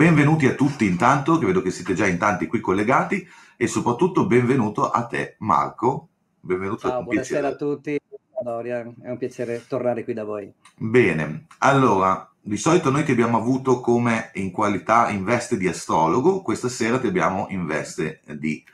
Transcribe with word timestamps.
Benvenuti 0.00 0.46
a 0.46 0.54
tutti 0.54 0.86
intanto, 0.86 1.36
che 1.36 1.44
vedo 1.44 1.60
che 1.60 1.70
siete 1.70 1.92
già 1.92 2.06
in 2.06 2.16
tanti 2.16 2.46
qui 2.46 2.58
collegati, 2.60 3.28
e 3.54 3.66
soprattutto 3.66 4.24
benvenuto 4.24 4.90
a 4.90 5.04
te 5.04 5.36
Marco. 5.40 6.08
Benvenuto 6.40 6.88
Ciao, 6.88 7.02
buonasera 7.02 7.40
piacere. 7.40 7.46
a 7.46 7.54
tutti. 7.54 8.00
Dorian, 8.42 8.94
è 9.02 9.10
un 9.10 9.18
piacere 9.18 9.62
tornare 9.68 10.02
qui 10.02 10.14
da 10.14 10.24
voi. 10.24 10.50
Bene, 10.74 11.44
allora, 11.58 12.26
di 12.40 12.56
solito 12.56 12.90
noi 12.90 13.04
ti 13.04 13.12
abbiamo 13.12 13.36
avuto 13.36 13.80
come 13.80 14.30
in 14.36 14.50
qualità 14.50 15.10
in 15.10 15.22
veste 15.22 15.58
di 15.58 15.68
astrologo, 15.68 16.40
questa 16.40 16.70
sera 16.70 16.98
ti 16.98 17.06
abbiamo 17.06 17.48
in 17.50 17.66
veste 17.66 18.22
di 18.38 18.64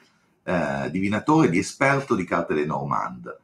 eh, 0.45 0.89
divinatore, 0.93 1.51
di 1.51 1.59
esperto 1.59 2.15
di 2.15 2.23
carte 2.23 2.55
Lenormand. 2.55 3.37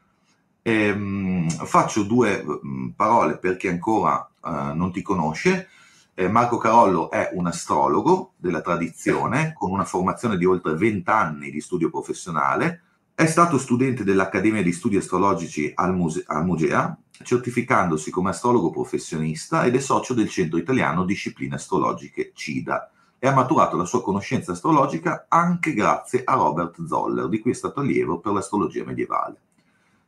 Ehm, 0.63 1.51
faccio 1.51 2.05
due 2.05 2.45
mh, 2.45 2.61
mm, 2.65 2.89
parole 2.91 3.39
per 3.39 3.57
chi 3.57 3.67
ancora 3.67 4.25
eh, 4.41 4.73
non 4.73 4.93
ti 4.93 5.03
conosce. 5.03 5.67
Eh, 6.15 6.29
Marco 6.29 6.59
Carollo 6.59 7.11
è 7.11 7.31
un 7.33 7.47
astrologo 7.47 8.35
della 8.37 8.61
tradizione 8.61 9.55
con 9.55 9.71
una 9.71 9.85
formazione 9.85 10.37
di 10.37 10.45
oltre 10.45 10.75
20 10.75 11.09
anni 11.09 11.51
di 11.51 11.63
studio 11.63 11.89
professionale 11.89 12.83
è 13.15 13.25
stato 13.25 13.57
studente 13.57 14.05
dell'Accademia 14.05 14.63
di 14.63 14.73
Studi 14.73 14.97
Astrologici 14.97 15.73
al, 15.75 15.95
Muse- 15.95 16.25
al 16.27 16.45
Mugea, 16.45 16.95
certificandosi 17.23 18.11
come 18.11 18.31
astrologo 18.31 18.71
professionista 18.71 19.65
ed 19.65 19.75
è 19.75 19.81
socio 19.81 20.13
del 20.13 20.29
Centro 20.29 20.59
Italiano 20.59 21.05
Discipline 21.05 21.55
Astrologiche 21.55 22.33
CIDA 22.35 22.91
e 23.19 23.27
ha 23.27 23.33
maturato 23.33 23.77
la 23.77 23.85
sua 23.85 24.03
conoscenza 24.03 24.53
astrologica 24.53 25.27
anche 25.29 25.73
grazie 25.73 26.25
a 26.25 26.35
Robert 26.35 26.85
Zoller, 26.85 27.29
di 27.29 27.39
cui 27.39 27.53
è 27.53 27.55
stato 27.55 27.81
allievo 27.81 28.19
per 28.19 28.33
l'astrologia 28.33 28.85
medievale. 28.85 29.37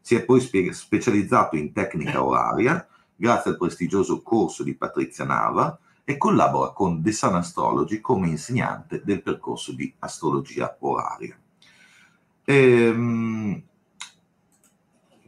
Si 0.01 0.17
è 0.17 0.25
poi 0.25 0.41
spe- 0.41 0.73
specializzato 0.73 1.57
in 1.57 1.73
tecnica 1.73 2.23
oraria 2.23 2.87
grazie 3.15 3.53
al 3.53 3.57
prestigioso 3.57 4.21
corso 4.23 4.63
di 4.63 4.75
Patrizia 4.75 5.25
Nava 5.25 5.79
e 6.05 6.19
collabora 6.19 6.73
con 6.73 7.03
The 7.03 7.13
Sun 7.13 7.35
Astrology 7.35 8.01
come 8.01 8.29
insegnante 8.29 9.01
del 9.03 9.23
percorso 9.23 9.73
di 9.73 9.93
astrologia 10.01 10.77
oraria. 10.81 11.37
Ehm, 12.45 13.63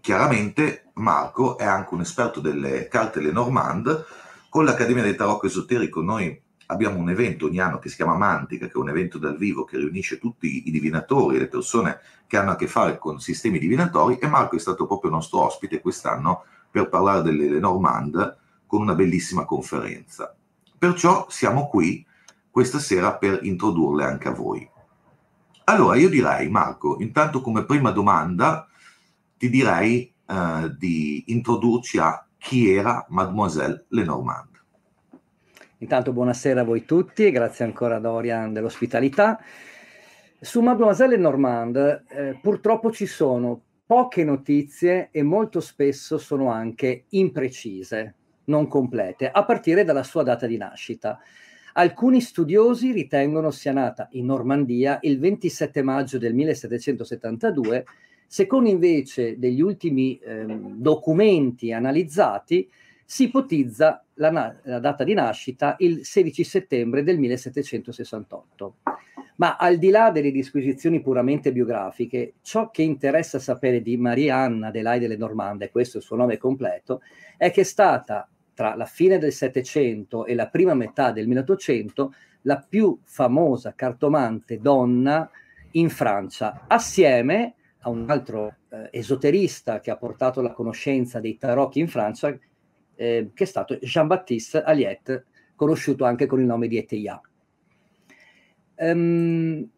chiaramente 0.00 0.90
Marco 0.94 1.56
è 1.56 1.64
anche 1.64 1.94
un 1.94 2.02
esperto 2.02 2.40
delle 2.40 2.88
carte 2.88 3.20
Lenormand. 3.20 4.04
Con 4.50 4.64
l'Accademia 4.64 5.02
del 5.02 5.16
Tarocco 5.16 5.46
Esoterico 5.46 6.02
noi 6.02 6.42
abbiamo 6.66 6.98
un 6.98 7.08
evento 7.08 7.46
ogni 7.46 7.58
anno 7.58 7.78
che 7.78 7.88
si 7.88 7.96
chiama 7.96 8.16
Mantica, 8.16 8.66
che 8.66 8.72
è 8.72 8.78
un 8.78 8.90
evento 8.90 9.18
dal 9.18 9.36
vivo 9.36 9.64
che 9.64 9.78
riunisce 9.78 10.18
tutti 10.18 10.66
i 10.66 10.70
divinatori 10.70 11.36
e 11.36 11.40
le 11.40 11.48
persone 11.48 12.00
che 12.26 12.36
hanno 12.36 12.50
a 12.50 12.56
che 12.56 12.66
fare 12.66 12.98
con 12.98 13.20
sistemi 13.20 13.58
divinatori 13.58 14.18
e 14.18 14.26
Marco 14.26 14.56
è 14.56 14.58
stato 14.58 14.86
proprio 14.86 15.10
nostro 15.10 15.42
ospite 15.44 15.80
quest'anno 15.80 16.44
per 16.70 16.88
parlare 16.88 17.22
delle 17.22 17.48
Lenormand 17.48 18.36
con 18.66 18.82
una 18.82 18.94
bellissima 18.94 19.44
conferenza. 19.44 20.36
Perciò 20.78 21.26
siamo 21.28 21.68
qui 21.68 22.04
questa 22.50 22.78
sera 22.78 23.16
per 23.16 23.40
introdurle 23.42 24.04
anche 24.04 24.28
a 24.28 24.32
voi. 24.32 24.68
Allora, 25.64 25.96
io 25.96 26.08
direi, 26.08 26.48
Marco, 26.48 26.98
intanto 27.00 27.40
come 27.40 27.64
prima 27.64 27.90
domanda 27.90 28.68
ti 29.36 29.50
direi 29.50 30.12
eh, 30.26 30.74
di 30.78 31.24
introdurci 31.26 31.98
a 31.98 32.26
chi 32.38 32.70
era 32.70 33.04
Mademoiselle 33.08 33.86
Lenormand. 33.88 34.48
Intanto 35.78 36.12
buonasera 36.12 36.62
a 36.62 36.64
voi 36.64 36.84
tutti 36.84 37.30
grazie 37.30 37.64
ancora 37.64 37.96
a 37.96 38.00
Dorian 38.00 38.52
dell'ospitalità. 38.52 39.38
Su 40.40 40.60
Mademoiselle 40.60 41.16
Lenormand 41.16 42.04
eh, 42.08 42.38
purtroppo 42.40 42.90
ci 42.92 43.06
sono 43.06 43.60
poche 43.84 44.24
notizie 44.24 45.08
e 45.10 45.22
molto 45.22 45.60
spesso 45.60 46.18
sono 46.18 46.50
anche 46.50 47.04
imprecise, 47.10 48.14
non 48.46 48.66
complete, 48.68 49.30
a 49.30 49.44
partire 49.44 49.84
dalla 49.84 50.02
sua 50.02 50.22
data 50.22 50.46
di 50.46 50.56
nascita. 50.56 51.20
Alcuni 51.74 52.20
studiosi 52.20 52.92
ritengono 52.92 53.50
sia 53.50 53.72
nata 53.72 54.08
in 54.12 54.26
Normandia 54.26 54.98
il 55.02 55.18
27 55.18 55.82
maggio 55.82 56.18
del 56.18 56.34
1772, 56.34 57.84
secondo 58.26 58.68
invece 58.68 59.38
degli 59.38 59.60
ultimi 59.60 60.18
eh, 60.18 60.46
documenti 60.46 61.72
analizzati 61.72 62.68
si 63.04 63.24
ipotizza 63.24 64.04
la, 64.14 64.30
na- 64.30 64.60
la, 64.64 64.80
data 64.80 65.04
di 65.04 65.14
nascita 65.14 65.76
il 65.78 66.04
16 66.04 66.44
settembre 66.44 67.04
del 67.04 67.18
1768. 67.18 68.76
Ma 69.36 69.56
al 69.56 69.76
di 69.76 69.90
là 69.90 70.10
delle 70.10 70.32
disquisizioni 70.32 71.00
puramente 71.00 71.52
biografiche, 71.52 72.34
ciò 72.42 72.70
che 72.70 72.82
interessa 72.82 73.38
sapere 73.38 73.82
di 73.82 73.96
Marianne 73.96 74.66
Adelaide 74.66 75.08
Lenormand, 75.08 75.62
e 75.62 75.70
questo 75.70 75.98
è 75.98 76.00
il 76.00 76.06
suo 76.06 76.16
nome 76.16 76.38
completo, 76.38 77.02
è 77.36 77.50
che 77.50 77.60
è 77.60 77.64
stata 77.64 78.28
tra 78.56 78.74
la 78.74 78.86
fine 78.86 79.18
del 79.18 79.34
Settecento 79.34 80.24
e 80.24 80.34
la 80.34 80.48
prima 80.48 80.72
metà 80.72 81.12
del 81.12 81.28
1800 81.28 82.14
la 82.42 82.64
più 82.66 82.98
famosa 83.04 83.74
cartomante 83.74 84.58
donna 84.58 85.30
in 85.72 85.90
Francia, 85.90 86.64
assieme 86.66 87.54
a 87.80 87.90
un 87.90 88.08
altro 88.08 88.54
eh, 88.70 88.88
esoterista 88.92 89.80
che 89.80 89.90
ha 89.90 89.96
portato 89.98 90.40
la 90.40 90.52
conoscenza 90.52 91.20
dei 91.20 91.36
tarocchi 91.36 91.80
in 91.80 91.88
Francia, 91.88 92.34
eh, 92.94 93.30
che 93.34 93.44
è 93.44 93.46
stato 93.46 93.76
Jean-Baptiste 93.76 94.62
Aliette, 94.62 95.26
conosciuto 95.54 96.06
anche 96.06 96.24
con 96.24 96.40
il 96.40 96.46
nome 96.46 96.66
di 96.66 96.78
Eteia. 96.78 97.20
Um, 98.76 99.68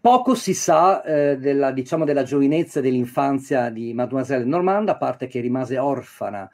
poco 0.00 0.34
si 0.34 0.54
sa 0.54 1.02
eh, 1.02 1.36
della, 1.36 1.72
diciamo, 1.72 2.06
della 2.06 2.22
giovinezza 2.22 2.78
e 2.78 2.82
dell'infanzia 2.82 3.68
di 3.68 3.92
Mademoiselle 3.92 4.46
Normand, 4.46 4.88
a 4.88 4.96
parte 4.96 5.26
che 5.26 5.40
rimase 5.40 5.76
orfana 5.76 6.50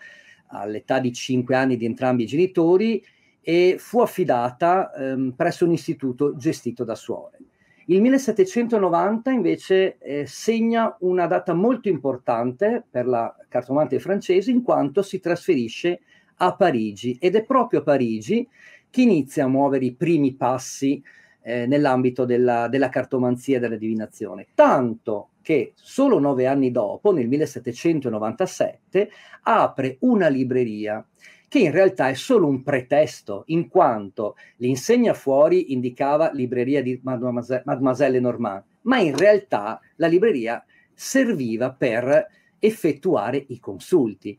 all'età 0.60 0.98
di 0.98 1.12
5 1.12 1.54
anni 1.54 1.76
di 1.76 1.84
entrambi 1.84 2.22
i 2.25 2.26
genitori 2.26 3.03
e 3.41 3.76
fu 3.78 4.00
affidata 4.00 4.92
ehm, 4.92 5.32
presso 5.37 5.65
un 5.65 5.72
istituto 5.72 6.37
gestito 6.37 6.84
da 6.84 6.94
suore. 6.94 7.38
Il 7.87 8.00
1790 8.00 9.31
invece 9.31 9.98
eh, 9.98 10.25
segna 10.26 10.97
una 11.00 11.26
data 11.26 11.53
molto 11.53 11.88
importante 11.88 12.82
per 12.88 13.06
la 13.06 13.34
cartomante 13.47 13.98
francese 13.98 14.50
in 14.50 14.62
quanto 14.62 15.03
si 15.03 15.20
trasferisce 15.20 16.00
a 16.37 16.56
Parigi 16.56 17.19
ed 17.21 17.34
è 17.34 17.44
proprio 17.44 17.81
a 17.81 17.82
Parigi 17.82 18.48
che 18.88 19.03
inizia 19.03 19.44
a 19.44 19.48
muovere 19.48 19.84
i 19.84 19.92
primi 19.92 20.34
passi 20.34 21.03
eh, 21.47 21.66
nell'ambito 21.66 22.25
della, 22.25 22.69
della 22.69 22.88
cartomanzia 22.88 23.59
e 23.59 23.60
della 23.60 23.77
divinazione. 23.77 24.47
Tanto 24.55 25.28
che 25.43 25.72
solo 25.75 26.19
nove 26.19 26.47
anni 26.47 26.71
dopo, 26.71 27.12
nel 27.12 27.28
1797, 27.28 29.10
apre 29.43 29.99
una 30.00 30.28
libreria 30.28 31.06
che 31.47 31.59
in 31.59 31.71
realtà 31.71 32.09
è 32.09 32.15
solo 32.15 32.49
un 32.49 32.62
pretesto, 32.62 33.44
in 33.49 33.69
quanto 33.69 34.37
l'insegna 34.56 35.12
fuori 35.12 35.72
indicava 35.72 36.33
libreria 36.33 36.83
di 36.83 36.99
Mademoiselle, 37.03 37.62
Mademoiselle 37.65 38.19
Normand, 38.19 38.65
ma 38.83 38.99
in 38.99 39.16
realtà 39.16 39.78
la 39.97 40.06
libreria 40.06 40.65
serviva 40.94 41.72
per 41.72 42.27
effettuare 42.59 43.44
i 43.49 43.60
consulti 43.60 44.37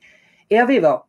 e 0.47 0.57
aveva 0.57 1.05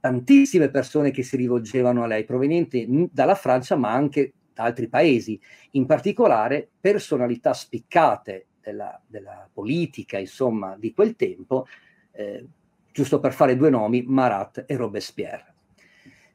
tantissime 0.00 0.70
persone 0.70 1.10
che 1.10 1.22
si 1.22 1.36
rivolgevano 1.36 2.02
a 2.02 2.06
lei, 2.06 2.24
provenienti 2.24 3.08
dalla 3.10 3.34
Francia 3.34 3.76
ma 3.76 3.92
anche 3.92 4.32
da 4.56 4.64
altri 4.64 4.88
paesi, 4.88 5.38
in 5.72 5.84
particolare 5.84 6.66
personalità 6.80 7.52
spiccate 7.52 8.46
della, 8.62 8.98
della 9.06 9.46
politica, 9.52 10.18
insomma, 10.18 10.76
di 10.78 10.94
quel 10.94 11.14
tempo, 11.14 11.66
eh, 12.12 12.46
giusto 12.90 13.20
per 13.20 13.34
fare 13.34 13.54
due 13.54 13.68
nomi, 13.68 14.02
Marat 14.06 14.64
e 14.66 14.76
Robespierre. 14.76 15.54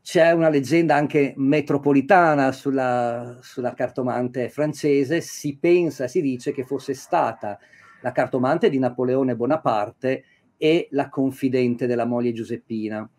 C'è 0.04 0.32
una 0.32 0.50
leggenda 0.50 0.94
anche 0.96 1.34
metropolitana 1.36 2.52
sulla, 2.52 3.40
sulla 3.42 3.74
cartomante 3.74 4.50
francese, 4.50 5.20
si 5.22 5.58
pensa, 5.58 6.08
si 6.08 6.22
dice 6.22 6.52
che 6.52 6.64
fosse 6.64 6.94
stata 6.94 7.58
la 8.02 8.12
cartomante 8.12 8.70
di 8.70 8.78
Napoleone 8.78 9.36
Bonaparte 9.36 10.24
e 10.58 10.88
la 10.92 11.10
confidente 11.10 11.88
della 11.88 12.06
moglie 12.06 12.34
Giuseppina. 12.34 13.10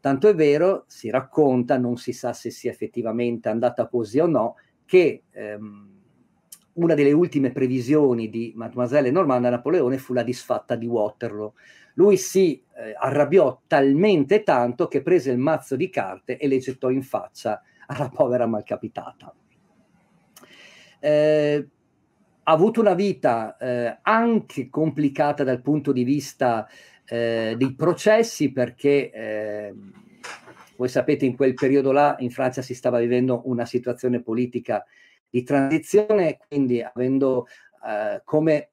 Tanto 0.00 0.28
è 0.28 0.34
vero, 0.34 0.84
si 0.86 1.10
racconta, 1.10 1.76
non 1.76 1.96
si 1.96 2.12
sa 2.12 2.32
se 2.32 2.50
sia 2.50 2.70
effettivamente 2.70 3.48
andata 3.48 3.88
così 3.88 4.20
o 4.20 4.26
no, 4.26 4.54
che 4.84 5.24
ehm, 5.30 5.88
una 6.74 6.94
delle 6.94 7.12
ultime 7.12 7.50
previsioni 7.50 8.30
di 8.30 8.52
Mademoiselle 8.54 9.10
Normanda 9.10 9.50
Napoleone 9.50 9.98
fu 9.98 10.12
la 10.12 10.22
disfatta 10.22 10.76
di 10.76 10.86
Waterloo. 10.86 11.54
Lui 11.94 12.16
si 12.16 12.62
eh, 12.76 12.94
arrabbiò 12.96 13.62
talmente 13.66 14.44
tanto 14.44 14.86
che 14.86 15.02
prese 15.02 15.32
il 15.32 15.38
mazzo 15.38 15.74
di 15.74 15.90
carte 15.90 16.36
e 16.36 16.46
le 16.46 16.58
gettò 16.58 16.90
in 16.90 17.02
faccia 17.02 17.60
alla 17.86 18.08
povera 18.08 18.46
malcapitata. 18.46 19.34
Eh, 21.00 21.68
ha 22.44 22.52
avuto 22.52 22.80
una 22.80 22.94
vita 22.94 23.56
eh, 23.56 23.98
anche 24.00 24.70
complicata 24.70 25.44
dal 25.44 25.60
punto 25.60 25.92
di 25.92 26.04
vista 26.04 26.66
eh, 27.08 27.54
dei 27.56 27.74
processi 27.74 28.52
perché 28.52 29.10
eh, 29.10 29.74
voi 30.76 30.88
sapete 30.88 31.24
in 31.24 31.34
quel 31.36 31.54
periodo 31.54 31.90
là 31.90 32.16
in 32.20 32.30
Francia 32.30 32.62
si 32.62 32.74
stava 32.74 32.98
vivendo 32.98 33.42
una 33.46 33.64
situazione 33.64 34.22
politica 34.22 34.84
di 35.28 35.42
transizione, 35.42 36.38
quindi 36.48 36.82
avendo 36.82 37.46
eh, 37.86 38.22
come 38.24 38.70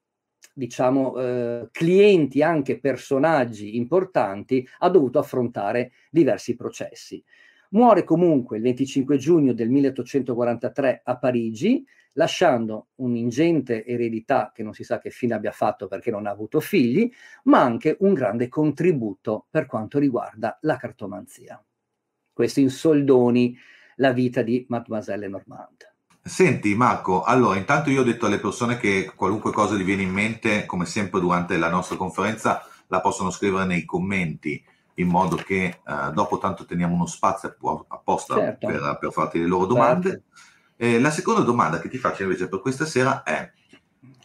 diciamo 0.54 1.18
eh, 1.18 1.68
clienti 1.70 2.42
anche 2.42 2.78
personaggi 2.78 3.76
importanti, 3.76 4.66
ha 4.78 4.88
dovuto 4.88 5.18
affrontare 5.18 5.92
diversi 6.10 6.54
processi. 6.54 7.22
Muore 7.70 8.04
comunque 8.04 8.56
il 8.56 8.62
25 8.62 9.16
giugno 9.18 9.52
del 9.52 9.68
1843 9.68 11.02
a 11.04 11.18
Parigi, 11.18 11.84
lasciando 12.16 12.88
un'ingente 12.96 13.84
eredità 13.84 14.52
che 14.54 14.62
non 14.62 14.74
si 14.74 14.84
sa 14.84 14.98
che 14.98 15.10
fine 15.10 15.34
abbia 15.34 15.52
fatto 15.52 15.86
perché 15.86 16.10
non 16.10 16.26
ha 16.26 16.30
avuto 16.30 16.60
figli, 16.60 17.10
ma 17.44 17.60
anche 17.60 17.96
un 18.00 18.12
grande 18.12 18.48
contributo 18.48 19.46
per 19.50 19.66
quanto 19.66 19.98
riguarda 19.98 20.58
la 20.62 20.76
cartomanzia. 20.76 21.62
Questo 22.32 22.60
in 22.60 22.70
soldoni 22.70 23.56
la 23.96 24.12
vita 24.12 24.42
di 24.42 24.64
Mademoiselle 24.68 25.28
Normand. 25.28 25.94
Senti 26.22 26.74
Marco, 26.74 27.22
allora 27.22 27.56
intanto 27.56 27.88
io 27.88 28.00
ho 28.00 28.04
detto 28.04 28.26
alle 28.26 28.40
persone 28.40 28.78
che 28.78 29.12
qualunque 29.14 29.52
cosa 29.52 29.76
gli 29.76 29.84
viene 29.84 30.02
in 30.02 30.10
mente, 30.10 30.66
come 30.66 30.84
sempre 30.84 31.20
durante 31.20 31.56
la 31.56 31.70
nostra 31.70 31.96
conferenza, 31.96 32.66
la 32.88 33.00
possono 33.00 33.30
scrivere 33.30 33.64
nei 33.64 33.84
commenti 33.84 34.62
in 34.94 35.08
modo 35.08 35.36
che 35.36 35.64
eh, 35.64 36.10
dopo 36.12 36.38
tanto 36.38 36.64
teniamo 36.64 36.94
uno 36.94 37.06
spazio 37.06 37.54
apposta 37.88 38.34
certo. 38.34 38.66
per, 38.66 38.98
per, 38.98 39.12
farti 39.12 39.38
le 39.38 39.46
loro 39.46 39.66
domande. 39.66 40.08
Certo. 40.10 40.24
Eh, 40.76 41.00
la 41.00 41.10
seconda 41.10 41.40
domanda 41.40 41.78
che 41.78 41.88
ti 41.88 41.98
faccio 41.98 42.22
invece 42.22 42.48
per 42.48 42.60
questa 42.60 42.84
sera 42.84 43.22
è, 43.22 43.50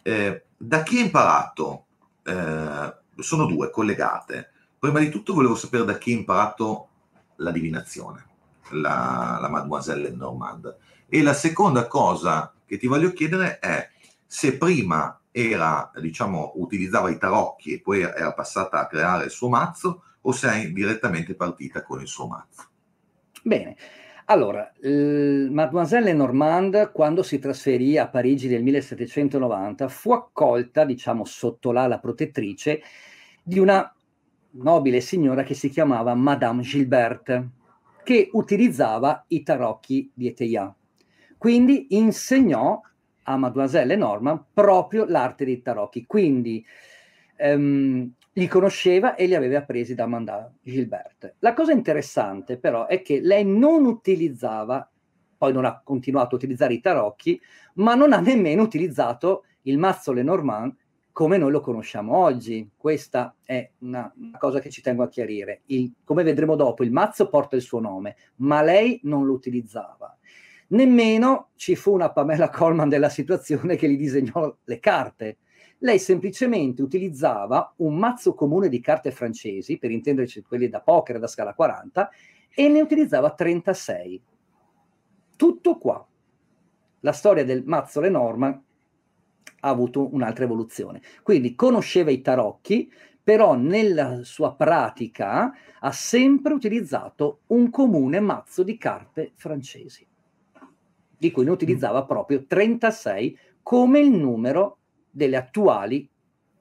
eh, 0.04 0.44
da 0.58 0.84
chi 0.84 0.98
hai 0.98 1.06
imparato, 1.06 1.86
eh, 2.24 2.96
sono 3.18 3.46
due 3.46 3.70
collegate, 3.70 4.52
prima 4.78 5.00
di 5.00 5.10
tutto 5.10 5.34
volevo 5.34 5.56
sapere 5.56 5.86
da 5.86 5.98
chi 5.98 6.12
hai 6.12 6.18
imparato 6.18 6.90
la 7.38 7.52
divinazione, 7.52 8.26
la, 8.72 9.38
la 9.40 9.50
Mademoiselle 9.50 10.12
Normand. 10.12 10.76
E 11.08 11.22
la 11.22 11.34
seconda 11.34 11.88
cosa 11.88 12.54
che 12.66 12.78
ti 12.78 12.88
voglio 12.88 13.12
chiedere 13.12 13.60
è 13.60 13.90
se 14.26 14.58
prima 14.58 15.20
era, 15.32 15.92
diciamo, 15.96 16.54
utilizzava 16.56 17.10
i 17.10 17.18
tarocchi 17.18 17.74
e 17.74 17.82
poi 17.82 18.02
era 18.02 18.34
passata 18.34 18.80
a 18.80 18.88
creare 18.88 19.26
il 19.26 19.32
suo 19.32 19.50
mazzo 19.50 20.04
o 20.22 20.32
se 20.32 20.52
è 20.52 20.70
direttamente 20.70 21.36
partita 21.36 21.84
con 21.84 22.02
il 22.02 22.08
suo 22.08 22.28
mazzo. 22.28 22.70
Bene, 23.44 23.76
allora, 24.26 24.72
Mademoiselle 24.82 26.14
Normand, 26.14 26.92
quando 26.92 27.24
si 27.24 27.40
trasferì 27.40 27.98
a 27.98 28.08
Parigi 28.08 28.48
nel 28.48 28.64
1790, 28.64 29.88
fu 29.88 30.12
accolta, 30.12 30.86
diciamo, 30.86 31.26
sotto 31.26 31.72
l'ala 31.72 32.00
protettrice 32.00 32.82
di 33.44 33.60
una 33.60 33.94
nobile 34.52 35.02
signora 35.02 35.44
che 35.44 35.54
si 35.54 35.70
chiamava 35.70 36.14
Madame 36.14 36.62
Gilberte, 36.62 37.50
che 38.04 38.30
utilizzava 38.34 39.24
i 39.28 39.44
tarocchi 39.44 40.12
di 40.14 40.28
Eteillat. 40.28 40.76
Quindi 41.38 41.88
insegnò 41.96 42.80
a 43.24 43.38
Mademoiselle 43.38 43.96
Norman 43.96 44.46
proprio 44.54 45.06
l'arte 45.06 45.46
dei 45.46 45.62
tarocchi. 45.62 46.06
Quindi 46.06 46.64
ehm, 47.38 48.14
li 48.34 48.48
conosceva 48.48 49.16
e 49.16 49.26
li 49.26 49.36
aveva 49.36 49.60
appresi 49.60 49.94
da 49.94 50.04
Amanda 50.04 50.52
Gilbert. 50.62 51.36
La 51.40 51.54
cosa 51.54 51.72
interessante 51.72 52.58
però 52.58 52.88
è 52.88 53.02
che 53.02 53.20
lei 53.20 53.46
non 53.46 53.86
utilizzava, 53.86 54.90
poi 55.38 55.52
non 55.54 55.66
ha 55.66 55.82
continuato 55.84 56.36
a 56.36 56.38
utilizzare 56.38 56.74
i 56.74 56.80
tarocchi, 56.80 57.40
ma 57.76 57.96
non 57.96 58.14
ha 58.14 58.20
nemmeno 58.20 58.64
utilizzato 58.64 59.46
il 59.64 59.78
mazzo 59.78 60.12
Lenormand 60.14 60.76
come 61.12 61.38
noi 61.38 61.52
lo 61.52 61.60
conosciamo 61.60 62.16
oggi. 62.16 62.70
Questa 62.78 63.36
è 63.44 63.70
una, 63.80 64.12
una 64.16 64.38
cosa 64.38 64.60
che 64.60 64.70
ci 64.70 64.82
tengo 64.82 65.04
a 65.04 65.10
chiarire. 65.10 65.62
Il, 65.66 65.94
come 66.04 66.24
vedremo 66.24 66.56
dopo, 66.56 66.84
il 66.84 66.92
mazzo 66.92 67.28
porta 67.28 67.58
il 67.58 67.62
suo 67.62 67.80
nome, 67.80 68.16
ma 68.38 68.62
lei 68.62 69.00
non 69.04 69.26
lo 69.26 69.34
utilizzava 69.34 70.16
nemmeno 70.72 71.50
ci 71.56 71.76
fu 71.76 71.94
una 71.94 72.12
Pamela 72.12 72.50
Coleman 72.50 72.90
della 72.90 73.10
situazione 73.10 73.76
che 73.76 73.90
gli 73.90 73.98
disegnò 73.98 74.54
le 74.64 74.80
carte. 74.80 75.38
Lei 75.84 75.98
semplicemente 76.00 76.82
utilizzava 76.82 77.74
un 77.78 77.98
mazzo 77.98 78.34
comune 78.34 78.70
di 78.70 78.80
carte 78.80 79.12
francesi, 79.12 79.78
per 79.78 79.92
intenderci 79.92 80.42
quelli 80.42 80.70
da 80.70 80.82
poker 80.82 81.18
da 81.20 81.28
scala 81.28 81.54
40, 81.54 82.10
e 82.54 82.68
ne 82.68 82.82
utilizzava 82.82 83.34
36. 83.34 84.22
Tutto 85.36 85.78
qua. 85.78 86.06
La 87.00 87.12
storia 87.12 87.44
del 87.44 87.64
mazzo 87.66 88.00
Lenormand 88.00 88.62
ha 89.62 89.70
avuto 89.70 90.14
un'altra 90.14 90.44
evoluzione. 90.44 91.02
Quindi 91.24 91.56
conosceva 91.56 92.12
i 92.12 92.22
tarocchi, 92.22 92.92
però 93.24 93.56
nella 93.56 94.24
sua 94.24 94.54
pratica 94.54 95.52
ha 95.80 95.92
sempre 95.92 96.54
utilizzato 96.54 97.42
un 97.48 97.70
comune 97.72 98.20
mazzo 98.20 98.62
di 98.62 98.78
carte 98.78 99.32
francesi 99.36 100.06
di 101.22 101.30
cui 101.30 101.44
ne 101.46 101.52
utilizzava 101.52 102.04
proprio 102.04 102.48
36 102.48 103.38
come 103.62 104.00
il 104.00 104.10
numero 104.10 104.80
delle 105.12 105.38
attuali, 105.38 106.10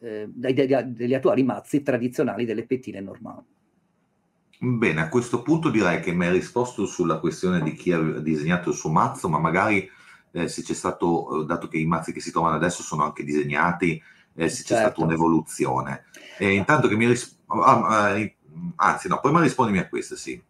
eh, 0.00 0.28
degli 0.28 1.14
attuali 1.14 1.42
mazzi 1.42 1.82
tradizionali 1.82 2.44
delle 2.44 2.66
pettine 2.66 3.00
normali. 3.00 3.46
Bene, 4.62 5.00
a 5.00 5.08
questo 5.08 5.40
punto 5.40 5.70
direi 5.70 6.00
che 6.00 6.12
mi 6.12 6.26
hai 6.26 6.32
risposto 6.32 6.84
sulla 6.84 7.18
questione 7.18 7.62
di 7.62 7.72
chi 7.72 7.92
ha 7.92 8.00
disegnato 8.00 8.68
il 8.68 8.76
suo 8.76 8.90
mazzo, 8.90 9.26
ma 9.28 9.38
magari 9.38 9.88
eh, 10.32 10.48
se 10.48 10.62
c'è 10.62 10.74
stato, 10.74 11.42
eh, 11.42 11.44
dato 11.46 11.66
che 11.66 11.78
i 11.78 11.86
mazzi 11.86 12.12
che 12.12 12.20
si 12.20 12.30
trovano 12.30 12.56
adesso 12.56 12.82
sono 12.82 13.04
anche 13.04 13.24
disegnati, 13.24 14.02
eh, 14.34 14.48
se 14.50 14.62
c'è 14.62 14.74
certo. 14.74 14.88
stata 14.88 15.04
un'evoluzione. 15.04 16.04
E 16.38 16.52
intanto 16.52 16.88
che 16.88 16.96
mi 16.96 17.06
rispondi, 17.06 17.64
ah, 17.64 18.18
eh, 18.18 18.36
anzi 18.76 19.08
no, 19.08 19.18
poi 19.20 19.32
ma 19.32 19.40
rispondimi 19.40 19.78
a 19.78 19.88
questa, 19.88 20.14
sì. 20.14 20.40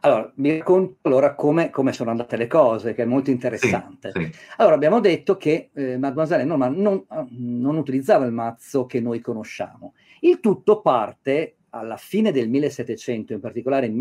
Allora, 0.00 0.30
mi 0.36 0.56
racconto 0.56 0.96
allora 1.02 1.34
come, 1.34 1.70
come, 1.70 1.92
sono 1.92 2.10
andate 2.10 2.36
le 2.36 2.46
cose, 2.46 2.94
che 2.94 3.02
è 3.02 3.06
molto 3.06 3.30
interessante. 3.30 4.12
Sì, 4.12 4.24
sì. 4.24 4.32
Allora, 4.58 4.76
abbiamo 4.76 5.00
detto 5.00 5.36
che 5.36 5.70
eh, 5.72 5.98
Mademoiselle 5.98 6.44
Norman 6.44 6.74
non, 6.74 7.04
non, 7.30 7.76
utilizzava 7.76 8.24
il 8.24 8.32
mazzo 8.32 8.86
che 8.86 9.00
noi 9.00 9.20
conosciamo. 9.20 9.94
Il 10.20 10.40
tutto 10.40 10.80
parte 10.80 11.56
alla 11.70 11.96
fine 11.96 12.30
del 12.30 12.48
1700, 12.48 13.32
in 13.32 13.40
particolare 13.40 13.92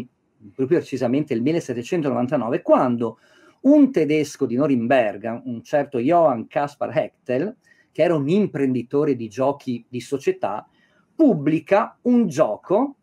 più 0.53 0.67
precisamente 0.67 1.33
il 1.33 1.41
1799, 1.41 2.61
quando 2.61 3.17
un 3.61 3.91
tedesco 3.91 4.45
di 4.45 4.55
Norimberga, 4.55 5.41
un 5.45 5.63
certo 5.63 5.97
Johann 5.97 6.43
Kaspar 6.47 6.95
Hechtel, 6.95 7.55
che 7.91 8.03
era 8.03 8.15
un 8.15 8.29
imprenditore 8.29 9.15
di 9.15 9.27
giochi 9.27 9.83
di 9.87 9.99
società, 9.99 10.67
pubblica 11.15 11.97
un 12.03 12.27
gioco 12.27 12.97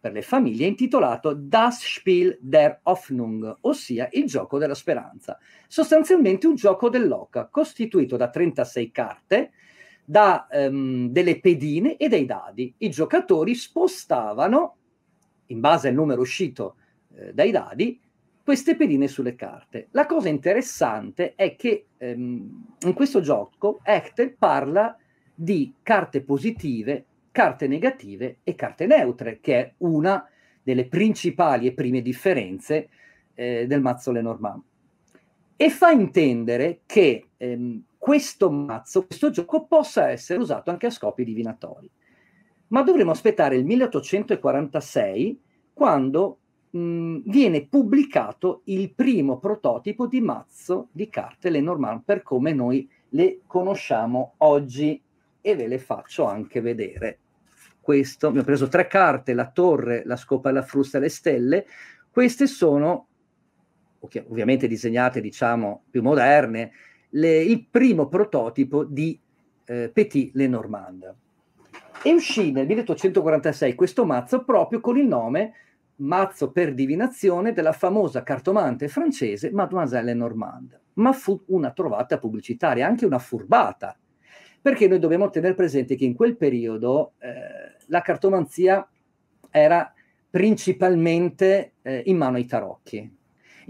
per 0.00 0.12
le 0.12 0.22
famiglie 0.22 0.66
intitolato 0.66 1.34
Das 1.34 1.82
Spiel 1.82 2.38
der 2.40 2.80
Hoffnung, 2.84 3.56
ossia 3.62 4.08
il 4.12 4.26
gioco 4.26 4.58
della 4.58 4.74
speranza. 4.74 5.38
Sostanzialmente 5.66 6.46
un 6.46 6.54
gioco 6.54 6.88
dell'oca, 6.88 7.48
costituito 7.48 8.16
da 8.16 8.30
36 8.30 8.90
carte, 8.90 9.50
da 10.04 10.46
um, 10.50 11.08
delle 11.10 11.40
pedine 11.40 11.96
e 11.96 12.08
dei 12.08 12.24
dadi. 12.24 12.72
I 12.78 12.90
giocatori 12.90 13.54
spostavano, 13.54 14.76
in 15.46 15.60
base 15.60 15.88
al 15.88 15.94
numero 15.94 16.20
uscito 16.20 16.76
eh, 17.14 17.32
dai 17.34 17.50
dadi, 17.50 18.00
queste 18.42 18.76
pedine 18.76 19.08
sulle 19.08 19.34
carte. 19.34 19.88
La 19.90 20.06
cosa 20.06 20.28
interessante 20.28 21.34
è 21.34 21.56
che 21.56 21.88
um, 21.98 22.74
in 22.80 22.94
questo 22.94 23.20
gioco 23.20 23.80
Echtel 23.82 24.34
parla 24.34 24.96
di 25.34 25.74
carte 25.82 26.22
positive 26.22 27.04
carte 27.38 27.68
negative 27.68 28.38
e 28.42 28.56
carte 28.56 28.84
neutre, 28.86 29.38
che 29.38 29.60
è 29.60 29.74
una 29.78 30.28
delle 30.60 30.88
principali 30.88 31.68
e 31.68 31.72
prime 31.72 32.02
differenze 32.02 32.88
eh, 33.34 33.64
del 33.64 33.80
mazzo 33.80 34.10
Lenormand. 34.10 34.60
E 35.54 35.70
fa 35.70 35.90
intendere 35.90 36.80
che 36.84 37.28
ehm, 37.36 37.84
questo 37.96 38.50
mazzo, 38.50 39.06
questo 39.06 39.30
gioco, 39.30 39.66
possa 39.66 40.10
essere 40.10 40.40
usato 40.40 40.70
anche 40.70 40.86
a 40.86 40.90
scopi 40.90 41.22
divinatori. 41.22 41.88
Ma 42.68 42.82
dovremo 42.82 43.12
aspettare 43.12 43.54
il 43.54 43.64
1846, 43.64 45.40
quando 45.72 46.38
mh, 46.70 47.18
viene 47.26 47.66
pubblicato 47.66 48.62
il 48.64 48.90
primo 48.90 49.38
prototipo 49.38 50.08
di 50.08 50.20
mazzo 50.20 50.88
di 50.90 51.08
carte 51.08 51.50
Lenormand 51.50 52.02
per 52.04 52.24
come 52.24 52.52
noi 52.52 52.90
le 53.10 53.42
conosciamo 53.46 54.34
oggi 54.38 55.00
e 55.40 55.54
ve 55.54 55.68
le 55.68 55.78
faccio 55.78 56.24
anche 56.24 56.60
vedere 56.60 57.18
questo, 57.88 58.26
abbiamo 58.26 58.44
preso 58.44 58.68
tre 58.68 58.86
carte, 58.86 59.32
la 59.32 59.48
torre, 59.50 60.02
la 60.04 60.16
scopa, 60.16 60.50
la 60.50 60.60
frusta 60.60 60.98
e 60.98 61.00
le 61.00 61.08
stelle, 61.08 61.66
queste 62.10 62.46
sono 62.46 63.06
ovviamente 64.26 64.66
disegnate 64.66 65.22
diciamo 65.22 65.84
più 65.88 66.02
moderne, 66.02 66.72
le, 67.08 67.38
il 67.38 67.66
primo 67.66 68.06
prototipo 68.06 68.84
di 68.84 69.18
eh, 69.64 69.90
Petit 69.90 70.34
Lenormand. 70.34 71.14
E 72.02 72.12
uscì 72.12 72.52
nel 72.52 72.66
1846 72.66 73.74
questo 73.74 74.04
mazzo 74.04 74.44
proprio 74.44 74.80
con 74.80 74.98
il 74.98 75.06
nome 75.06 75.54
mazzo 75.96 76.50
per 76.50 76.74
divinazione 76.74 77.54
della 77.54 77.72
famosa 77.72 78.22
cartomante 78.22 78.88
francese 78.88 79.50
Mademoiselle 79.50 80.12
Lenormand, 80.12 80.78
ma 80.94 81.14
fu 81.14 81.42
una 81.46 81.70
trovata 81.70 82.18
pubblicitaria, 82.18 82.86
anche 82.86 83.06
una 83.06 83.18
furbata, 83.18 83.96
perché 84.60 84.88
noi 84.88 84.98
dobbiamo 84.98 85.30
tenere 85.30 85.54
presente 85.54 85.96
che 85.96 86.04
in 86.04 86.14
quel 86.14 86.36
periodo 86.36 87.12
eh, 87.18 87.76
la 87.86 88.00
cartomanzia 88.00 88.88
era 89.50 89.92
principalmente 90.30 91.74
eh, 91.82 92.02
in 92.06 92.16
mano 92.16 92.36
ai 92.36 92.44
tarocchi. 92.44 93.16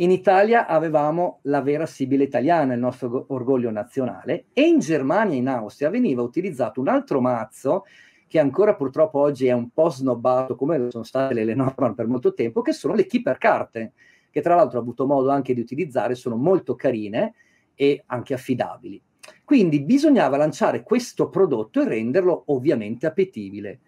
In 0.00 0.11
Italia 0.12 0.66
avevamo 0.66 1.40
la 1.42 1.61
vera 1.61 1.85
Sibile 1.85 2.25
italiana, 2.25 2.75
il 2.75 2.78
nostro 2.78 3.26
orgoglio 3.28 3.71
nazionale, 3.71 4.47
e 4.52 4.62
in 4.62 4.78
Germania 4.78 5.35
e 5.35 5.38
in 5.38 5.49
Austria 5.49 5.90
veniva 5.90 6.23
utilizzato 6.23 6.80
un 6.80 6.87
altro 6.87 7.21
mazzo 7.21 7.85
che 8.28 8.38
ancora 8.38 8.76
purtroppo 8.76 9.18
oggi 9.18 9.47
è 9.47 9.52
un 9.52 9.71
po' 9.71 9.88
snobbato, 9.88 10.54
come 10.54 10.90
sono 10.90 11.02
state 11.02 11.35
le 11.35 11.45
Lenormand 11.45 11.95
per 11.95 12.07
molto 12.07 12.33
tempo, 12.35 12.62
che 12.62 12.73
sono 12.73 12.95
le 12.95 13.07
keeper 13.07 13.38
carte, 13.38 13.92
che 14.30 14.40
tra 14.40 14.54
l'altro 14.54 14.78
ho 14.78 14.83
avuto 14.83 15.07
modo 15.07 15.30
anche 15.30 15.54
di 15.54 15.61
utilizzare, 15.61 16.14
sono 16.14 16.37
molto 16.37 16.75
carine 16.75 17.35
e 17.75 18.02
anche 18.07 18.35
affidabili. 18.35 19.02
Quindi 19.45 19.81
bisognava 19.83 20.37
lanciare 20.37 20.83
questo 20.83 21.29
prodotto 21.29 21.81
e 21.81 21.89
renderlo 21.89 22.45
ovviamente 22.47 23.07
appetibile. 23.07 23.81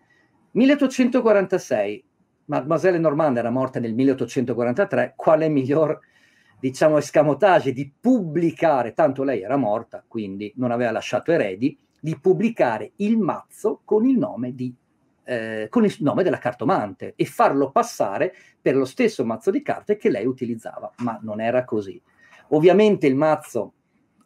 1846, 0.53 2.05
Mademoiselle 2.47 2.99
Normand 2.99 3.37
era 3.37 3.51
morta 3.51 3.79
nel 3.79 3.95
1843, 3.95 5.15
quale 5.17 5.49
miglior 5.49 6.01
diciamo 6.59 6.99
escamotage 6.99 7.73
di 7.73 7.91
pubblicare, 7.99 8.93
tanto 8.93 9.23
lei 9.23 9.43
era 9.43 9.57
morta, 9.57 10.05
quindi 10.07 10.53
non 10.57 10.71
aveva 10.71 10.91
lasciato 10.91 11.33
eredi, 11.33 11.77
di 11.99 12.19
pubblicare 12.19 12.93
il 12.97 13.19
mazzo 13.19 13.81
con 13.85 14.07
il 14.07 14.19
nome, 14.19 14.55
di, 14.55 14.75
eh, 15.25 15.67
con 15.71 15.85
il 15.85 15.95
nome 16.01 16.23
della 16.23 16.39
cartomante 16.39 17.15
e 17.17 17.25
farlo 17.25 17.71
passare 17.71 18.35
per 18.61 18.77
lo 18.77 18.85
stesso 18.85 19.25
mazzo 19.25 19.51
di 19.51 19.63
carte 19.63 19.97
che 19.97 20.11
lei 20.11 20.27
utilizzava, 20.27 20.91
ma 20.99 21.19
non 21.23 21.41
era 21.41 21.65
così. 21.65 22.01
Ovviamente 22.49 23.07
il 23.07 23.15
mazzo 23.15 23.75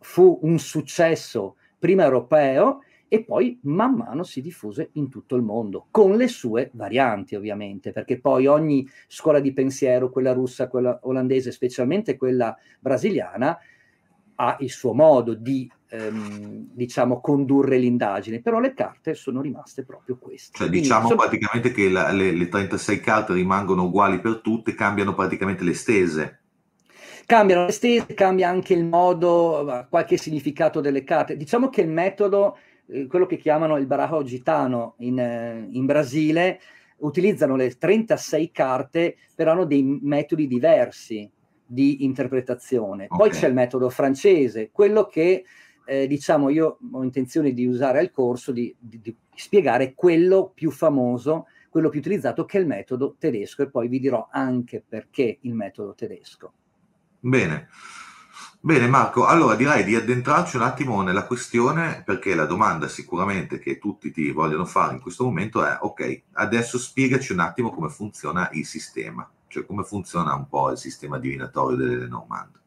fu 0.04 0.38
un 0.42 0.58
successo 0.58 1.56
prima 1.78 2.04
europeo 2.04 2.82
e 3.08 3.25
poi 3.25 3.58
man 3.62 3.94
mano 3.94 4.23
si 4.23 4.42
diffuse 4.42 4.90
in 4.92 5.08
tutto 5.08 5.34
il 5.34 5.42
mondo, 5.42 5.87
con 5.90 6.14
le 6.16 6.28
sue 6.28 6.70
varianti 6.75 7.34
ovviamente, 7.34 7.90
perché 7.90 8.20
poi 8.20 8.46
ogni 8.46 8.87
scuola 9.06 9.40
di 9.40 9.52
pensiero, 9.54 10.11
quella 10.11 10.32
russa, 10.32 10.68
quella 10.68 10.99
olandese, 11.02 11.52
specialmente 11.52 12.18
quella 12.18 12.54
brasiliana, 12.80 13.58
ha 14.37 14.56
il 14.61 14.70
suo 14.70 14.92
modo 14.92 15.32
di 15.32 15.70
ehm, 15.88 16.68
diciamo 16.73 17.20
condurre 17.20 17.78
l'indagine, 17.78 18.42
però 18.42 18.61
le 18.61 18.75
carte 18.75 19.14
sono 19.14 19.40
rimaste 19.40 19.84
proprio 19.84 20.18
queste. 20.18 20.58
Cioè, 20.58 20.68
Quindi, 20.68 20.82
diciamo 20.87 21.14
praticamente 21.14 21.73
che 21.73 21.88
la, 21.88 22.11
le, 22.11 22.30
le 22.30 22.49
36 22.49 23.00
carte 23.00 23.32
rimangono 23.32 23.84
uguali 23.84 24.20
per 24.20 24.40
tutte, 24.40 24.75
cambiano 24.75 25.14
praticamente 25.14 25.64
le 25.64 25.75
stese. 25.75 26.40
Cambiano 27.26 27.66
le 27.66 27.72
stese, 27.72 28.14
cambia 28.14 28.48
anche 28.48 28.74
il 28.74 28.84
modo, 28.84 29.86
qualche 29.88 30.16
significato 30.16 30.80
delle 30.80 31.04
carte. 31.04 31.36
Diciamo 31.36 31.68
che 31.68 31.80
il 31.80 31.88
metodo, 31.88 32.58
eh, 32.86 33.06
quello 33.06 33.26
che 33.26 33.36
chiamano 33.36 33.76
il 33.78 33.86
barajo 33.86 34.22
gitano 34.22 34.94
in, 34.98 35.18
eh, 35.18 35.66
in 35.70 35.86
Brasile, 35.86 36.60
utilizzano 36.98 37.56
le 37.56 37.70
36 37.70 38.50
carte, 38.50 39.16
però 39.34 39.52
hanno 39.52 39.64
dei 39.64 39.82
metodi 39.82 40.46
diversi 40.46 41.30
di 41.66 42.04
interpretazione. 42.04 43.06
Okay. 43.08 43.18
Poi 43.18 43.30
c'è 43.30 43.48
il 43.48 43.54
metodo 43.54 43.88
francese, 43.88 44.70
quello 44.70 45.06
che 45.06 45.44
eh, 45.86 46.06
diciamo 46.06 46.48
io 46.48 46.78
ho 46.92 47.02
intenzione 47.02 47.52
di 47.52 47.66
usare 47.66 47.98
al 47.98 48.10
corso, 48.10 48.52
di, 48.52 48.74
di, 48.78 49.00
di, 49.00 49.16
spiegare 49.34 49.94
quello 49.94 50.50
più 50.54 50.70
famoso, 50.70 51.46
quello 51.68 51.88
più 51.88 51.98
utilizzato 51.98 52.44
che 52.44 52.58
è 52.58 52.60
il 52.60 52.66
metodo 52.66 53.16
tedesco 53.18 53.62
e 53.62 53.70
poi 53.70 53.88
vi 53.88 53.98
dirò 53.98 54.28
anche 54.30 54.82
perché 54.86 55.38
il 55.40 55.54
metodo 55.54 55.94
tedesco. 55.94 56.52
Bene. 57.24 57.68
Bene 58.60 58.86
Marco, 58.86 59.24
allora 59.24 59.54
direi 59.54 59.82
di 59.82 59.94
addentrarci 59.94 60.56
un 60.56 60.62
attimo 60.62 61.00
nella 61.00 61.24
questione 61.24 62.02
perché 62.04 62.34
la 62.34 62.44
domanda 62.44 62.86
sicuramente 62.86 63.58
che 63.58 63.78
tutti 63.78 64.10
ti 64.10 64.30
vogliono 64.30 64.66
fare 64.66 64.92
in 64.92 65.00
questo 65.00 65.24
momento 65.24 65.64
è 65.64 65.78
ok, 65.80 66.20
adesso 66.32 66.78
spiegaci 66.78 67.32
un 67.32 67.40
attimo 67.40 67.70
come 67.70 67.88
funziona 67.88 68.50
il 68.52 68.66
sistema, 68.66 69.26
cioè 69.48 69.64
come 69.64 69.84
funziona 69.84 70.34
un 70.34 70.46
po' 70.48 70.70
il 70.70 70.76
sistema 70.76 71.18
divinatorio 71.18 71.78
delle 71.78 71.96
Lenormand. 71.96 72.60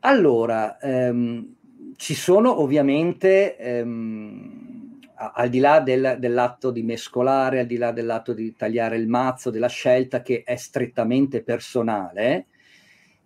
Allora, 0.00 0.78
ehm, 0.78 1.54
ci 1.96 2.14
sono 2.14 2.60
ovviamente, 2.60 3.56
ehm, 3.56 5.00
al 5.14 5.48
di 5.48 5.60
là 5.60 5.80
del, 5.80 6.16
dell'atto 6.18 6.70
di 6.70 6.82
mescolare, 6.82 7.60
al 7.60 7.66
di 7.66 7.78
là 7.78 7.90
dell'atto 7.90 8.34
di 8.34 8.54
tagliare 8.54 8.98
il 8.98 9.08
mazzo, 9.08 9.48
della 9.48 9.68
scelta 9.68 10.20
che 10.20 10.42
è 10.44 10.56
strettamente 10.56 11.42
personale, 11.42 12.48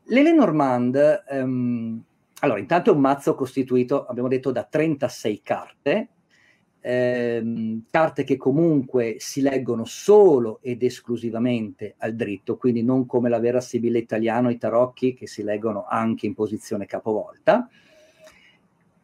le 0.08 0.22
Lenormand, 0.22 1.24
ehm, 1.28 2.02
allora 2.40 2.58
intanto 2.58 2.90
è 2.90 2.94
un 2.94 3.00
mazzo 3.00 3.34
costituito, 3.34 4.06
abbiamo 4.06 4.28
detto, 4.28 4.50
da 4.50 4.64
36 4.64 5.42
carte, 5.42 6.08
ehm, 6.80 7.84
carte 7.90 8.24
che 8.24 8.36
comunque 8.36 9.16
si 9.18 9.42
leggono 9.42 9.84
solo 9.84 10.60
ed 10.62 10.82
esclusivamente 10.82 11.94
al 11.98 12.14
dritto, 12.14 12.56
quindi 12.56 12.82
non 12.82 13.06
come 13.06 13.28
la 13.28 13.38
vera 13.38 13.60
Sibilla 13.60 13.98
italiano, 13.98 14.50
i 14.50 14.58
tarocchi 14.58 15.14
che 15.14 15.26
si 15.26 15.42
leggono 15.42 15.84
anche 15.86 16.26
in 16.26 16.34
posizione 16.34 16.86
capovolta. 16.86 17.68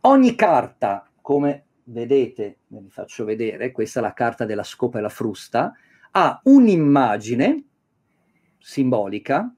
Ogni 0.03 0.35
carta, 0.35 1.09
come 1.21 1.65
vedete, 1.85 2.59
ve 2.69 2.81
vi 2.81 2.91
faccio 2.91 3.25
vedere, 3.25 3.73
questa 3.73 4.01
è 4.01 4.03
la 4.03 4.13
carta 4.15 4.45
della 4.47 4.63
scopa 4.63 4.99
e 4.99 5.03
la 5.03 5.09
frusta, 5.09 5.73
ha 6.13 6.41
un'immagine 6.45 7.65
simbolica, 8.59 9.53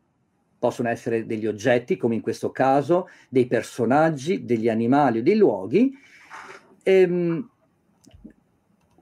possono 0.59 0.89
essere 0.89 1.27
degli 1.27 1.47
oggetti, 1.47 1.97
come 1.97 2.15
in 2.15 2.21
questo 2.21 2.51
caso, 2.51 3.09
dei 3.29 3.47
personaggi, 3.47 4.45
degli 4.45 4.69
animali 4.69 5.19
o 5.19 5.23
dei 5.23 5.37
luoghi, 5.37 5.97
ehm, 6.83 7.51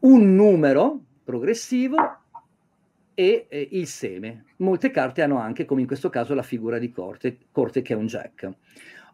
un 0.01 0.35
numero 0.35 1.01
progressivo 1.25 1.97
e 3.15 3.47
eh, 3.49 3.69
il 3.73 3.87
seme. 3.87 4.45
Molte 4.57 4.91
carte 4.91 5.23
hanno 5.23 5.39
anche, 5.39 5.65
come 5.65 5.81
in 5.81 5.87
questo 5.87 6.11
caso, 6.11 6.35
la 6.35 6.43
figura 6.43 6.79
di 6.79 6.91
corte, 6.91 7.39
corte 7.51 7.83
che 7.83 7.95
è 7.95 7.97
un 7.97 8.07
jack. 8.07 8.51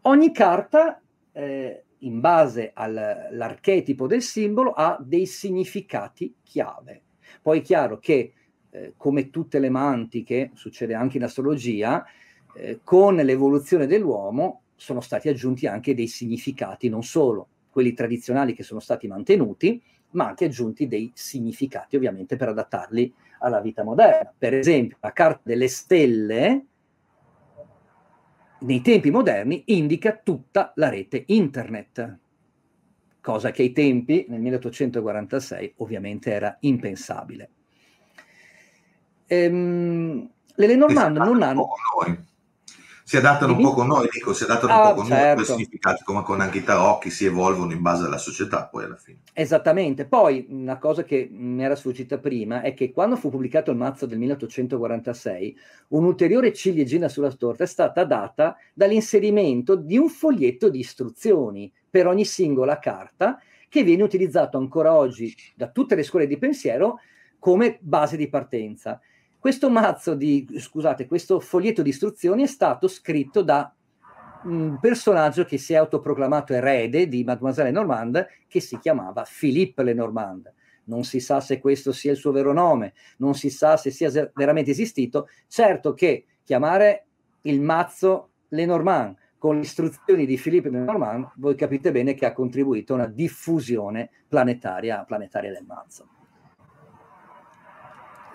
Ogni 0.01 0.33
carta 0.33 1.01
eh, 1.31 1.83
in 1.99 2.19
base 2.19 2.71
all'archetipo 2.73 4.07
del 4.07 4.21
simbolo, 4.21 4.71
ha 4.71 4.97
dei 4.99 5.25
significati 5.25 6.35
chiave. 6.43 7.01
Poi 7.41 7.59
è 7.59 7.61
chiaro 7.61 7.99
che, 7.99 8.33
eh, 8.69 8.93
come 8.97 9.29
tutte 9.29 9.59
le 9.59 9.69
mantiche, 9.69 10.51
succede 10.53 10.93
anche 10.93 11.17
in 11.17 11.23
astrologia, 11.23 12.03
eh, 12.55 12.79
con 12.83 13.15
l'evoluzione 13.15 13.87
dell'uomo 13.87 14.61
sono 14.75 15.01
stati 15.01 15.29
aggiunti 15.29 15.67
anche 15.67 15.93
dei 15.93 16.07
significati, 16.07 16.89
non 16.89 17.03
solo 17.03 17.47
quelli 17.69 17.93
tradizionali 17.93 18.53
che 18.53 18.63
sono 18.63 18.79
stati 18.79 19.07
mantenuti, 19.07 19.81
ma 20.11 20.27
anche 20.27 20.45
aggiunti 20.45 20.87
dei 20.87 21.11
significati, 21.13 21.95
ovviamente, 21.95 22.35
per 22.35 22.49
adattarli 22.49 23.13
alla 23.39 23.61
vita 23.61 23.83
moderna. 23.83 24.33
Per 24.37 24.53
esempio, 24.53 24.97
la 24.99 25.13
carta 25.13 25.41
delle 25.43 25.67
stelle 25.67 26.65
nei 28.59 28.81
tempi 28.81 29.09
moderni 29.09 29.63
indica 29.67 30.19
tutta 30.21 30.73
la 30.75 30.89
rete 30.89 31.23
internet, 31.27 32.17
cosa 33.21 33.51
che 33.51 33.61
ai 33.61 33.71
tempi, 33.71 34.25
nel 34.27 34.41
1846, 34.41 35.73
ovviamente 35.77 36.31
era 36.31 36.57
impensabile. 36.59 37.49
Ehm, 39.27 40.29
le 40.55 40.67
Lenormand 40.67 41.17
non 41.17 41.41
hanno... 41.41 41.67
Noi 41.97 42.29
si 43.03 43.17
adattano 43.17 43.53
un 43.53 43.61
po' 43.61 43.73
con 43.73 43.87
noi, 43.87 44.07
dico, 44.11 44.33
si 44.33 44.43
adattano 44.43 44.73
ah, 44.73 44.81
un 44.81 44.89
po' 44.89 45.01
con 45.01 45.05
certo. 45.07 45.35
noi, 45.35 45.45
significati 45.45 46.03
come 46.03 46.23
con 46.23 46.41
anche 46.41 46.59
i 46.59 46.63
tarocchi 46.63 47.09
si 47.09 47.25
evolvono 47.25 47.71
in 47.71 47.81
base 47.81 48.05
alla 48.05 48.17
società 48.17 48.65
poi 48.65 48.85
alla 48.85 48.95
fine. 48.95 49.19
Esattamente, 49.33 50.05
poi 50.05 50.45
una 50.49 50.77
cosa 50.77 51.03
che 51.03 51.29
mi 51.31 51.63
era 51.63 51.75
sfuggita 51.75 52.17
prima 52.17 52.61
è 52.61 52.73
che 52.73 52.91
quando 52.91 53.15
fu 53.15 53.29
pubblicato 53.29 53.71
il 53.71 53.77
mazzo 53.77 54.05
del 54.05 54.19
1846, 54.19 55.57
un'ulteriore 55.89 56.53
ciliegina 56.53 57.09
sulla 57.09 57.31
torta 57.31 57.63
è 57.63 57.67
stata 57.67 58.03
data 58.03 58.55
dall'inserimento 58.73 59.75
di 59.75 59.97
un 59.97 60.09
foglietto 60.09 60.69
di 60.69 60.79
istruzioni 60.79 61.71
per 61.89 62.07
ogni 62.07 62.25
singola 62.25 62.79
carta 62.79 63.39
che 63.67 63.83
viene 63.83 64.03
utilizzato 64.03 64.57
ancora 64.57 64.93
oggi 64.93 65.33
da 65.55 65.69
tutte 65.69 65.95
le 65.95 66.03
scuole 66.03 66.27
di 66.27 66.37
pensiero 66.37 66.99
come 67.39 67.77
base 67.81 68.17
di 68.17 68.29
partenza. 68.29 68.99
Questo 69.41 69.71
mazzo 69.71 70.13
di, 70.13 70.47
scusate, 70.55 71.07
questo 71.07 71.39
foglietto 71.39 71.81
di 71.81 71.89
istruzioni 71.89 72.43
è 72.43 72.45
stato 72.45 72.87
scritto 72.87 73.41
da 73.41 73.73
un 74.43 74.77
personaggio 74.79 75.45
che 75.45 75.57
si 75.57 75.73
è 75.73 75.77
autoproclamato 75.77 76.53
erede 76.53 77.07
di 77.07 77.23
Mademoiselle 77.23 77.71
Normand, 77.71 78.23
che 78.47 78.59
si 78.59 78.77
chiamava 78.77 79.25
Philippe 79.27 79.81
Lenormand. 79.81 80.53
Non 80.83 81.05
si 81.05 81.19
sa 81.19 81.39
se 81.39 81.59
questo 81.59 81.91
sia 81.91 82.11
il 82.11 82.17
suo 82.17 82.31
vero 82.31 82.53
nome, 82.53 82.93
non 83.17 83.33
si 83.33 83.49
sa 83.49 83.77
se 83.77 83.89
sia 83.89 84.11
veramente 84.35 84.69
esistito. 84.69 85.27
Certo 85.47 85.95
che 85.95 86.25
chiamare 86.43 87.07
il 87.41 87.61
mazzo 87.61 88.33
Lenormand 88.49 89.15
con 89.39 89.55
le 89.55 89.61
istruzioni 89.61 90.27
di 90.27 90.37
Philippe 90.37 90.69
Lenormand, 90.69 91.31
voi 91.37 91.55
capite 91.55 91.91
bene 91.91 92.13
che 92.13 92.27
ha 92.27 92.31
contribuito 92.31 92.93
a 92.93 92.97
una 92.97 93.07
diffusione 93.07 94.11
planetaria, 94.27 95.03
planetaria 95.03 95.51
del 95.51 95.65
mazzo. 95.65 96.20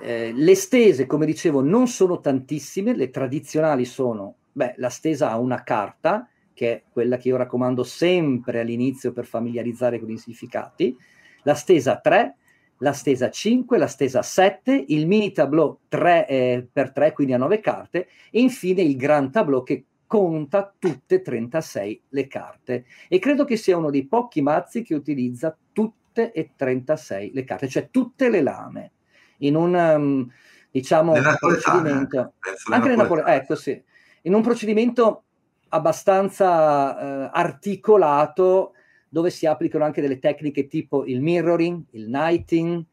Eh, 0.00 0.32
le 0.34 0.54
stese, 0.54 1.06
come 1.06 1.26
dicevo, 1.26 1.62
non 1.62 1.88
sono 1.88 2.20
tantissime, 2.20 2.94
le 2.94 3.10
tradizionali 3.10 3.84
sono, 3.84 4.36
beh, 4.52 4.74
la 4.76 4.90
stesa 4.90 5.30
ha 5.30 5.38
una 5.38 5.62
carta, 5.62 6.28
che 6.52 6.72
è 6.72 6.82
quella 6.90 7.16
che 7.16 7.28
io 7.28 7.36
raccomando 7.36 7.82
sempre 7.82 8.60
all'inizio 8.60 9.12
per 9.12 9.26
familiarizzare 9.26 9.98
con 9.98 10.10
i 10.10 10.18
significati, 10.18 10.96
la 11.42 11.54
stesa 11.54 11.98
3, 11.98 12.36
la 12.78 12.92
stesa 12.92 13.30
5, 13.30 13.78
la 13.78 13.86
stesa 13.86 14.22
7, 14.22 14.84
il 14.88 15.06
mini 15.06 15.32
tableau 15.32 15.78
3 15.88 16.26
eh, 16.26 16.68
per 16.70 16.92
3, 16.92 17.12
quindi 17.12 17.32
a 17.32 17.38
9 17.38 17.60
carte, 17.60 18.08
e 18.30 18.40
infine 18.40 18.82
il 18.82 18.96
gran 18.96 19.30
tableau 19.30 19.62
che 19.62 19.84
conta 20.06 20.72
tutte 20.78 21.20
36 21.20 22.02
le 22.10 22.26
carte. 22.26 22.84
E 23.08 23.18
credo 23.18 23.44
che 23.44 23.56
sia 23.56 23.76
uno 23.76 23.90
dei 23.90 24.06
pochi 24.06 24.40
mazzi 24.42 24.82
che 24.82 24.94
utilizza 24.94 25.56
tutte 25.72 26.32
e 26.32 26.50
36 26.56 27.32
le 27.32 27.44
carte, 27.44 27.68
cioè 27.68 27.88
tutte 27.90 28.30
le 28.30 28.42
lame, 28.42 28.92
in 29.38 29.54
un 29.54 29.74
um, 29.74 30.30
diciamo 30.70 31.12
procedimento. 31.38 32.34
anche 32.70 32.88
nel 32.88 32.96
Napole, 32.96 33.24
ecco 33.26 33.54
sì, 33.54 33.80
in 34.22 34.34
un 34.34 34.42
procedimento 34.42 35.22
abbastanza 35.68 37.26
uh, 37.26 37.30
articolato 37.32 38.72
dove 39.08 39.30
si 39.30 39.46
applicano 39.46 39.84
anche 39.84 40.00
delle 40.00 40.18
tecniche 40.18 40.66
tipo 40.66 41.04
il 41.04 41.22
mirroring, 41.22 41.82
il 41.92 42.08
nighting, 42.08 42.84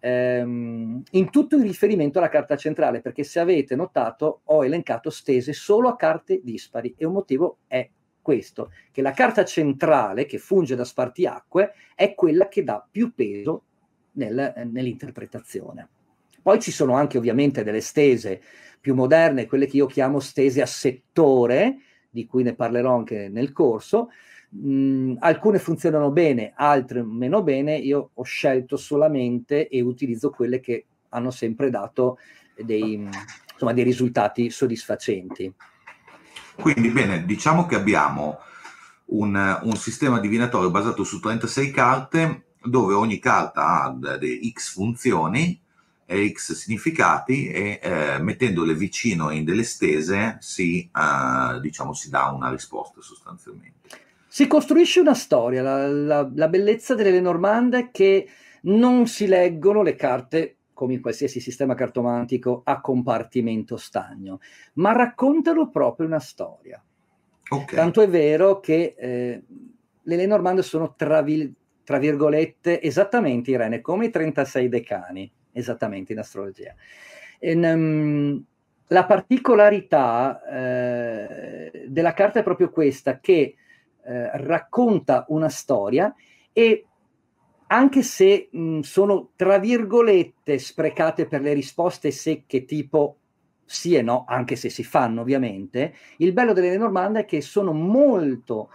ehm, 0.00 1.02
in 1.10 1.30
tutto 1.30 1.56
in 1.56 1.62
riferimento 1.62 2.18
alla 2.18 2.28
carta 2.28 2.56
centrale, 2.56 3.00
perché 3.00 3.22
se 3.22 3.38
avete 3.38 3.76
notato 3.76 4.40
ho 4.44 4.64
elencato 4.64 5.10
stese 5.10 5.52
solo 5.52 5.88
a 5.88 5.96
carte 5.96 6.40
dispari 6.42 6.94
e 6.96 7.06
un 7.06 7.12
motivo 7.12 7.58
è 7.66 7.88
questo, 8.20 8.72
che 8.90 9.02
la 9.02 9.12
carta 9.12 9.44
centrale 9.44 10.26
che 10.26 10.38
funge 10.38 10.74
da 10.74 10.84
spartiacque 10.84 11.72
è 11.94 12.14
quella 12.14 12.48
che 12.48 12.62
dà 12.62 12.86
più 12.90 13.14
peso 13.14 13.62
nel, 14.18 14.68
nell'interpretazione. 14.70 15.88
Poi 16.42 16.60
ci 16.60 16.70
sono 16.70 16.94
anche 16.94 17.18
ovviamente 17.18 17.64
delle 17.64 17.80
stese 17.80 18.40
più 18.80 18.94
moderne, 18.94 19.46
quelle 19.46 19.66
che 19.66 19.76
io 19.76 19.86
chiamo 19.86 20.20
stese 20.20 20.62
a 20.62 20.66
settore, 20.66 21.78
di 22.10 22.26
cui 22.26 22.42
ne 22.42 22.54
parlerò 22.54 22.94
anche 22.94 23.28
nel 23.28 23.52
corso, 23.52 24.10
Mm, 24.56 25.16
alcune 25.18 25.58
funzionano 25.58 26.10
bene, 26.10 26.52
altre 26.56 27.02
meno 27.02 27.42
bene. 27.42 27.76
Io 27.76 28.10
ho 28.14 28.22
scelto 28.22 28.76
solamente 28.76 29.68
e 29.68 29.80
utilizzo 29.80 30.30
quelle 30.30 30.60
che 30.60 30.86
hanno 31.10 31.30
sempre 31.30 31.70
dato 31.70 32.18
dei, 32.56 33.06
insomma, 33.52 33.72
dei 33.72 33.84
risultati 33.84 34.50
soddisfacenti. 34.50 35.52
Quindi, 36.54 36.88
bene, 36.88 37.24
diciamo 37.24 37.66
che 37.66 37.74
abbiamo 37.74 38.38
un, 39.06 39.60
un, 39.62 39.76
sistema 39.76 40.18
divinatorio 40.18 40.70
basato 40.70 41.04
su 41.04 41.20
36 41.20 41.70
carte 41.70 42.46
dove 42.68 42.94
ogni 42.94 43.18
carta 43.18 43.82
ha 43.82 43.90
delle 43.90 44.38
X 44.50 44.72
funzioni 44.72 45.60
e 46.04 46.32
X 46.32 46.54
significati 46.54 47.48
e 47.48 47.80
eh, 47.82 48.18
mettendole 48.18 48.74
vicino 48.74 49.30
in 49.30 49.44
delle 49.44 49.62
stese 49.62 50.38
si, 50.40 50.80
eh, 50.80 51.60
diciamo, 51.60 51.92
si 51.92 52.08
dà 52.08 52.30
una 52.30 52.50
risposta 52.50 53.00
sostanzialmente. 53.02 53.76
Si 54.26 54.46
costruisce 54.46 55.00
una 55.00 55.14
storia, 55.14 55.62
la, 55.62 55.86
la, 55.88 56.30
la 56.34 56.48
bellezza 56.48 56.94
delle 56.94 57.10
Lenormand 57.10 57.74
è 57.74 57.90
che 57.90 58.28
non 58.62 59.06
si 59.06 59.26
leggono 59.26 59.82
le 59.82 59.96
carte 59.96 60.56
come 60.72 60.94
in 60.94 61.00
qualsiasi 61.00 61.40
sistema 61.40 61.74
cartomantico 61.74 62.62
a 62.64 62.80
compartimento 62.80 63.76
stagno, 63.76 64.38
ma 64.74 64.92
raccontano 64.92 65.70
proprio 65.70 66.06
una 66.06 66.20
storia. 66.20 66.80
Okay. 67.50 67.74
Tanto 67.74 68.00
è 68.00 68.08
vero 68.08 68.60
che 68.60 68.94
eh, 68.96 69.42
le 70.00 70.16
Lenormand 70.16 70.60
sono 70.60 70.94
tra, 70.96 71.24
tra, 71.88 71.96
virgolette 71.96 72.82
esattamente 72.82 73.50
Irene 73.50 73.80
come 73.80 74.06
i 74.06 74.10
36 74.10 74.68
decani, 74.68 75.32
esattamente 75.52 76.12
in 76.12 76.18
astrologia. 76.18 76.74
E, 77.38 77.54
um, 77.54 78.44
la 78.88 79.06
particolarità 79.06 80.42
eh, 80.44 81.86
della 81.86 82.12
carta 82.12 82.40
è 82.40 82.42
proprio 82.42 82.68
questa, 82.68 83.20
che 83.20 83.54
eh, 84.04 84.30
racconta 84.38 85.24
una 85.28 85.48
storia 85.48 86.14
e 86.52 86.84
anche 87.68 88.02
se 88.02 88.48
mh, 88.50 88.80
sono 88.80 89.30
tra 89.34 89.58
virgolette 89.58 90.58
sprecate 90.58 91.26
per 91.26 91.40
le 91.40 91.54
risposte 91.54 92.10
secche 92.10 92.66
tipo 92.66 93.17
sì 93.70 93.94
e 93.94 94.00
no, 94.00 94.24
anche 94.26 94.56
se 94.56 94.70
si 94.70 94.82
fanno 94.82 95.20
ovviamente, 95.20 95.94
il 96.16 96.32
bello 96.32 96.54
delle 96.54 96.70
Lenormand 96.70 97.18
è 97.18 97.24
che 97.26 97.42
sono 97.42 97.74
molto 97.74 98.70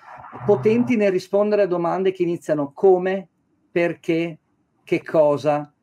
potenti 0.46 0.96
nel 0.96 1.12
rispondere 1.12 1.64
a 1.64 1.68
domande 1.68 2.12
che 2.12 2.22
iniziano 2.22 2.72
come, 2.74 3.28
perché, 3.72 4.38
che 4.84 5.04
cosa. 5.04 5.74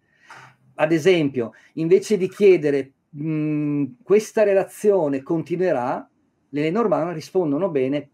Ad 0.76 0.92
esempio, 0.92 1.54
invece 1.74 2.16
di 2.16 2.28
chiedere 2.28 2.92
mh, 3.10 3.84
questa 4.04 4.44
relazione 4.44 5.24
continuerà, 5.24 6.08
le 6.50 6.60
Lenormand 6.60 7.12
rispondono 7.12 7.68
bene 7.68 8.08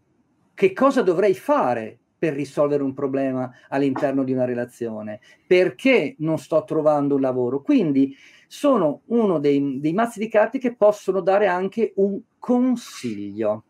che 0.55 0.73
cosa 0.73 1.03
dovrei 1.03 1.35
fare 1.35 1.99
per 2.17 2.33
risolvere 2.33 2.83
un 2.83 2.93
problema 2.93 3.51
all'interno 3.69 4.23
di 4.23 4.33
una 4.33 4.45
relazione? 4.45 5.19
Perché 5.45 6.15
non 6.19 6.37
sto 6.37 6.63
trovando 6.63 7.15
un 7.15 7.21
lavoro? 7.21 7.61
Quindi 7.61 8.15
sono 8.47 9.01
uno 9.07 9.39
dei, 9.39 9.79
dei 9.79 9.93
mazzi 9.93 10.19
di 10.19 10.29
carte 10.29 10.57
che 10.57 10.75
possono 10.75 11.21
dare 11.21 11.47
anche 11.47 11.93
un 11.97 12.19
consiglio. 12.39 13.63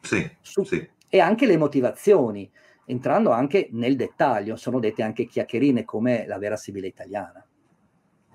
Sì, 0.00 0.28
su, 0.40 0.64
sì. 0.64 0.86
E 1.08 1.20
anche 1.20 1.46
le 1.46 1.56
motivazioni, 1.56 2.50
entrando 2.86 3.30
anche 3.30 3.68
nel 3.72 3.96
dettaglio. 3.96 4.56
Sono 4.56 4.80
dette 4.80 5.02
anche 5.02 5.26
chiacchierine 5.26 5.84
come 5.84 6.26
la 6.26 6.38
vera 6.38 6.56
sibile 6.56 6.88
italiana. 6.88 7.46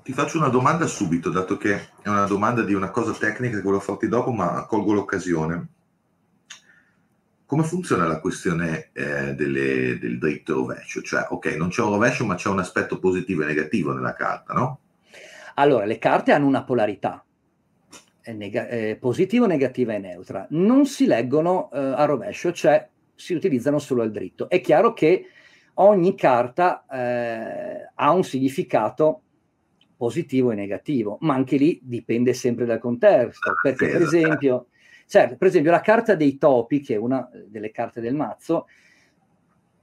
Ti 0.02 0.13
faccio 0.13 0.38
una 0.38 0.48
domanda 0.48 0.88
subito, 0.88 1.30
dato 1.30 1.58
che 1.58 1.76
è 2.02 2.08
una 2.08 2.26
domanda 2.26 2.63
di 2.63 2.74
una 2.74 2.89
cosa 2.89 3.12
tecnica 3.12 3.58
che 3.58 3.62
volevo 3.62 3.82
farti 3.82 4.08
dopo, 4.08 4.32
ma 4.32 4.65
colgo 4.65 4.93
l'occasione 4.93 5.67
come 7.49 7.63
funziona 7.63 8.05
la 8.05 8.19
questione 8.19 8.91
eh, 8.93 9.33
delle, 9.33 9.97
del 9.97 10.19
dritto 10.19 10.53
rovescio? 10.53 11.01
Cioè, 11.01 11.25
ok, 11.29 11.55
non 11.55 11.69
c'è 11.69 11.81
un 11.81 11.89
rovescio, 11.89 12.23
ma 12.23 12.35
c'è 12.35 12.47
un 12.47 12.59
aspetto 12.59 12.99
positivo 12.99 13.41
e 13.41 13.47
negativo 13.47 13.91
nella 13.91 14.13
carta, 14.13 14.53
no? 14.53 14.79
Allora, 15.55 15.85
le 15.85 15.97
carte 15.97 16.31
hanno 16.31 16.45
una 16.45 16.63
polarità, 16.63 17.25
neg- 18.25 18.67
eh, 18.69 18.97
positiva, 18.97 19.47
negativa 19.47 19.95
e 19.95 19.97
neutra. 19.97 20.45
Non 20.51 20.85
si 20.85 21.07
leggono 21.07 21.71
eh, 21.71 21.79
a 21.79 22.05
rovescio, 22.05 22.51
cioè 22.51 22.88
si 23.15 23.33
utilizzano 23.33 23.79
solo 23.79 24.03
al 24.03 24.12
dritto. 24.12 24.47
È 24.47 24.62
chiaro 24.62 24.93
che 24.93 25.25
ogni 25.73 26.13
carta 26.13 26.85
eh, 26.85 27.89
ha 27.95 28.12
un 28.12 28.23
significato 28.23 29.21
positivo 29.97 30.51
e 30.51 30.55
negativo, 30.55 31.17
ma 31.21 31.33
anche 31.33 31.57
lì 31.57 31.79
dipende 31.81 32.33
sempre 32.33 32.65
dal 32.65 32.77
contesto, 32.77 33.53
perché 33.59 33.88
per 33.88 34.03
esempio 34.03 34.67
Certo, 35.12 35.38
per 35.38 35.48
esempio 35.48 35.72
la 35.72 35.80
carta 35.80 36.13
dei 36.13 36.38
topi, 36.38 36.82
che 36.82 36.93
è 36.93 36.98
una 36.98 37.28
delle 37.48 37.72
carte 37.72 38.00
del 38.00 38.13
mazzo, 38.13 38.67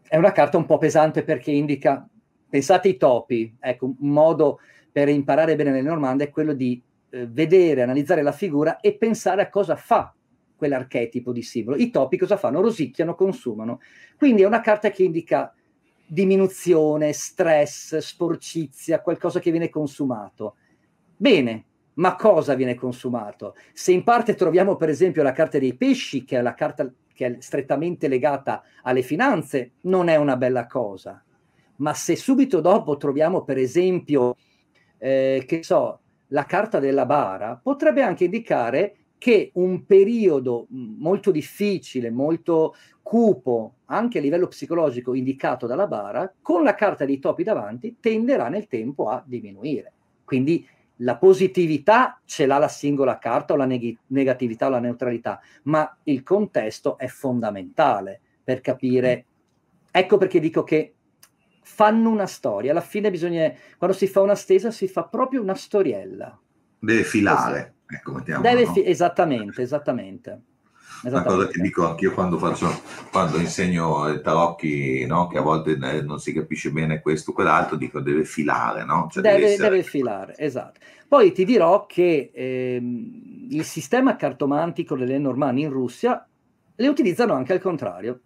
è 0.07 0.17
una 0.17 0.31
carta 0.31 0.57
un 0.57 0.67
po' 0.67 0.79
pesante 0.79 1.25
perché 1.25 1.51
indica, 1.51 2.09
pensate 2.49 2.87
ai 2.87 2.97
topi, 2.97 3.57
ecco, 3.59 3.87
un 3.87 4.09
modo 4.13 4.61
per 4.93 5.09
imparare 5.09 5.57
bene 5.57 5.73
le 5.73 5.83
normande 5.83 6.27
è 6.27 6.31
quello 6.31 6.53
di 6.53 6.81
eh, 7.11 7.27
vedere, 7.27 7.83
analizzare 7.83 8.23
la 8.23 8.31
figura 8.31 8.79
e 8.79 8.97
pensare 8.97 9.43
a 9.43 9.49
cosa 9.49 9.75
fa 9.75 10.15
quell'archetipo 10.55 11.33
di 11.33 11.43
simbolo. 11.43 11.77
I 11.77 11.91
topi 11.91 12.17
cosa 12.19 12.37
fanno? 12.37 12.61
Rosicchiano, 12.61 13.17
consumano. 13.17 13.81
Quindi 14.17 14.43
è 14.43 14.47
una 14.47 14.61
carta 14.61 14.91
che 14.91 15.03
indica 15.03 15.53
diminuzione, 16.07 17.13
stress, 17.13 17.97
sporcizia, 17.97 19.01
qualcosa 19.01 19.41
che 19.41 19.51
viene 19.51 19.71
consumato. 19.71 20.55
Bene, 21.17 21.65
ma 21.97 22.17
cosa 22.17 22.55
viene 22.55 22.75
consumato? 22.75 23.55
Se 23.73 23.93
in 23.93 24.05
parte 24.05 24.35
troviamo 24.35 24.77
per 24.77 24.89
esempio 24.89 25.23
la 25.23 25.33
carta 25.33 25.59
dei 25.59 25.75
pesci, 25.75 26.25
che 26.25 26.39
è 26.39 26.43
la 26.43 26.55
carta 26.55 26.91
che 27.13 27.27
è 27.27 27.37
strettamente 27.41 28.09
legata 28.09 28.63
alle 28.83 29.03
finanze, 29.03 29.73
non 29.83 30.09
è 30.09 30.17
una 30.17 30.37
bella 30.37 30.67
cosa. 30.67 31.23
Ma 31.77 31.95
se 31.95 32.15
subito 32.17 32.61
dopo 32.61 32.97
troviamo 32.97 33.43
per 33.43 33.57
esempio, 33.57 34.37
eh, 34.99 35.45
che 35.47 35.63
so, 35.63 36.01
la 36.29 36.45
carta 36.45 36.79
della 36.79 37.07
bara, 37.07 37.59
potrebbe 37.63 38.03
anche 38.03 38.25
indicare 38.25 38.97
che 39.19 39.51
un 39.55 39.87
periodo 39.87 40.67
molto 40.69 41.31
difficile, 41.31 42.11
molto 42.11 42.75
cupo, 43.01 43.77
anche 43.87 44.19
a 44.19 44.21
livello 44.21 44.49
psicologico 44.49 45.15
indicato 45.15 45.67
dalla 45.67 45.87
bara, 45.87 46.31
con 46.43 46.63
la 46.63 46.75
carta 46.75 47.07
dei 47.07 47.19
topi 47.19 47.43
davanti, 47.43 47.97
tenderà 47.99 48.49
nel 48.49 48.67
tempo 48.67 49.09
a 49.09 49.23
diminuire. 49.25 49.93
Quindi 50.25 50.67
la 51.01 51.17
positività 51.17 52.21
ce 52.25 52.47
l'ha 52.47 52.59
la 52.59 52.69
singola 52.69 53.19
carta 53.19 53.53
o 53.53 53.57
la 53.57 53.67
neg- 53.67 53.99
negatività 54.09 54.67
o 54.67 54.71
la 54.71 54.79
neutralità, 54.79 55.41
ma 55.65 55.97
il 56.05 56.23
contesto 56.23 56.97
è 56.99 57.07
fondamentale 57.07 58.21
per 58.43 58.61
capire. 58.61 59.25
Ecco 59.91 60.17
perché 60.19 60.41
dico 60.41 60.63
che 60.63 60.95
fanno 61.63 62.11
una 62.11 62.27
storia. 62.27 62.71
Alla 62.71 62.81
fine 62.81 63.11
bisogna, 63.11 63.53
quando 63.77 63.97
si 63.97 64.07
fa 64.07 64.21
una 64.21 64.35
stesa, 64.35 64.71
si 64.71 64.89
fa 64.89 65.05
proprio 65.05 65.43
una 65.43 65.55
storiella. 65.55 66.39
Deve 66.79 67.03
filare. 67.03 67.75
Ecco, 67.89 68.13
mettiamo, 68.13 68.43
Deve 68.43 68.65
no? 68.65 68.73
fi- 68.73 68.85
esattamente, 68.85 69.63
esattamente. 69.63 70.41
Una 71.03 71.23
cosa 71.23 71.47
che 71.49 71.61
dico 71.61 71.87
anch'io 71.89 72.13
quando, 72.13 72.39
faccio, 72.39 72.69
quando 73.11 73.39
insegno 73.39 74.21
tarocchi, 74.21 75.05
no? 75.07 75.29
che 75.29 75.39
a 75.39 75.43
volte 75.43 75.79
eh, 75.81 76.03
non 76.03 76.19
si 76.19 76.33
capisce 76.33 76.71
bene 76.71 77.01
questo 77.01 77.31
o 77.31 77.35
quell'altro, 77.35 77.77
dico 77.77 78.01
deve 78.01 78.25
filare, 78.25 78.85
no? 78.85 79.09
Cioè 79.11 79.23
deve, 79.23 79.37
deve, 79.37 79.53
essere... 79.53 79.69
deve, 79.71 79.83
filare, 79.83 80.35
esatto. 80.37 80.81
Poi 81.09 81.33
ti 81.33 81.45
dirò 81.45 81.87
che 81.87 82.31
ehm, 82.35 83.49
il 83.51 83.65
sistema 83.65 84.17
cartomantico 84.17 84.97
delle 84.97 85.19
Normanni 85.19 85.63
in 85.63 85.71
Russia 85.71 86.27
le 86.75 86.89
utilizzano 86.89 87.35
anche 87.35 87.53
al 87.53 87.61
contrario, 87.61 88.21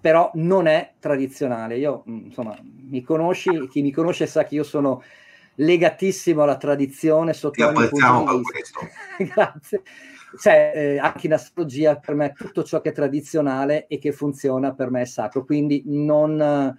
però 0.00 0.30
non 0.34 0.66
è 0.66 0.94
tradizionale. 1.00 1.78
Io, 1.78 2.04
mm, 2.08 2.26
insomma, 2.26 2.56
mi 2.62 3.02
conosci, 3.02 3.68
chi 3.68 3.82
mi 3.82 3.90
conosce 3.90 4.26
sa 4.26 4.44
che 4.44 4.54
io 4.54 4.64
sono 4.64 5.02
legatissimo 5.56 6.42
alla 6.42 6.56
tradizione 6.56 7.32
sotto 7.32 7.54
Ti 7.54 7.62
ogni 7.62 7.88
punto 7.88 8.36
di 8.36 8.42
vista. 8.54 8.80
Grazie 9.34 9.82
cioè, 10.38 10.72
eh, 10.74 10.98
anche 10.98 11.26
in 11.26 11.32
astrologia 11.32 11.96
per 11.96 12.14
me 12.14 12.32
tutto 12.32 12.62
ciò 12.62 12.80
che 12.80 12.90
è 12.90 12.92
tradizionale 12.92 13.86
e 13.86 13.98
che 13.98 14.12
funziona 14.12 14.74
per 14.74 14.90
me 14.90 15.02
è 15.02 15.06
sacro, 15.06 15.44
quindi 15.44 15.82
non, 15.86 16.74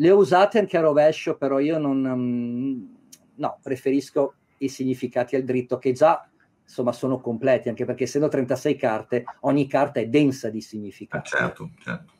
le 0.00 0.10
ho 0.10 0.16
usate 0.16 0.58
anche 0.58 0.76
a 0.76 0.80
rovescio, 0.80 1.36
però 1.36 1.58
io 1.58 1.78
non... 1.78 2.04
Um, 2.04 2.96
no, 3.34 3.58
preferisco 3.62 4.34
i 4.58 4.68
significati 4.68 5.36
al 5.36 5.44
dritto 5.44 5.78
che 5.78 5.92
già 5.92 6.28
insomma 6.62 6.92
sono 6.92 7.20
completi, 7.20 7.68
anche 7.68 7.84
perché 7.84 8.04
essendo 8.04 8.28
36 8.28 8.76
carte, 8.76 9.24
ogni 9.40 9.66
carta 9.66 10.00
è 10.00 10.06
densa 10.06 10.50
di 10.50 10.60
significati. 10.60 11.34
Ah, 11.34 11.38
certo, 11.38 11.70
certo. 11.78 12.12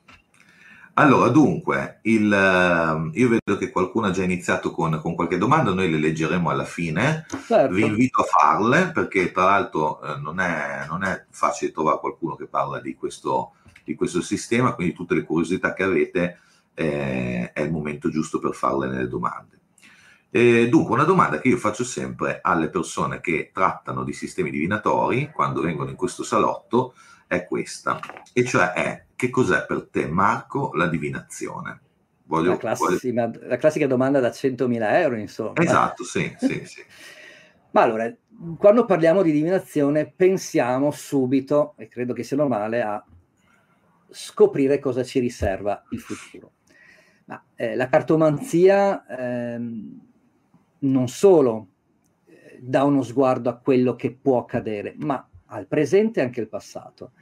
Allora, 0.98 1.28
dunque, 1.28 2.00
il, 2.02 2.24
uh, 2.24 3.16
io 3.16 3.28
vedo 3.28 3.56
che 3.56 3.70
qualcuno 3.70 4.08
ha 4.08 4.10
già 4.10 4.24
iniziato 4.24 4.72
con, 4.72 4.98
con, 5.00 5.14
qualche 5.14 5.38
domanda, 5.38 5.72
noi 5.72 5.88
le 5.88 5.98
leggeremo 5.98 6.50
alla 6.50 6.64
fine. 6.64 7.24
Certo. 7.46 7.72
Vi 7.72 7.84
invito 7.84 8.22
a 8.22 8.24
farle 8.24 8.90
perché 8.90 9.30
tra 9.30 9.44
l'altro 9.44 10.02
eh, 10.02 10.18
non, 10.18 10.40
è, 10.40 10.86
non, 10.88 11.04
è, 11.04 11.24
facile 11.30 11.70
trovare 11.70 12.00
qualcuno 12.00 12.34
che 12.34 12.46
parla 12.46 12.80
di 12.80 12.96
questo, 12.96 13.52
di 13.84 13.94
questo 13.94 14.20
sistema, 14.20 14.74
quindi 14.74 14.92
tutte 14.92 15.14
le 15.14 15.22
curiosità 15.22 15.72
che 15.72 15.84
avete 15.84 16.40
eh, 16.74 17.52
è 17.52 17.60
il 17.60 17.70
momento 17.70 18.10
giusto 18.10 18.40
per 18.40 18.54
farle 18.54 18.88
nelle 18.88 19.06
domande. 19.06 19.60
E 20.30 20.68
dunque, 20.68 20.94
una 20.94 21.04
domanda 21.04 21.38
che 21.38 21.46
io 21.46 21.58
faccio 21.58 21.84
sempre 21.84 22.40
alle 22.42 22.70
persone 22.70 23.20
che 23.20 23.52
trattano 23.54 24.02
di 24.02 24.12
sistemi 24.12 24.50
divinatori 24.50 25.30
quando 25.32 25.60
vengono 25.60 25.90
in 25.90 25.96
questo 25.96 26.24
salotto 26.24 26.94
è 27.28 27.44
questa, 27.44 28.00
e 28.32 28.44
cioè 28.44 28.72
è 28.72 29.06
che 29.18 29.30
cos'è 29.30 29.66
per 29.66 29.88
te, 29.90 30.06
Marco, 30.06 30.70
la 30.74 30.86
divinazione? 30.86 31.80
Voglio, 32.26 32.50
la, 32.50 32.56
classica, 32.56 33.26
voglio... 33.26 33.48
la, 33.48 33.56
classica, 33.56 33.88
domanda 33.88 34.20
da 34.20 34.28
100.000 34.28 34.92
euro, 34.92 35.16
insomma. 35.16 35.60
Esatto, 35.60 36.04
sì, 36.04 36.32
sì, 36.38 36.64
sì. 36.64 36.80
Ma 37.72 37.82
allora, 37.82 38.14
quando 38.56 38.84
parliamo 38.84 39.22
di 39.22 39.32
divinazione, 39.32 40.06
pensiamo 40.06 40.92
subito, 40.92 41.74
e 41.78 41.88
credo 41.88 42.12
che 42.12 42.22
sia 42.22 42.36
normale, 42.36 42.80
a 42.80 43.04
scoprire 44.08 44.78
cosa 44.78 45.02
ci 45.02 45.18
riserva 45.18 45.82
il 45.90 45.98
futuro. 45.98 46.52
Ma 47.24 47.42
eh, 47.56 47.74
la 47.74 47.88
cartomanzia 47.88 49.04
ehm, 49.04 50.00
non 50.78 51.08
solo 51.08 51.66
eh, 52.24 52.58
dà 52.60 52.84
uno 52.84 53.02
sguardo 53.02 53.50
a 53.50 53.56
quello 53.56 53.96
che 53.96 54.12
può 54.12 54.38
accadere, 54.38 54.94
ma 54.98 55.28
al 55.46 55.66
presente 55.66 56.20
e 56.20 56.22
anche 56.22 56.40
al 56.40 56.48
passato. 56.48 57.14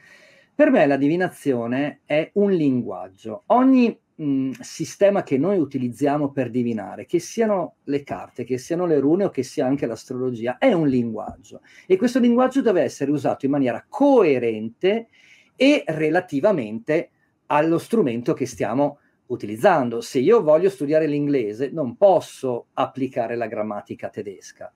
Per 0.57 0.71
me 0.71 0.87
la 0.87 0.97
divinazione 0.97 2.01
è 2.07 2.31
un 2.37 2.51
linguaggio. 2.51 3.43
Ogni 3.49 3.95
mh, 4.15 4.53
sistema 4.61 5.23
che 5.23 5.37
noi 5.37 5.59
utilizziamo 5.59 6.33
per 6.33 6.49
divinare, 6.49 7.05
che 7.05 7.19
siano 7.19 7.75
le 7.85 8.03
carte, 8.03 8.45
che 8.45 8.57
siano 8.57 8.87
le 8.87 8.99
rune 8.99 9.25
o 9.25 9.29
che 9.29 9.43
sia 9.43 9.67
anche 9.67 9.85
l'astrologia, 9.85 10.57
è 10.57 10.73
un 10.73 10.89
linguaggio. 10.89 11.61
E 11.87 11.99
questo 11.99 12.21
linguaggio 12.21 12.63
deve 12.63 12.81
essere 12.81 13.11
usato 13.11 13.45
in 13.45 13.51
maniera 13.51 13.85
coerente 13.87 15.09
e 15.57 15.85
relativamente 15.89 17.11
allo 17.49 17.77
strumento 17.77 18.33
che 18.33 18.47
stiamo 18.47 19.01
utilizzando. 19.27 20.01
Se 20.01 20.21
io 20.21 20.43
voglio 20.43 20.71
studiare 20.71 21.07
l'inglese, 21.07 21.69
non 21.69 21.99
posso 21.99 22.69
applicare 22.73 23.37
la 23.37 23.47
grammatica 23.47 24.09
tedesca. 24.09 24.73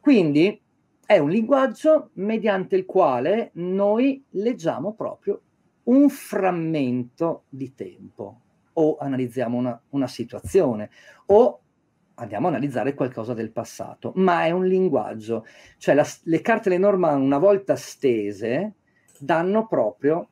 Quindi 0.00 0.58
è 1.08 1.16
un 1.16 1.30
linguaggio 1.30 2.10
mediante 2.16 2.76
il 2.76 2.84
quale 2.84 3.48
noi 3.54 4.22
leggiamo 4.32 4.92
proprio 4.92 5.40
un 5.84 6.10
frammento 6.10 7.44
di 7.48 7.72
tempo 7.74 8.40
o 8.74 8.98
analizziamo 8.98 9.56
una, 9.56 9.80
una 9.88 10.06
situazione 10.06 10.90
o 11.24 11.60
andiamo 12.16 12.48
a 12.48 12.50
analizzare 12.50 12.92
qualcosa 12.92 13.32
del 13.32 13.52
passato, 13.52 14.12
ma 14.16 14.44
è 14.44 14.50
un 14.50 14.66
linguaggio, 14.66 15.46
cioè 15.78 15.94
la, 15.94 16.06
le 16.24 16.40
carte 16.42 16.68
Lenormand 16.68 17.22
una 17.22 17.38
volta 17.38 17.74
stese 17.74 18.74
danno 19.18 19.66
proprio 19.66 20.28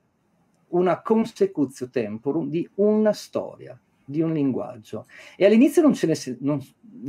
una 0.68 1.00
consecutio 1.00 1.88
temporum 1.88 2.50
di 2.50 2.68
una 2.74 3.14
storia, 3.14 3.80
di 4.06 4.22
un 4.22 4.32
linguaggio. 4.32 5.06
E 5.36 5.44
all'inizio 5.44 5.82
non 5.82 5.94
ce 5.94 6.06
ne 6.06 6.14
si, 6.14 6.36
non, 6.40 6.60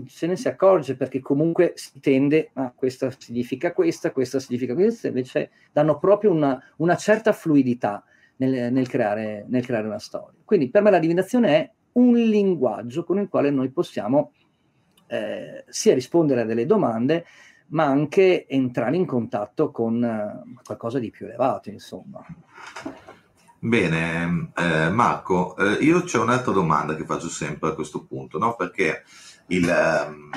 se 0.08 0.28
ne 0.28 0.36
si 0.36 0.48
accorge 0.48 0.96
perché 0.96 1.20
comunque 1.20 1.74
si 1.76 2.00
tende 2.00 2.50
a 2.54 2.64
ah, 2.64 2.74
questa 2.76 3.10
significa 3.18 3.72
questa, 3.72 4.12
questa 4.12 4.40
significa 4.40 4.74
questa, 4.74 5.08
invece 5.08 5.52
danno 5.72 5.98
proprio 5.98 6.32
una, 6.32 6.62
una 6.78 6.96
certa 6.96 7.32
fluidità 7.32 8.04
nel, 8.38 8.72
nel, 8.72 8.88
creare, 8.88 9.46
nel 9.48 9.66
creare 9.66 9.88
una 9.88 10.00
storia. 10.00 10.40
Quindi 10.44 10.70
per 10.70 10.82
me 10.82 10.92
la 10.92 11.00
divinazione 11.00 11.50
è 11.50 11.72
un 11.94 12.14
linguaggio 12.16 13.04
con 13.04 13.20
il 13.20 13.30
quale 13.30 13.50
noi 13.50 13.70
possiamo 13.70 14.32
eh, 15.08 15.64
sia 15.68 15.94
rispondere 15.94 16.42
a 16.42 16.46
delle 16.46 16.66
domande, 16.66 17.26
ma 17.70 17.86
anche 17.86 18.48
entrare 18.48 18.96
in 18.96 19.06
contatto 19.06 19.72
con 19.72 20.02
uh, 20.02 20.62
qualcosa 20.64 21.00
di 21.00 21.10
più 21.10 21.26
elevato, 21.26 21.70
insomma. 21.70 22.26
Bene, 23.60 24.52
eh, 24.56 24.90
Marco, 24.90 25.56
eh, 25.58 25.84
io 25.84 26.04
c'è 26.04 26.20
un'altra 26.20 26.52
domanda 26.52 26.96
che 26.96 27.06
faccio 27.06 27.28
sempre 27.28 27.70
a 27.70 27.74
questo 27.74 28.04
punto, 28.04 28.38
no? 28.38 28.56
perché 28.56 29.04
il, 29.48 29.68
ehm, 29.68 30.30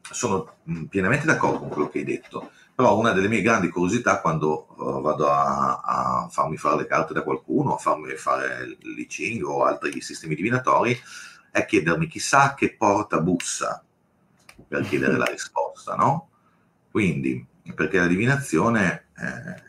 sono 0.00 0.58
pienamente 0.88 1.26
d'accordo 1.26 1.58
con 1.58 1.68
quello 1.70 1.88
che 1.88 1.98
hai 1.98 2.04
detto, 2.04 2.52
però 2.76 2.96
una 2.96 3.10
delle 3.10 3.26
mie 3.26 3.42
grandi 3.42 3.68
curiosità 3.68 4.20
quando 4.20 4.68
uh, 4.76 5.00
vado 5.00 5.28
a, 5.28 5.80
a, 5.80 6.28
farmi 6.30 6.56
fare 6.56 6.76
le 6.76 6.86
carte 6.86 7.14
da 7.14 7.24
qualcuno, 7.24 7.74
a 7.74 7.78
farmi 7.78 8.14
fare 8.14 8.76
l'I 8.80 9.06
Ching 9.06 9.42
o 9.42 9.64
altri 9.64 10.00
sistemi 10.00 10.36
divinatori, 10.36 10.96
è 11.50 11.64
chiedermi 11.64 12.06
chissà 12.06 12.54
che 12.54 12.76
porta 12.76 13.20
bussa 13.20 13.82
per 14.68 14.82
chiedere 14.82 15.16
la 15.16 15.24
risposta, 15.24 15.96
no? 15.96 16.30
Quindi, 16.90 17.44
perché 17.74 17.98
la 17.98 18.06
divinazione... 18.06 19.08
Eh, 19.16 19.66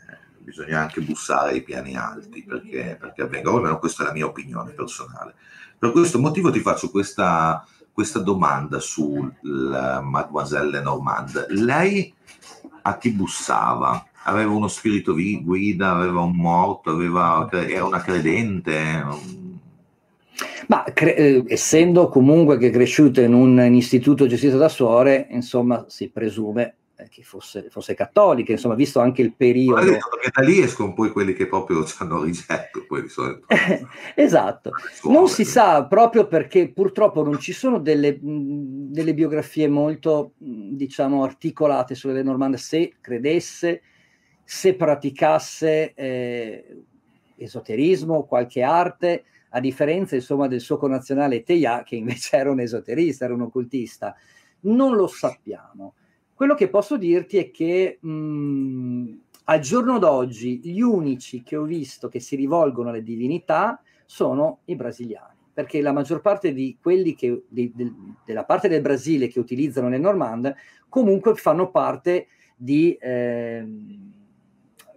bisogna 0.50 0.80
anche 0.80 1.00
bussare 1.00 1.52
ai 1.52 1.62
piani 1.62 1.96
alti 1.96 2.42
perché, 2.42 2.96
perché 3.00 3.22
avvenga, 3.22 3.50
o 3.50 3.56
almeno 3.56 3.78
questa 3.78 4.02
è 4.02 4.06
la 4.06 4.12
mia 4.12 4.26
opinione 4.26 4.72
personale. 4.72 5.34
Per 5.78 5.92
questo 5.92 6.18
motivo 6.18 6.50
ti 6.50 6.60
faccio 6.60 6.90
questa, 6.90 7.64
questa 7.92 8.18
domanda 8.18 8.80
su 8.80 9.32
Mademoiselle 9.42 10.70
Lenormand. 10.70 11.46
Lei 11.50 12.12
a 12.82 12.98
chi 12.98 13.12
bussava? 13.12 14.04
Aveva 14.24 14.50
uno 14.52 14.68
spirito 14.68 15.14
guida, 15.14 15.92
aveva 15.92 16.20
un 16.20 16.36
morto, 16.36 16.90
aveva, 16.90 17.48
era 17.50 17.86
una 17.86 18.02
credente? 18.02 19.04
Ma 20.66 20.84
cre- 20.92 21.16
eh, 21.16 21.44
essendo 21.46 22.08
comunque 22.08 22.58
che 22.58 22.68
è 22.68 22.70
cresciuta 22.70 23.22
in 23.22 23.32
un 23.32 23.58
istituto 23.72 24.26
gestito 24.26 24.58
da 24.58 24.68
suore, 24.68 25.28
insomma, 25.30 25.86
si 25.88 26.10
presume 26.10 26.64
eh, 26.64 26.79
che 27.10 27.22
fosse, 27.22 27.68
fosse, 27.70 27.94
cattolica, 27.94 28.52
insomma, 28.52 28.74
visto 28.74 29.00
anche 29.00 29.20
il 29.20 29.34
periodo. 29.34 29.84
Perché 29.84 30.30
da 30.32 30.42
lì 30.42 30.60
escono 30.60 30.94
poi 30.94 31.10
quelli 31.10 31.34
che 31.34 31.46
proprio 31.46 31.84
ci 31.84 31.96
hanno 31.98 32.22
rigetto, 32.22 32.84
poi 32.86 33.02
di 33.02 33.08
solito. 33.08 33.46
esatto, 34.14 34.70
non 35.04 35.28
si 35.28 35.44
sa 35.44 35.84
proprio 35.86 36.26
perché 36.28 36.70
purtroppo 36.70 37.22
non 37.24 37.38
ci 37.38 37.52
sono 37.52 37.80
delle, 37.80 38.18
delle 38.20 39.12
biografie 39.12 39.68
molto, 39.68 40.32
diciamo, 40.38 41.24
articolate 41.24 41.94
sulle 41.94 42.22
normande, 42.22 42.56
se 42.56 42.94
credesse, 43.00 43.82
se 44.44 44.74
praticasse 44.74 45.92
eh, 45.94 46.84
esoterismo, 47.36 48.24
qualche 48.24 48.62
arte, 48.62 49.24
a 49.50 49.60
differenza 49.60 50.14
insomma 50.14 50.46
del 50.46 50.60
suo 50.60 50.76
connazionale 50.76 51.42
Teia, 51.42 51.82
che 51.82 51.96
invece 51.96 52.36
era 52.38 52.50
un 52.50 52.60
esoterista, 52.60 53.24
era 53.24 53.34
un 53.34 53.42
occultista. 53.42 54.14
Non 54.60 54.94
lo 54.94 55.06
sappiamo. 55.06 55.94
Quello 56.40 56.54
che 56.54 56.70
posso 56.70 56.96
dirti 56.96 57.36
è 57.36 57.50
che 57.50 57.98
mh, 58.00 59.12
al 59.44 59.60
giorno 59.60 59.98
d'oggi 59.98 60.58
gli 60.64 60.80
unici 60.80 61.42
che 61.42 61.54
ho 61.54 61.64
visto 61.64 62.08
che 62.08 62.18
si 62.18 62.34
rivolgono 62.34 62.88
alle 62.88 63.02
divinità 63.02 63.78
sono 64.06 64.60
i 64.64 64.74
brasiliani, 64.74 65.36
perché 65.52 65.82
la 65.82 65.92
maggior 65.92 66.22
parte 66.22 66.54
di 66.54 66.78
quelli 66.80 67.14
che, 67.14 67.42
di, 67.46 67.70
de, 67.74 67.92
della 68.24 68.44
parte 68.44 68.68
del 68.68 68.80
Brasile 68.80 69.28
che 69.28 69.38
utilizzano 69.38 69.90
le 69.90 69.98
Normand 69.98 70.54
comunque 70.88 71.34
fanno 71.34 71.70
parte 71.70 72.28
di... 72.56 72.94
Eh, 72.94 73.66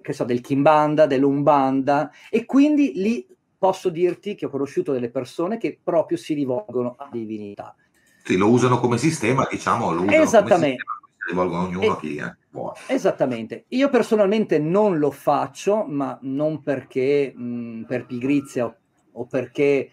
che 0.01 0.13
so, 0.13 0.23
del 0.23 0.39
Kimbanda, 0.39 1.07
dell'Umbanda, 1.07 2.09
e 2.29 2.45
quindi 2.45 2.93
lì 2.95 3.27
posso 3.57 3.89
dirti 3.89 4.35
che 4.35 4.45
ho 4.45 4.49
conosciuto 4.49 4.93
delle 4.93 5.09
persone 5.09 5.57
che 5.57 5.77
proprio 5.83 6.17
si 6.17 6.35
rivolgono 6.35 6.95
a 6.97 7.09
divinità. 7.11 7.75
Sì, 8.23 8.37
lo 8.37 8.49
usano 8.49 8.79
come 8.79 8.97
sistema, 8.97 9.45
diciamo, 9.51 9.91
lo 9.91 10.03
usano 10.03 10.21
Esattamente 10.21 10.83
rivolgono 11.27 11.63
ognuno 11.63 11.81
e, 11.81 11.89
a 11.89 11.97
chi 11.97 12.21
buono. 12.49 12.73
Esattamente. 12.87 13.65
Io 13.69 13.89
personalmente 13.89 14.59
non 14.59 14.97
lo 14.99 15.11
faccio, 15.11 15.85
ma 15.85 16.17
non 16.21 16.61
perché 16.61 17.33
mh, 17.35 17.83
per 17.87 18.05
pigrizia 18.05 18.65
o, 18.65 18.75
o, 19.11 19.25
perché, 19.25 19.89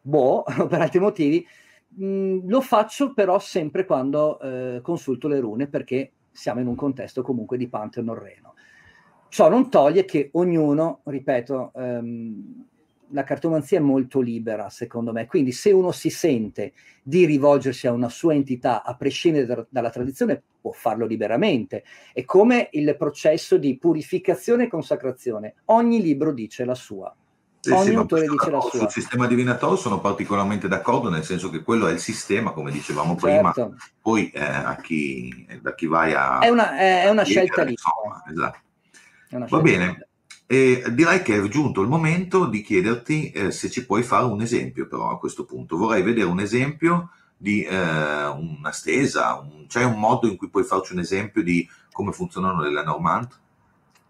boh, 0.00 0.44
o 0.58 0.66
per 0.66 0.80
altri 0.80 1.00
motivi. 1.00 1.46
Mh, 1.94 2.48
lo 2.48 2.60
faccio 2.60 3.12
però 3.12 3.38
sempre 3.38 3.84
quando 3.84 4.40
eh, 4.40 4.80
consulto 4.82 5.28
le 5.28 5.40
rune 5.40 5.66
perché 5.68 6.12
siamo 6.32 6.60
in 6.60 6.66
un 6.66 6.74
contesto 6.74 7.22
comunque 7.22 7.56
di 7.56 7.68
Pantheon 7.68 8.14
Reno. 8.14 8.54
Ciò 9.28 9.48
non 9.48 9.70
toglie 9.70 10.04
che 10.04 10.28
ognuno, 10.32 11.00
ripeto, 11.04 11.72
ehm, 11.74 12.66
la 13.12 13.24
cartomanzia 13.24 13.78
è 13.78 13.80
molto 13.80 14.20
libera, 14.20 14.68
secondo 14.68 15.12
me. 15.12 15.26
Quindi, 15.26 15.52
se 15.52 15.70
uno 15.70 15.92
si 15.92 16.10
sente 16.10 16.72
di 17.02 17.24
rivolgersi 17.24 17.86
a 17.86 17.92
una 17.92 18.08
sua 18.08 18.34
entità, 18.34 18.82
a 18.82 18.94
prescindere 18.96 19.46
da, 19.46 19.66
dalla 19.68 19.90
tradizione, 19.90 20.42
può 20.60 20.72
farlo 20.72 21.06
liberamente. 21.06 21.84
È 22.12 22.24
come 22.24 22.68
il 22.72 22.96
processo 22.96 23.56
di 23.56 23.76
purificazione 23.78 24.64
e 24.64 24.68
consacrazione. 24.68 25.54
Ogni 25.66 26.02
libro 26.02 26.32
dice 26.32 26.64
la 26.64 26.74
sua. 26.74 27.14
Sì, 27.60 27.70
Ogni 27.70 27.90
sì, 27.90 27.94
autore 27.94 28.26
dice 28.26 28.50
la 28.50 28.60
sua. 28.60 28.80
Sul 28.80 28.90
sistema 28.90 29.26
divinatorio 29.28 29.76
sono 29.76 30.00
particolarmente 30.00 30.66
d'accordo, 30.66 31.08
nel 31.08 31.22
senso 31.22 31.48
che 31.48 31.62
quello 31.62 31.86
è 31.86 31.92
il 31.92 32.00
sistema, 32.00 32.50
come 32.50 32.72
dicevamo 32.72 33.14
prima, 33.14 33.52
certo. 33.52 33.76
poi 34.00 34.30
eh, 34.30 34.42
a 34.42 34.76
chi, 34.80 35.46
da 35.60 35.72
chi 35.74 35.86
vai 35.86 36.12
a... 36.12 36.40
È 36.40 36.48
una, 36.48 36.76
è 36.76 37.08
una 37.08 37.22
scelta 37.22 37.62
lì. 37.62 37.74
Esatto. 38.28 38.58
Va 39.48 39.60
bene, 39.60 40.08
e 40.52 40.82
direi 40.90 41.22
che 41.22 41.34
è 41.34 41.48
giunto 41.48 41.80
il 41.80 41.88
momento 41.88 42.44
di 42.44 42.60
chiederti 42.60 43.30
eh, 43.30 43.50
se 43.50 43.70
ci 43.70 43.86
puoi 43.86 44.02
fare 44.02 44.26
un 44.26 44.42
esempio, 44.42 44.86
però 44.86 45.08
a 45.08 45.18
questo 45.18 45.46
punto. 45.46 45.78
Vorrei 45.78 46.02
vedere 46.02 46.28
un 46.28 46.40
esempio 46.40 47.08
di 47.38 47.62
eh, 47.62 48.26
una 48.26 48.70
stesa, 48.70 49.38
un, 49.38 49.64
c'è 49.66 49.82
un 49.82 49.98
modo 49.98 50.28
in 50.28 50.36
cui 50.36 50.50
puoi 50.50 50.64
farci 50.64 50.92
un 50.92 50.98
esempio 50.98 51.42
di 51.42 51.66
come 51.90 52.12
funzionano 52.12 52.60
le 52.60 52.70
Lenormand? 52.70 53.28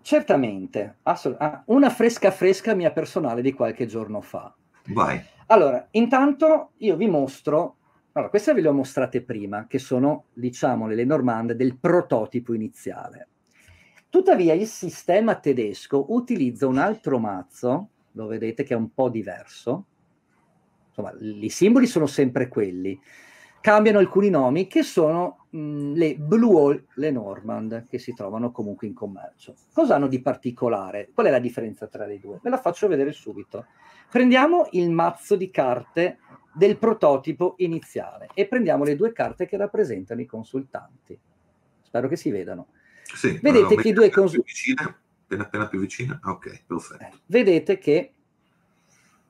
Certamente, 0.00 0.96
assolut- 1.04 1.40
ah, 1.40 1.62
una 1.66 1.90
fresca 1.90 2.32
fresca 2.32 2.74
mia 2.74 2.90
personale 2.90 3.40
di 3.40 3.52
qualche 3.52 3.86
giorno 3.86 4.20
fa. 4.20 4.52
Vai. 4.86 5.24
Allora, 5.46 5.86
intanto 5.92 6.70
io 6.78 6.96
vi 6.96 7.06
mostro, 7.06 7.76
allora 8.14 8.30
queste 8.30 8.52
ve 8.52 8.62
le 8.62 8.68
ho 8.68 8.72
mostrate 8.72 9.22
prima, 9.22 9.68
che 9.68 9.78
sono, 9.78 10.24
diciamo, 10.32 10.88
le 10.88 11.04
normande 11.04 11.54
del 11.54 11.76
prototipo 11.76 12.52
iniziale. 12.52 13.28
Tuttavia 14.12 14.52
il 14.52 14.66
sistema 14.66 15.36
tedesco 15.36 16.12
utilizza 16.12 16.66
un 16.66 16.76
altro 16.76 17.18
mazzo, 17.18 17.88
lo 18.12 18.26
vedete 18.26 18.62
che 18.62 18.74
è 18.74 18.76
un 18.76 18.92
po' 18.92 19.08
diverso, 19.08 19.86
insomma, 20.88 21.14
i 21.18 21.48
simboli 21.48 21.86
sono 21.86 22.04
sempre 22.04 22.48
quelli, 22.48 23.00
cambiano 23.62 24.00
alcuni 24.00 24.28
nomi 24.28 24.66
che 24.66 24.82
sono 24.82 25.46
mh, 25.48 25.92
le 25.94 26.16
Blue 26.16 26.60
Hall, 26.60 26.86
le 26.96 27.10
Normand, 27.10 27.86
che 27.88 27.98
si 27.98 28.12
trovano 28.12 28.50
comunque 28.52 28.86
in 28.86 28.92
commercio. 28.92 29.54
Cosa 29.72 29.94
hanno 29.94 30.08
di 30.08 30.20
particolare? 30.20 31.08
Qual 31.14 31.26
è 31.26 31.30
la 31.30 31.38
differenza 31.38 31.86
tra 31.86 32.04
le 32.04 32.20
due? 32.20 32.38
Ve 32.42 32.50
la 32.50 32.58
faccio 32.58 32.88
vedere 32.88 33.12
subito. 33.12 33.64
Prendiamo 34.10 34.66
il 34.72 34.90
mazzo 34.90 35.36
di 35.36 35.50
carte 35.50 36.18
del 36.52 36.76
prototipo 36.76 37.54
iniziale 37.56 38.28
e 38.34 38.46
prendiamo 38.46 38.84
le 38.84 38.94
due 38.94 39.12
carte 39.12 39.46
che 39.46 39.56
rappresentano 39.56 40.20
i 40.20 40.26
consultanti. 40.26 41.18
Spero 41.80 42.08
che 42.08 42.16
si 42.16 42.30
vedano. 42.30 42.66
Sì, 43.14 43.38
vedete 43.42 43.76
che 43.76 43.88
i 43.88 43.92
due 43.92 44.10
consultanti... 44.10 44.74
Appena, 45.24 45.42
appena 45.44 45.68
più 45.68 45.80
vicina? 45.80 46.20
Ok, 46.24 46.64
perfetto. 46.66 47.04
Eh, 47.04 47.12
vedete 47.26 47.78
che 47.78 48.12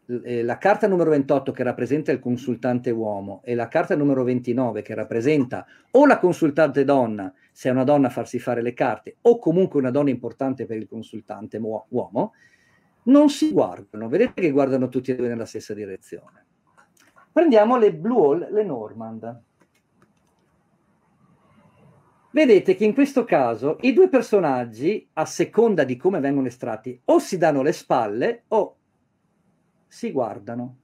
eh, 0.06 0.42
la 0.42 0.58
carta 0.58 0.88
numero 0.88 1.10
28 1.10 1.52
che 1.52 1.62
rappresenta 1.62 2.10
il 2.10 2.18
consultante 2.18 2.90
uomo 2.90 3.40
e 3.44 3.54
la 3.54 3.68
carta 3.68 3.96
numero 3.96 4.24
29 4.24 4.82
che 4.82 4.94
rappresenta 4.94 5.64
o 5.92 6.06
la 6.06 6.18
consultante 6.18 6.84
donna, 6.84 7.32
se 7.52 7.68
è 7.68 7.72
una 7.72 7.84
donna 7.84 8.08
a 8.08 8.10
farsi 8.10 8.38
fare 8.38 8.62
le 8.62 8.74
carte, 8.74 9.16
o 9.22 9.38
comunque 9.38 9.78
una 9.78 9.90
donna 9.90 10.10
importante 10.10 10.66
per 10.66 10.76
il 10.76 10.88
consultante 10.88 11.58
uomo, 11.58 12.32
non 13.04 13.30
si 13.30 13.50
guardano. 13.52 14.08
Vedete 14.08 14.40
che 14.40 14.50
guardano 14.50 14.88
tutti 14.88 15.10
e 15.10 15.16
due 15.16 15.28
nella 15.28 15.46
stessa 15.46 15.74
direzione. 15.74 16.46
Prendiamo 17.32 17.76
le 17.76 17.94
Blue 17.94 18.26
Hall, 18.26 18.52
le 18.52 18.64
Normand. 18.64 19.40
Vedete 22.32 22.74
che 22.76 22.86
in 22.86 22.94
questo 22.94 23.24
caso 23.24 23.76
i 23.82 23.92
due 23.92 24.08
personaggi, 24.08 25.06
a 25.12 25.26
seconda 25.26 25.84
di 25.84 25.98
come 25.98 26.18
vengono 26.18 26.46
estratti, 26.46 26.98
o 27.04 27.18
si 27.18 27.36
danno 27.36 27.60
le 27.60 27.72
spalle 27.72 28.44
o 28.48 28.76
si 29.86 30.10
guardano. 30.10 30.76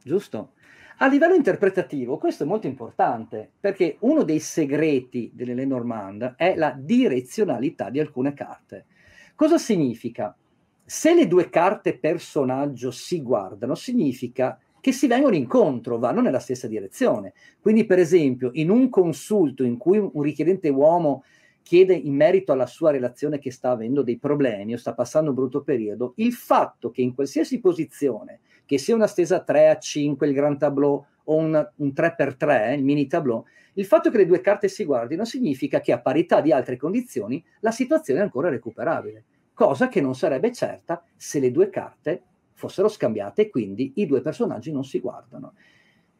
Giusto? 0.00 0.52
A 0.98 1.08
livello 1.08 1.34
interpretativo 1.34 2.18
questo 2.18 2.44
è 2.44 2.46
molto 2.46 2.68
importante 2.68 3.50
perché 3.58 3.96
uno 4.00 4.22
dei 4.22 4.38
segreti 4.38 5.32
delle 5.34 5.54
Lenormand 5.54 6.34
è 6.36 6.54
la 6.54 6.72
direzionalità 6.78 7.90
di 7.90 7.98
alcune 7.98 8.32
carte. 8.32 8.86
Cosa 9.34 9.58
significa? 9.58 10.36
Se 10.84 11.14
le 11.14 11.26
due 11.26 11.50
carte 11.50 11.98
personaggio 11.98 12.92
si 12.92 13.20
guardano, 13.22 13.74
significa 13.74 14.56
che 14.82 14.90
si 14.90 15.06
vengono 15.06 15.36
incontro, 15.36 15.96
vanno 15.96 16.20
nella 16.20 16.40
stessa 16.40 16.66
direzione. 16.66 17.34
Quindi, 17.60 17.86
per 17.86 18.00
esempio, 18.00 18.50
in 18.54 18.68
un 18.68 18.88
consulto 18.88 19.62
in 19.62 19.76
cui 19.76 19.96
un 19.96 20.22
richiedente 20.22 20.68
uomo 20.70 21.22
chiede 21.62 21.94
in 21.94 22.16
merito 22.16 22.50
alla 22.50 22.66
sua 22.66 22.90
relazione 22.90 23.38
che 23.38 23.52
sta 23.52 23.70
avendo 23.70 24.02
dei 24.02 24.18
problemi 24.18 24.74
o 24.74 24.76
sta 24.76 24.92
passando 24.92 25.30
un 25.30 25.36
brutto 25.36 25.62
periodo, 25.62 26.14
il 26.16 26.32
fatto 26.32 26.90
che 26.90 27.00
in 27.00 27.14
qualsiasi 27.14 27.60
posizione, 27.60 28.40
che 28.66 28.76
sia 28.76 28.96
una 28.96 29.06
stesa 29.06 29.44
3 29.44 29.68
a 29.68 29.78
5, 29.78 30.26
il 30.26 30.34
gran 30.34 30.58
tableau 30.58 31.06
o 31.22 31.36
un, 31.36 31.70
un 31.76 31.92
3x3, 31.94 32.72
il 32.74 32.82
mini 32.82 33.06
tableau, 33.06 33.44
il 33.74 33.84
fatto 33.84 34.10
che 34.10 34.16
le 34.16 34.26
due 34.26 34.40
carte 34.40 34.66
si 34.66 34.84
guardino 34.84 35.24
significa 35.24 35.80
che 35.80 35.92
a 35.92 36.00
parità 36.00 36.40
di 36.40 36.50
altre 36.50 36.76
condizioni 36.76 37.40
la 37.60 37.70
situazione 37.70 38.18
è 38.18 38.24
ancora 38.24 38.48
recuperabile, 38.48 39.24
cosa 39.54 39.86
che 39.86 40.00
non 40.00 40.16
sarebbe 40.16 40.52
certa 40.52 41.04
se 41.14 41.38
le 41.38 41.52
due 41.52 41.70
carte 41.70 42.22
fossero 42.54 42.88
scambiate 42.88 43.42
e 43.42 43.50
quindi 43.50 43.92
i 43.96 44.06
due 44.06 44.20
personaggi 44.20 44.72
non 44.72 44.84
si 44.84 45.00
guardano. 45.00 45.54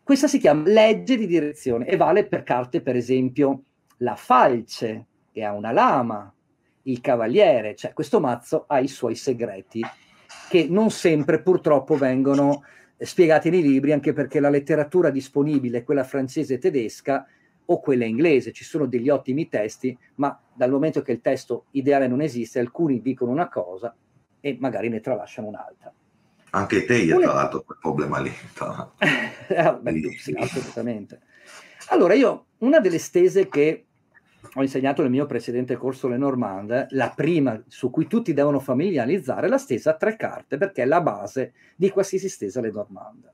Questa 0.02 0.26
si 0.26 0.38
chiama 0.38 0.68
legge 0.68 1.16
di 1.16 1.26
direzione 1.26 1.86
e 1.86 1.96
vale 1.96 2.26
per 2.26 2.42
carte, 2.42 2.82
per 2.82 2.96
esempio, 2.96 3.62
la 3.98 4.16
falce, 4.16 5.06
e 5.32 5.44
ha 5.44 5.52
una 5.52 5.72
lama, 5.72 6.32
il 6.82 7.00
cavaliere, 7.00 7.74
cioè 7.74 7.92
questo 7.92 8.20
mazzo 8.20 8.64
ha 8.66 8.80
i 8.80 8.88
suoi 8.88 9.14
segreti 9.14 9.80
che 10.48 10.66
non 10.68 10.90
sempre 10.90 11.40
purtroppo 11.40 11.96
vengono 11.96 12.62
spiegati 12.98 13.50
nei 13.50 13.62
libri, 13.62 13.92
anche 13.92 14.12
perché 14.12 14.40
la 14.40 14.50
letteratura 14.50 15.10
disponibile, 15.10 15.84
quella 15.84 16.04
francese 16.04 16.54
e 16.54 16.58
tedesca, 16.58 17.26
o 17.64 17.80
quella 17.80 18.04
inglese, 18.04 18.52
ci 18.52 18.64
sono 18.64 18.86
degli 18.86 19.08
ottimi 19.08 19.48
testi, 19.48 19.96
ma 20.16 20.38
dal 20.52 20.70
momento 20.70 21.00
che 21.00 21.12
il 21.12 21.20
testo 21.20 21.66
ideale 21.72 22.06
non 22.06 22.20
esiste, 22.20 22.58
alcuni 22.58 23.00
dicono 23.00 23.30
una 23.30 23.48
cosa 23.48 23.94
e 24.40 24.56
magari 24.60 24.88
ne 24.88 25.00
tralasciano 25.00 25.48
un'altra. 25.48 25.92
Anche 26.54 26.84
te 26.84 27.10
una... 27.12 27.24
tra 27.24 27.34
l'altro 27.34 27.62
quel 27.62 27.78
problema 27.80 28.20
lì. 28.20 28.30
eh, 29.48 29.78
beh, 29.80 30.16
sì, 30.18 30.34
assolutamente. 30.36 31.20
Allora, 31.88 32.14
io 32.14 32.46
una 32.58 32.78
delle 32.78 32.98
stese 32.98 33.48
che 33.48 33.86
ho 34.54 34.60
insegnato 34.60 35.02
nel 35.02 35.10
mio 35.10 35.24
precedente 35.26 35.76
corso 35.76 36.08
Le 36.08 36.18
Normande, 36.18 36.88
la 36.90 37.12
prima 37.14 37.62
su 37.68 37.90
cui 37.90 38.06
tutti 38.06 38.34
devono 38.34 38.60
familiarizzare 38.60 39.48
la 39.48 39.56
stesa 39.56 39.92
a 39.92 39.96
tre 39.96 40.16
carte, 40.16 40.58
perché 40.58 40.82
è 40.82 40.86
la 40.86 41.00
base 41.00 41.54
di 41.76 41.90
qualsiasi 41.90 42.28
stesa 42.28 42.60
Le 42.60 42.70
Normande. 42.70 43.32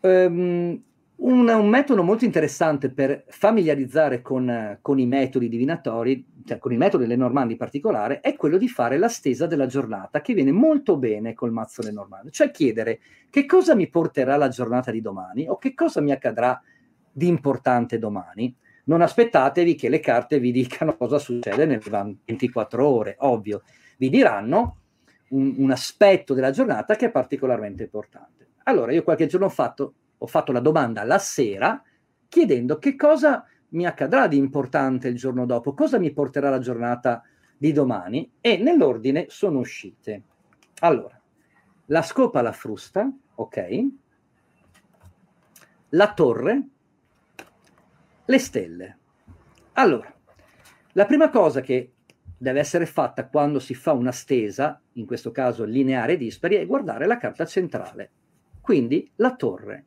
Um, 0.00 0.82
un, 1.16 1.48
un, 1.48 1.68
metodo 1.68 2.02
molto 2.02 2.24
interessante 2.24 2.90
per 2.90 3.24
familiarizzare 3.28 4.20
con, 4.20 4.78
con, 4.82 4.98
i 4.98 5.06
metodi 5.06 5.48
divinatori, 5.48 6.24
cioè 6.44 6.58
con 6.58 6.72
i 6.72 6.76
metodi 6.76 7.06
Le 7.06 7.16
Normande 7.16 7.52
in 7.52 7.58
particolare, 7.58 8.20
è 8.20 8.36
quello 8.36 8.58
di 8.58 8.68
fare 8.68 8.98
la 8.98 9.08
stesa 9.08 9.46
della 9.46 9.66
giornata, 9.66 10.20
che 10.20 10.34
viene 10.34 10.52
molto 10.52 10.96
bene 10.96 11.32
col 11.32 11.52
mazzo 11.52 11.82
Le 11.82 11.92
Normande, 11.92 12.30
cioè 12.30 12.50
chiedere 12.50 13.00
che 13.30 13.46
cosa 13.46 13.74
mi 13.74 13.88
porterà 13.88 14.36
la 14.36 14.48
giornata 14.48 14.90
di 14.90 15.00
domani 15.00 15.48
o 15.48 15.56
che 15.56 15.74
cosa 15.74 16.00
mi 16.00 16.12
accadrà 16.12 16.60
di 17.10 17.28
importante 17.28 17.98
domani. 17.98 18.54
Non 18.84 19.00
aspettatevi 19.00 19.74
che 19.74 19.88
le 19.88 20.00
carte 20.00 20.38
vi 20.38 20.52
dicano 20.52 20.96
cosa 20.96 21.18
succede 21.18 21.64
nelle 21.64 22.18
24 22.24 22.86
ore, 22.86 23.16
ovvio, 23.20 23.62
vi 23.96 24.10
diranno 24.10 24.76
un, 25.30 25.54
un 25.56 25.70
aspetto 25.70 26.34
della 26.34 26.50
giornata 26.50 26.94
che 26.94 27.06
è 27.06 27.10
particolarmente 27.10 27.84
importante. 27.84 28.48
Allora, 28.64 28.92
io 28.92 29.02
qualche 29.02 29.26
giorno 29.26 29.46
ho 29.46 29.50
fatto, 29.50 29.94
ho 30.18 30.26
fatto 30.26 30.52
la 30.52 30.60
domanda 30.60 31.04
la 31.04 31.18
sera 31.18 31.82
chiedendo 32.28 32.78
che 32.78 32.96
cosa 32.96 33.44
mi 33.70 33.86
accadrà 33.86 34.26
di 34.28 34.36
importante 34.36 35.08
il 35.08 35.16
giorno 35.16 35.46
dopo, 35.46 35.74
cosa 35.74 35.98
mi 35.98 36.12
porterà 36.12 36.50
la 36.50 36.58
giornata 36.58 37.22
di 37.56 37.72
domani 37.72 38.30
e 38.40 38.56
nell'ordine 38.58 39.26
sono 39.28 39.58
uscite. 39.58 40.22
Allora, 40.80 41.20
la 41.86 42.02
scopa 42.02 42.40
alla 42.40 42.52
frusta, 42.52 43.10
ok? 43.34 43.86
La 45.90 46.12
torre, 46.12 46.68
le 48.24 48.38
stelle. 48.38 48.98
Allora, 49.74 50.12
la 50.92 51.06
prima 51.06 51.30
cosa 51.30 51.60
che 51.60 51.92
deve 52.38 52.60
essere 52.60 52.86
fatta 52.86 53.28
quando 53.28 53.58
si 53.58 53.74
fa 53.74 53.92
una 53.92 54.12
stesa, 54.12 54.80
in 54.92 55.06
questo 55.06 55.30
caso 55.30 55.64
lineare 55.64 56.14
e 56.14 56.16
dispari, 56.16 56.56
è 56.56 56.66
guardare 56.66 57.06
la 57.06 57.16
carta 57.16 57.46
centrale, 57.46 58.10
quindi 58.60 59.10
la 59.16 59.34
torre. 59.34 59.84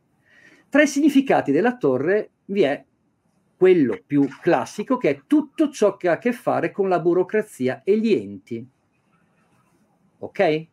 Tra 0.70 0.84
i 0.84 0.88
significati 0.88 1.52
della 1.52 1.78
torre 1.78 2.30
vi 2.46 2.62
è 2.62 2.84
quello 3.58 4.00
più 4.06 4.28
classico 4.40 4.98
che 4.98 5.10
è 5.10 5.22
tutto 5.26 5.70
ciò 5.70 5.98
che 5.98 6.08
ha 6.08 6.14
a 6.14 6.18
che 6.18 6.32
fare 6.32 6.72
con 6.72 6.88
la 6.88 7.00
burocrazia 7.00 7.82
e 7.84 8.00
gli 8.00 8.14
enti. 8.14 8.66
Ok? 10.20 10.68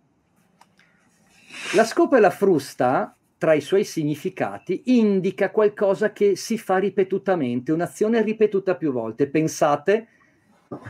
La 1.74 1.85
scopa 1.85 2.18
e 2.18 2.20
la 2.20 2.30
frusta 2.30 3.16
tra 3.38 3.54
i 3.54 3.61
suoi 3.61 3.85
significati 3.85 4.82
indica 4.87 5.50
qualcosa 5.50 6.12
che 6.12 6.37
si 6.37 6.59
fa 6.59 6.76
ripetutamente, 6.76 7.72
un'azione 7.72 8.22
ripetuta 8.22 8.76
più 8.76 8.92
volte. 8.92 9.28
Pensate 9.28 10.09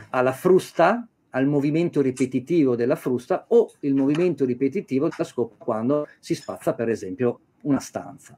alla 0.09 0.33
frusta, 0.33 1.07
al 1.31 1.45
movimento 1.45 2.01
ripetitivo 2.01 2.75
della 2.75 2.95
frusta 2.95 3.45
o 3.49 3.71
il 3.81 3.95
movimento 3.95 4.43
ripetitivo 4.43 5.07
della 5.07 5.23
scopa 5.23 5.55
quando 5.57 6.07
si 6.19 6.35
spazza 6.35 6.73
per 6.73 6.89
esempio 6.89 7.39
una 7.61 7.79
stanza. 7.79 8.37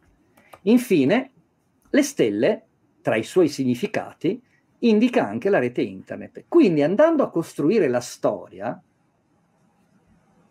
Infine, 0.64 1.32
le 1.90 2.04
stelle, 2.04 2.64
tra 3.02 3.16
i 3.16 3.24
suoi 3.24 3.48
significati, 3.48 4.42
indica 4.80 5.28
anche 5.28 5.50
la 5.50 5.60
rete 5.60 5.82
internet. 5.82 6.46
Quindi 6.48 6.84
andando 6.84 7.24
a 7.24 7.30
costruire 7.30 7.88
la 7.88 8.02
storia, 8.02 8.82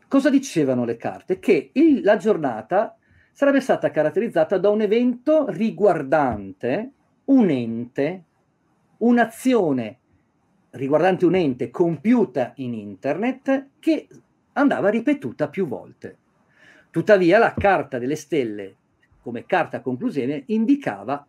Cosa 0.09 0.31
dicevano 0.31 0.87
le 0.87 0.97
carte? 0.97 1.39
Che 1.39 1.69
il, 1.75 2.03
la 2.03 2.17
giornata 2.17 2.97
sarebbe 3.31 3.61
stata 3.61 3.91
caratterizzata 3.91 4.57
da 4.57 4.71
un 4.71 4.81
evento 4.81 5.45
riguardante 5.51 6.93
un 7.27 7.51
ente, 7.51 8.25
un'azione 8.99 9.99
riguardante 10.71 11.27
un 11.27 11.35
ente 11.35 11.69
compiuta 11.69 12.53
in 12.57 12.73
internet 12.73 13.69
che 13.79 14.09
andava 14.55 14.89
ripetuta 14.89 15.51
più 15.51 15.67
volte. 15.67 16.17
Tuttavia 16.91 17.39
la 17.39 17.53
carta 17.53 17.99
delle 17.99 18.17
stelle 18.17 18.77
come 19.29 19.45
carta 19.45 19.83
conclusione 19.83 20.45
indicava 20.47 21.27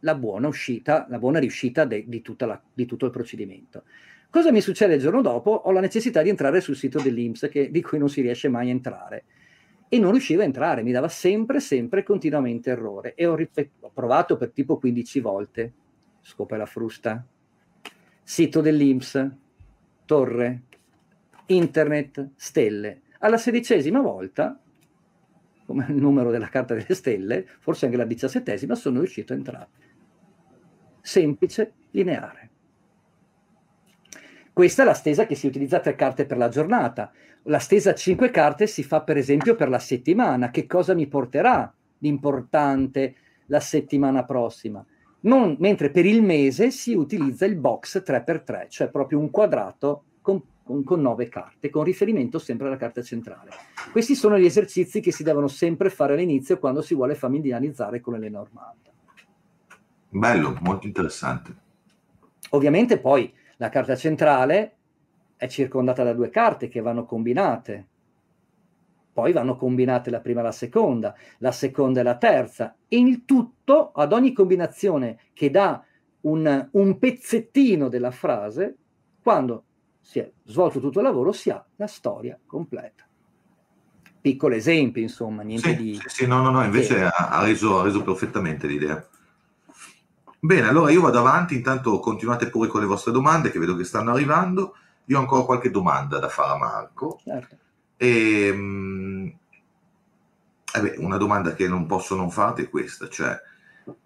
la 0.00 0.14
buona 0.16 0.48
uscita, 0.48 1.06
la 1.08 1.20
buona 1.20 1.38
riuscita 1.38 1.84
de, 1.84 2.04
di, 2.08 2.24
la, 2.38 2.60
di, 2.74 2.86
tutto 2.86 3.04
il 3.04 3.12
procedimento. 3.12 3.84
Cosa 4.28 4.50
mi 4.50 4.60
succede 4.60 4.94
il 4.94 5.00
giorno 5.00 5.22
dopo? 5.22 5.52
Ho 5.52 5.70
la 5.70 5.78
necessità 5.78 6.22
di 6.22 6.28
entrare 6.28 6.60
sul 6.60 6.74
sito 6.74 7.00
dell'Inps 7.00 7.46
che, 7.48 7.70
di 7.70 7.82
cui 7.82 7.98
non 7.98 8.08
si 8.08 8.20
riesce 8.20 8.48
mai 8.48 8.66
a 8.66 8.72
entrare. 8.72 9.24
E 9.88 10.00
non 10.00 10.10
riuscivo 10.10 10.40
a 10.40 10.44
entrare, 10.44 10.82
mi 10.82 10.90
dava 10.90 11.06
sempre, 11.06 11.60
sempre, 11.60 12.02
continuamente 12.02 12.70
errore. 12.70 13.14
E 13.14 13.26
ho, 13.26 13.36
ripet- 13.36 13.74
ho 13.78 13.92
provato 13.94 14.36
per 14.36 14.50
tipo 14.50 14.76
15 14.76 15.20
volte, 15.20 15.72
scopre 16.22 16.58
la 16.58 16.66
frusta, 16.66 17.24
sito 18.24 18.60
dell'Inps, 18.60 19.30
torre, 20.04 20.62
internet, 21.46 22.30
stelle. 22.34 23.02
Alla 23.20 23.38
sedicesima 23.38 24.00
volta, 24.00 24.60
come 25.70 25.86
il 25.88 25.94
numero 25.94 26.32
della 26.32 26.48
carta 26.48 26.74
delle 26.74 26.96
stelle, 26.96 27.46
forse 27.60 27.84
anche 27.84 27.96
la 27.96 28.04
diciassettesima, 28.04 28.74
sono 28.74 28.98
riuscito 28.98 29.32
a 29.32 29.36
entrare. 29.36 29.68
Semplice, 31.00 31.74
lineare. 31.92 32.50
Questa 34.52 34.82
è 34.82 34.84
la 34.84 34.94
stesa 34.94 35.26
che 35.26 35.36
si 35.36 35.46
utilizza 35.46 35.78
tre 35.78 35.94
carte 35.94 36.26
per 36.26 36.38
la 36.38 36.48
giornata. 36.48 37.12
La 37.44 37.60
stesa 37.60 37.90
a 37.90 37.94
cinque 37.94 38.32
carte 38.32 38.66
si 38.66 38.82
fa 38.82 39.02
per 39.02 39.16
esempio 39.16 39.54
per 39.54 39.68
la 39.68 39.78
settimana. 39.78 40.50
Che 40.50 40.66
cosa 40.66 40.92
mi 40.92 41.06
porterà 41.06 41.72
di 41.96 42.08
importante 42.08 43.14
la 43.46 43.60
settimana 43.60 44.24
prossima? 44.24 44.84
Non, 45.20 45.54
mentre 45.60 45.90
per 45.90 46.04
il 46.04 46.20
mese 46.20 46.72
si 46.72 46.94
utilizza 46.94 47.44
il 47.44 47.54
box 47.54 48.02
3x3, 48.04 48.68
cioè 48.68 48.90
proprio 48.90 49.20
un 49.20 49.30
quadrato 49.30 50.06
con, 50.70 50.84
con 50.84 51.00
nove 51.00 51.28
carte, 51.28 51.68
con 51.68 51.82
riferimento 51.82 52.38
sempre 52.38 52.68
alla 52.68 52.76
carta 52.76 53.02
centrale. 53.02 53.50
Questi 53.90 54.14
sono 54.14 54.38
gli 54.38 54.44
esercizi 54.44 55.00
che 55.00 55.10
si 55.10 55.24
devono 55.24 55.48
sempre 55.48 55.90
fare 55.90 56.12
all'inizio 56.12 56.60
quando 56.60 56.80
si 56.80 56.94
vuole 56.94 57.16
familiarizzare 57.16 58.00
con 58.00 58.12
le 58.12 58.20
Lenormand. 58.20 58.92
Bello, 60.10 60.56
molto 60.60 60.86
interessante. 60.86 61.56
Ovviamente 62.50 63.00
poi 63.00 63.32
la 63.56 63.68
carta 63.68 63.96
centrale 63.96 64.76
è 65.36 65.48
circondata 65.48 66.04
da 66.04 66.12
due 66.12 66.30
carte 66.30 66.68
che 66.68 66.80
vanno 66.80 67.04
combinate. 67.04 67.88
Poi 69.12 69.32
vanno 69.32 69.56
combinate 69.56 70.10
la 70.10 70.20
prima 70.20 70.38
e 70.38 70.44
la 70.44 70.52
seconda, 70.52 71.16
la 71.38 71.52
seconda 71.52 71.98
e 71.98 72.04
la 72.04 72.16
terza. 72.16 72.76
E 72.86 72.96
il 72.96 73.24
tutto, 73.24 73.90
ad 73.92 74.12
ogni 74.12 74.32
combinazione 74.32 75.18
che 75.32 75.50
dà 75.50 75.84
un, 76.22 76.68
un 76.70 76.98
pezzettino 76.98 77.88
della 77.88 78.12
frase, 78.12 78.76
quando 79.20 79.64
si 80.10 80.18
è 80.18 80.28
svolto 80.42 80.80
tutto 80.80 80.98
il 80.98 81.04
lavoro, 81.04 81.30
si 81.30 81.50
ha 81.50 81.64
la 81.76 81.86
storia 81.86 82.36
completa. 82.44 83.06
Piccolo 84.20 84.56
esempio, 84.56 85.00
insomma, 85.00 85.42
niente 85.42 85.70
sì, 85.70 85.76
di... 85.76 85.94
Sì, 85.94 86.08
sì, 86.08 86.26
no, 86.26 86.42
no, 86.42 86.50
no, 86.50 86.64
invece 86.64 87.04
ha, 87.04 87.40
reso, 87.44 87.78
ha 87.78 87.84
reso 87.84 88.02
perfettamente 88.02 88.66
l'idea. 88.66 89.08
Bene, 90.40 90.66
allora 90.66 90.90
io 90.90 91.00
vado 91.00 91.20
avanti, 91.20 91.54
intanto 91.54 92.00
continuate 92.00 92.50
pure 92.50 92.66
con 92.66 92.80
le 92.80 92.88
vostre 92.88 93.12
domande 93.12 93.52
che 93.52 93.60
vedo 93.60 93.76
che 93.76 93.84
stanno 93.84 94.10
arrivando. 94.10 94.74
Io 95.04 95.16
ho 95.16 95.20
ancora 95.20 95.44
qualche 95.44 95.70
domanda 95.70 96.18
da 96.18 96.28
fare 96.28 96.54
a 96.54 96.58
Marco. 96.58 97.20
Certo. 97.22 97.56
E, 97.96 98.52
mh, 98.52 99.38
eh 100.74 100.80
beh, 100.80 100.94
una 100.98 101.18
domanda 101.18 101.54
che 101.54 101.68
non 101.68 101.86
posso 101.86 102.16
non 102.16 102.32
farti 102.32 102.62
è 102.62 102.68
questa, 102.68 103.08
cioè 103.08 103.40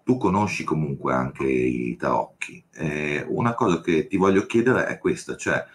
tu 0.03 0.17
conosci 0.17 0.63
comunque 0.63 1.13
anche 1.13 1.45
i 1.45 1.95
tarocchi. 1.95 2.63
Eh, 2.75 3.25
una 3.27 3.55
cosa 3.55 3.81
che 3.81 4.05
ti 4.05 4.17
voglio 4.17 4.45
chiedere 4.45 4.85
è 4.85 4.99
questa, 4.99 5.35
cioè 5.35 5.65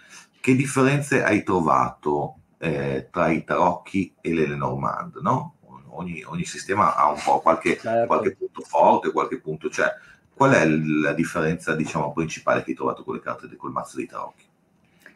che 0.40 0.54
differenze 0.54 1.22
hai 1.22 1.42
trovato 1.42 2.36
eh, 2.58 3.08
tra 3.10 3.30
i 3.30 3.44
tarocchi 3.44 4.14
e 4.20 4.32
le 4.32 4.46
Lenormand, 4.46 5.16
no? 5.16 5.56
Ogni, 5.92 6.22
ogni, 6.24 6.44
sistema 6.44 6.94
ha 6.94 7.10
un 7.10 7.20
po' 7.22 7.40
qualche, 7.40 7.76
certo. 7.76 8.06
qualche 8.06 8.36
punto 8.36 8.62
forte, 8.62 9.10
qualche 9.10 9.40
punto, 9.40 9.68
cioè 9.68 9.92
Qual 10.40 10.52
è 10.52 10.66
la 10.66 11.12
differenza, 11.12 11.74
diciamo, 11.74 12.14
principale 12.14 12.62
che 12.62 12.70
hai 12.70 12.76
trovato 12.76 13.04
con 13.04 13.12
le 13.12 13.20
carte 13.20 13.54
col 13.56 13.72
mazzo 13.72 13.96
dei 13.98 14.06
tarocchi? 14.06 14.44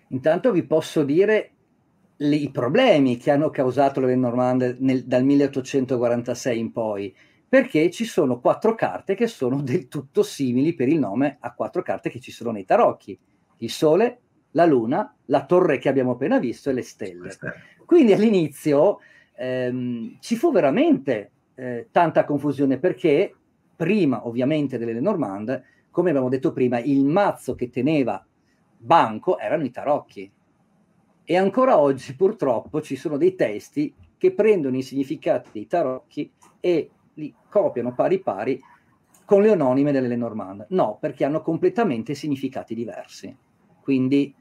Intanto 0.08 0.52
vi 0.52 0.64
posso 0.64 1.02
dire 1.02 1.52
le, 2.14 2.36
i 2.36 2.50
problemi 2.50 3.16
che 3.16 3.30
hanno 3.30 3.48
causato 3.48 4.00
le 4.00 4.16
nel, 4.16 5.04
dal 5.06 5.24
1846 5.24 6.58
in 6.58 6.72
poi, 6.72 7.16
perché 7.48 7.90
ci 7.90 8.04
sono 8.04 8.38
quattro 8.38 8.74
carte 8.74 9.14
che 9.14 9.26
sono 9.26 9.62
del 9.62 9.88
tutto 9.88 10.22
simili 10.22 10.74
per 10.74 10.88
il 10.88 10.98
nome 10.98 11.38
a 11.40 11.54
quattro 11.54 11.80
carte 11.80 12.10
che 12.10 12.20
ci 12.20 12.30
sono 12.30 12.50
nei 12.50 12.66
tarocchi. 12.66 13.18
Il 13.60 13.70
Sole, 13.70 14.23
la 14.54 14.64
Luna, 14.66 15.14
la 15.26 15.44
Torre 15.44 15.78
che 15.78 15.88
abbiamo 15.88 16.12
appena 16.12 16.38
visto 16.38 16.70
e 16.70 16.72
le 16.72 16.82
stelle. 16.82 17.30
Quindi 17.84 18.12
all'inizio 18.12 19.00
ehm, 19.36 20.16
ci 20.20 20.36
fu 20.36 20.52
veramente 20.52 21.30
eh, 21.54 21.88
tanta 21.90 22.24
confusione 22.24 22.78
perché 22.78 23.34
prima 23.76 24.26
ovviamente 24.26 24.78
delle 24.78 24.92
Lenormand, 24.92 25.62
come 25.90 26.10
abbiamo 26.10 26.28
detto 26.28 26.52
prima, 26.52 26.78
il 26.80 27.04
mazzo 27.04 27.54
che 27.54 27.70
teneva 27.70 28.24
banco 28.76 29.38
erano 29.38 29.64
i 29.64 29.70
tarocchi. 29.70 30.30
E 31.26 31.36
ancora 31.36 31.78
oggi 31.78 32.14
purtroppo 32.14 32.80
ci 32.80 32.96
sono 32.96 33.16
dei 33.16 33.34
testi 33.34 33.94
che 34.16 34.32
prendono 34.32 34.76
i 34.76 34.82
significati 34.82 35.50
dei 35.52 35.66
tarocchi 35.66 36.30
e 36.60 36.90
li 37.14 37.34
copiano 37.48 37.94
pari 37.94 38.20
pari 38.20 38.60
con 39.24 39.42
le 39.42 39.52
anonime 39.52 39.90
delle 39.90 40.08
Lenormand. 40.08 40.66
No, 40.70 40.98
perché 41.00 41.24
hanno 41.24 41.40
completamente 41.40 42.14
significati 42.14 42.74
diversi. 42.74 43.34
Quindi 43.80 44.34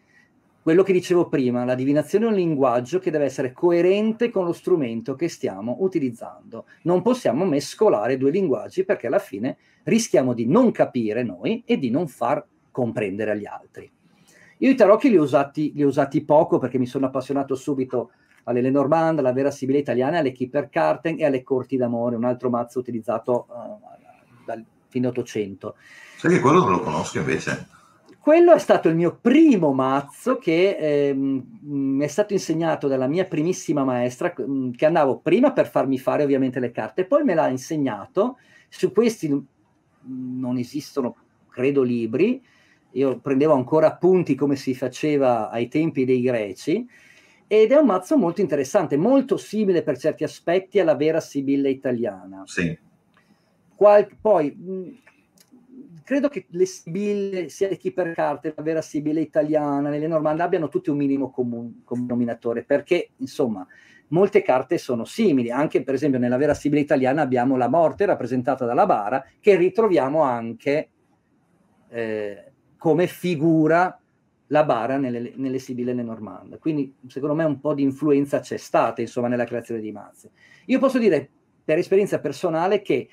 quello 0.64 0.82
che 0.82 0.94
dicevo 0.94 1.28
prima, 1.28 1.66
la 1.66 1.76
divinazione 1.76 2.24
è 2.24 2.30
un 2.30 2.36
linguaggio 2.36 3.00
che 3.00 3.12
deve 3.12 3.26
essere 3.26 3.52
coerente 3.52 4.30
con 4.30 4.46
lo 4.46 4.54
strumento 4.54 5.14
che 5.14 5.28
stiamo 5.28 5.76
utilizzando. 5.82 6.68
Non 6.84 7.02
possiamo 7.02 7.44
mescolare 7.44 8.16
due 8.16 8.32
linguaggi 8.32 8.86
perché 8.86 9.08
alla 9.08 9.20
fine 9.20 9.58
rischiamo 9.84 10.34
di 10.34 10.46
non 10.46 10.72
capire 10.72 11.22
noi 11.22 11.64
e 11.66 11.78
di 11.78 11.90
non 11.90 12.08
far 12.08 12.46
comprendere 12.72 13.32
agli 13.32 13.46
altri. 13.46 13.92
Io 14.60 14.70
i 14.70 14.76
tarocchi 14.76 15.10
li 15.10 15.18
ho 15.18 15.24
usati, 15.24 15.74
li 15.76 15.84
ho 15.84 15.88
usati 15.88 16.24
poco 16.24 16.60
perché 16.60 16.78
mi 16.78 16.86
sono 16.86 17.08
appassionato 17.08 17.56
subito 17.56 18.12
alle 18.46 18.62
Lenormand, 18.62 19.20
alla 19.20 19.34
vera 19.34 19.52
Sibile 19.52 19.80
italiana, 19.80 20.20
alle 20.20 20.32
Kipperkarten 20.32 21.20
e 21.20 21.26
alle 21.26 21.44
Corti 21.44 21.76
d'amore, 21.76 22.16
un 22.16 22.24
altro 22.24 22.50
mazzo 22.50 22.80
utilizzato 22.80 23.48
uh, 23.50 24.46
dal 24.46 24.64
fine 24.88 25.08
800. 25.08 25.76
Sai 26.16 26.32
che 26.32 26.40
quello 26.40 26.60
non 26.60 26.72
lo 26.72 26.80
conosco 26.80 27.18
invece? 27.18 27.68
Quello 28.24 28.54
è 28.54 28.60
stato 28.60 28.88
il 28.88 28.96
mio 28.96 29.18
primo 29.20 29.74
mazzo 29.74 30.38
che 30.38 30.78
ehm, 30.78 31.60
mi 31.64 32.06
è 32.06 32.08
stato 32.08 32.32
insegnato 32.32 32.88
dalla 32.88 33.08
mia 33.08 33.26
primissima 33.26 33.84
maestra, 33.84 34.34
mm, 34.42 34.72
che 34.72 34.86
andavo 34.86 35.18
prima 35.18 35.52
per 35.52 35.68
farmi 35.68 36.00
fare 36.00 36.24
ovviamente 36.24 36.62
le 36.62 36.72
carte, 36.72 37.04
poi 37.04 37.26
me 37.26 37.34
l'ha 37.34 37.50
insegnato. 37.50 38.38
Su 38.70 38.94
questi 38.94 39.28
non 39.28 40.58
esistono, 40.58 41.18
credo, 41.50 41.82
libri. 41.82 42.42
Io 42.92 43.20
prendevo 43.20 43.56
ancora 43.56 43.88
appunti 43.88 44.36
come 44.36 44.56
si 44.56 44.74
faceva 44.74 45.50
ai 45.50 45.68
tempi 45.68 46.06
dei 46.06 46.22
greci. 46.22 46.88
Ed 47.46 47.74
è 47.74 47.76
un 47.76 47.88
mazzo 47.88 48.18
molto 48.18 48.40
interessante, 48.40 48.96
molto 48.96 49.36
simile 49.36 49.84
per 49.84 49.98
certi 49.98 50.24
aspetti 50.24 50.80
alla 50.80 50.96
vera 50.96 51.20
Sibilla 51.20 51.68
italiana. 51.68 52.44
Sì. 52.46 52.74
Qual- 53.76 54.16
poi 54.22 54.56
mm, 54.58 54.92
credo 56.04 56.30
che 56.30 56.46
le 56.50 56.66
sibille, 56.66 57.50
sia 57.50 57.70
le 57.70 57.78
keeper 57.78 58.14
carte, 58.14 58.54
la 58.56 58.64
vera 58.64 58.82
sibile 58.82 59.22
italiana, 59.22 59.90
le 59.90 60.08
normande 60.08 60.44
abbiano 60.44 60.68
tutti 60.68 60.90
un 60.90 60.98
minimo 60.98 61.32
comune 61.32 61.82
denominatore, 61.86 62.64
perché 62.64 63.12
insomma 63.18 63.66
molte 64.10 64.42
carte 64.42 64.78
sono 64.78 65.06
simili, 65.06 65.50
anche 65.50 65.84
per 65.84 65.96
esempio 65.96 66.20
nella 66.20 66.38
vera 66.38 66.54
sibile 66.54 66.82
italiana 66.82 67.22
abbiamo 67.22 67.58
la 67.58 67.68
morte 67.68 68.06
rappresentata 68.06 68.66
dalla 68.66 68.86
bara, 68.86 69.26
che 69.40 69.56
ritroviamo 69.56 70.22
anche 70.22 70.90
eh, 71.90 72.52
come 72.78 73.08
figura 73.08 73.98
la 74.48 74.64
bara 74.66 74.98
nelle, 74.98 75.34
nelle 75.36 75.58
sibille 75.58 75.94
Lenormand. 75.94 76.60
Quindi 76.60 76.94
secondo 77.08 77.34
me 77.34 77.44
un 77.44 77.60
po' 77.60 77.74
di 77.74 77.82
influenza 77.82 78.40
c'è 78.40 78.58
stata 78.58 79.02
insomma 79.02 79.28
nella 79.28 79.46
creazione 79.46 79.82
di 79.82 79.92
mazze. 79.92 80.32
Io 80.66 80.80
posso 80.80 81.00
dire 81.00 81.30
per 81.64 81.78
esperienza 81.78 82.20
personale 82.20 82.82
che 82.82 83.08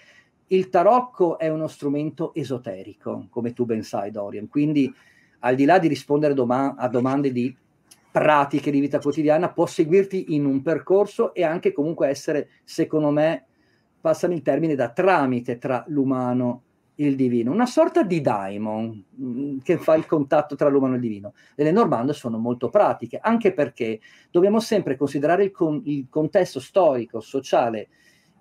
il 0.52 0.68
tarocco 0.68 1.38
è 1.38 1.48
uno 1.48 1.68
strumento 1.68 2.34
esoterico, 2.34 3.26
come 3.30 3.52
tu 3.52 3.64
ben 3.64 3.82
sai, 3.82 4.10
Dorian. 4.10 4.48
Quindi, 4.48 4.92
al 5.40 5.54
di 5.54 5.64
là 5.64 5.78
di 5.78 5.88
rispondere 5.88 6.34
doma- 6.34 6.74
a 6.76 6.88
domande 6.88 7.30
di 7.30 7.54
pratiche 8.10 8.70
di 8.70 8.80
vita 8.80 8.98
quotidiana, 8.98 9.52
può 9.52 9.66
seguirti 9.66 10.34
in 10.34 10.44
un 10.44 10.60
percorso 10.62 11.32
e 11.34 11.44
anche 11.44 11.72
comunque 11.72 12.08
essere, 12.08 12.48
secondo 12.64 13.10
me, 13.10 13.46
passami 14.00 14.34
il 14.34 14.42
termine, 14.42 14.74
da 14.74 14.90
tramite 14.90 15.58
tra 15.58 15.84
l'umano 15.88 16.62
il 16.96 17.16
divino, 17.16 17.50
una 17.50 17.66
sorta 17.66 18.02
di 18.02 18.20
daimon 18.20 19.04
mm, 19.22 19.58
che 19.62 19.78
fa 19.78 19.94
il 19.94 20.04
contatto 20.04 20.54
tra 20.56 20.68
l'umano 20.68 20.94
e 20.94 20.96
il 20.96 21.02
divino. 21.02 21.32
Le 21.54 21.64
Lenormand 21.64 22.10
sono 22.10 22.38
molto 22.38 22.68
pratiche, 22.68 23.18
anche 23.22 23.52
perché 23.52 24.00
dobbiamo 24.30 24.58
sempre 24.58 24.96
considerare 24.96 25.44
il, 25.44 25.50
con, 25.52 25.80
il 25.84 26.08
contesto 26.10 26.60
storico, 26.60 27.20
sociale 27.20 27.88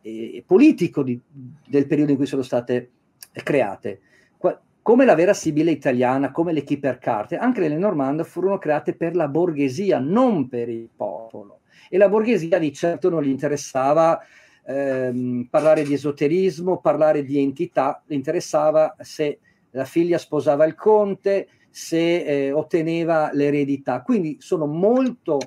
e 0.02 0.44
politico 0.46 1.04
di, 1.04 1.20
del 1.68 1.88
periodo 1.88 2.12
in 2.12 2.18
cui 2.18 2.26
sono 2.26 2.42
state 2.42 2.90
create. 3.32 4.00
Qua, 4.38 4.60
come 4.82 5.06
la 5.06 5.16
vera 5.16 5.34
Sibilla 5.34 5.72
italiana, 5.72 6.32
come 6.32 6.54
le 6.54 6.64
Kippercarte, 6.64 7.38
anche 7.38 7.62
le 7.62 7.70
Lenormand 7.70 8.24
furono 8.24 8.58
create 8.58 8.94
per 8.94 9.16
la 9.16 9.28
borghesia, 9.28 10.00
non 10.00 10.48
per 10.48 10.70
il 10.70 10.90
popolo. 10.96 11.60
E 11.90 11.98
la 11.98 12.10
borghesia 12.10 12.60
di 12.60 12.74
certo 12.74 13.10
non 13.10 13.24
gli 13.24 13.30
interessava 13.30 14.20
ehm, 14.66 15.48
parlare 15.50 15.84
di 15.84 15.94
esoterismo, 15.94 16.80
parlare 16.80 17.24
di 17.24 17.40
entità, 17.40 18.02
le 18.06 18.16
interessava 18.16 18.96
se 19.00 19.40
la 19.72 19.86
figlia 19.86 20.18
sposava 20.18 20.66
il 20.66 20.76
conte, 20.76 21.48
se 21.70 22.24
eh, 22.24 22.52
otteneva 22.52 23.30
l'eredità. 23.34 24.02
Quindi 24.02 24.38
sono 24.40 24.66
molto 24.66 25.40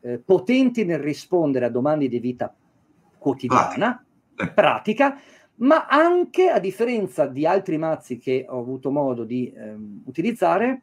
eh, 0.00 0.18
potenti 0.18 0.84
nel 0.84 0.98
rispondere 0.98 1.64
a 1.64 1.70
domande 1.70 2.08
di 2.08 2.18
vita 2.18 2.54
quotidiana, 3.24 4.04
ah. 4.36 4.48
pratica, 4.48 5.18
ma 5.56 5.86
anche 5.86 6.50
a 6.50 6.58
differenza 6.58 7.26
di 7.26 7.46
altri 7.46 7.78
mazzi 7.78 8.18
che 8.18 8.44
ho 8.46 8.58
avuto 8.58 8.90
modo 8.90 9.24
di 9.24 9.50
ehm, 9.50 10.02
utilizzare, 10.04 10.82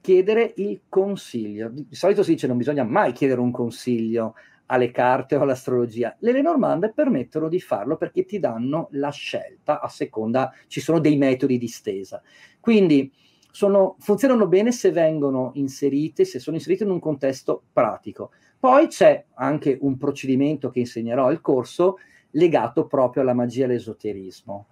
chiedere 0.00 0.54
il 0.56 0.84
consiglio. 0.88 1.68
Di 1.68 1.94
solito 1.94 2.22
si 2.22 2.32
dice 2.32 2.46
non 2.46 2.56
bisogna 2.56 2.84
mai 2.84 3.12
chiedere 3.12 3.40
un 3.40 3.50
consiglio 3.50 4.36
alle 4.66 4.90
carte 4.90 5.36
o 5.36 5.42
all'astrologia. 5.42 6.16
Le 6.20 6.32
Lenormand 6.32 6.94
permettono 6.94 7.48
di 7.48 7.60
farlo 7.60 7.98
perché 7.98 8.24
ti 8.24 8.38
danno 8.38 8.88
la 8.92 9.10
scelta 9.10 9.80
a 9.80 9.88
seconda, 9.88 10.50
ci 10.68 10.80
sono 10.80 10.98
dei 10.98 11.18
metodi 11.18 11.58
di 11.58 11.68
stesa. 11.68 12.22
Quindi 12.58 13.12
sono, 13.50 13.96
funzionano 13.98 14.46
bene 14.48 14.72
se 14.72 14.92
vengono 14.92 15.50
inserite, 15.54 16.24
se 16.24 16.38
sono 16.38 16.56
inserite 16.56 16.84
in 16.84 16.90
un 16.90 17.00
contesto 17.00 17.64
pratico. 17.70 18.30
Poi 18.58 18.88
c'è 18.88 19.24
anche 19.34 19.78
un 19.80 19.96
procedimento 19.96 20.70
che 20.70 20.80
insegnerò 20.80 21.26
al 21.26 21.40
corso 21.40 21.98
legato 22.30 22.86
proprio 22.86 23.22
alla 23.22 23.34
magia 23.34 23.62
e 23.62 23.64
all'esoterismo, 23.64 24.66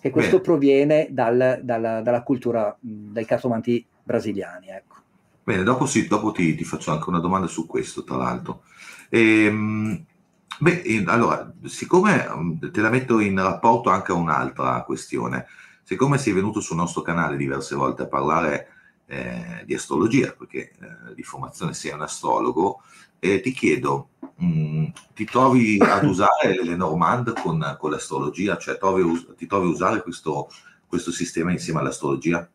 che 0.00 0.10
questo 0.10 0.36
Beh. 0.36 0.42
proviene 0.42 1.08
dal, 1.10 1.60
dalla, 1.62 2.00
dalla, 2.00 2.22
cultura 2.22 2.76
dai 2.80 3.24
cartomanti 3.24 3.84
brasiliani. 4.02 4.68
Ecco. 4.68 4.96
Bene, 5.42 5.62
dopo, 5.62 5.86
sì, 5.86 6.06
dopo 6.06 6.32
ti, 6.32 6.54
ti, 6.54 6.64
faccio 6.64 6.90
anche 6.90 7.08
una 7.08 7.20
domanda 7.20 7.46
su 7.46 7.66
questo, 7.66 8.02
tra 8.02 8.16
l'altro. 8.16 8.62
Ehm, 9.10 10.04
beh, 10.58 11.04
allora, 11.06 11.52
siccome 11.64 12.58
te 12.72 12.80
la 12.80 12.90
metto 12.90 13.20
in 13.20 13.36
rapporto 13.36 13.90
anche 13.90 14.12
a 14.12 14.16
un'altra 14.16 14.82
questione, 14.84 15.46
siccome 15.82 16.18
sei 16.18 16.32
venuto 16.32 16.60
sul 16.60 16.76
nostro 16.76 17.02
canale 17.02 17.36
diverse 17.36 17.74
volte 17.74 18.04
a 18.04 18.08
parlare 18.08 18.68
eh, 19.06 19.62
di 19.66 19.74
astrologia, 19.74 20.34
perché 20.36 20.72
eh, 20.72 21.14
di 21.14 21.22
formazione 21.22 21.74
sei 21.74 21.92
un 21.92 22.02
astrologo, 22.02 22.80
eh, 23.24 23.40
ti 23.40 23.52
chiedo, 23.52 24.10
mh, 24.36 24.46
mm, 24.46 24.84
ti 25.14 25.24
trovi 25.24 25.78
ad 25.80 26.04
usare 26.04 26.62
le 26.62 26.76
Normand 26.76 27.32
con, 27.40 27.76
con 27.78 27.90
l'astrologia? 27.90 28.56
Cioè 28.58 28.76
trovi, 28.76 29.02
ti 29.36 29.46
trovi 29.46 29.68
a 29.68 29.70
usare 29.70 30.02
questo, 30.02 30.48
questo 30.86 31.10
sistema 31.10 31.50
insieme 31.50 31.80
all'astrologia? 31.80 32.48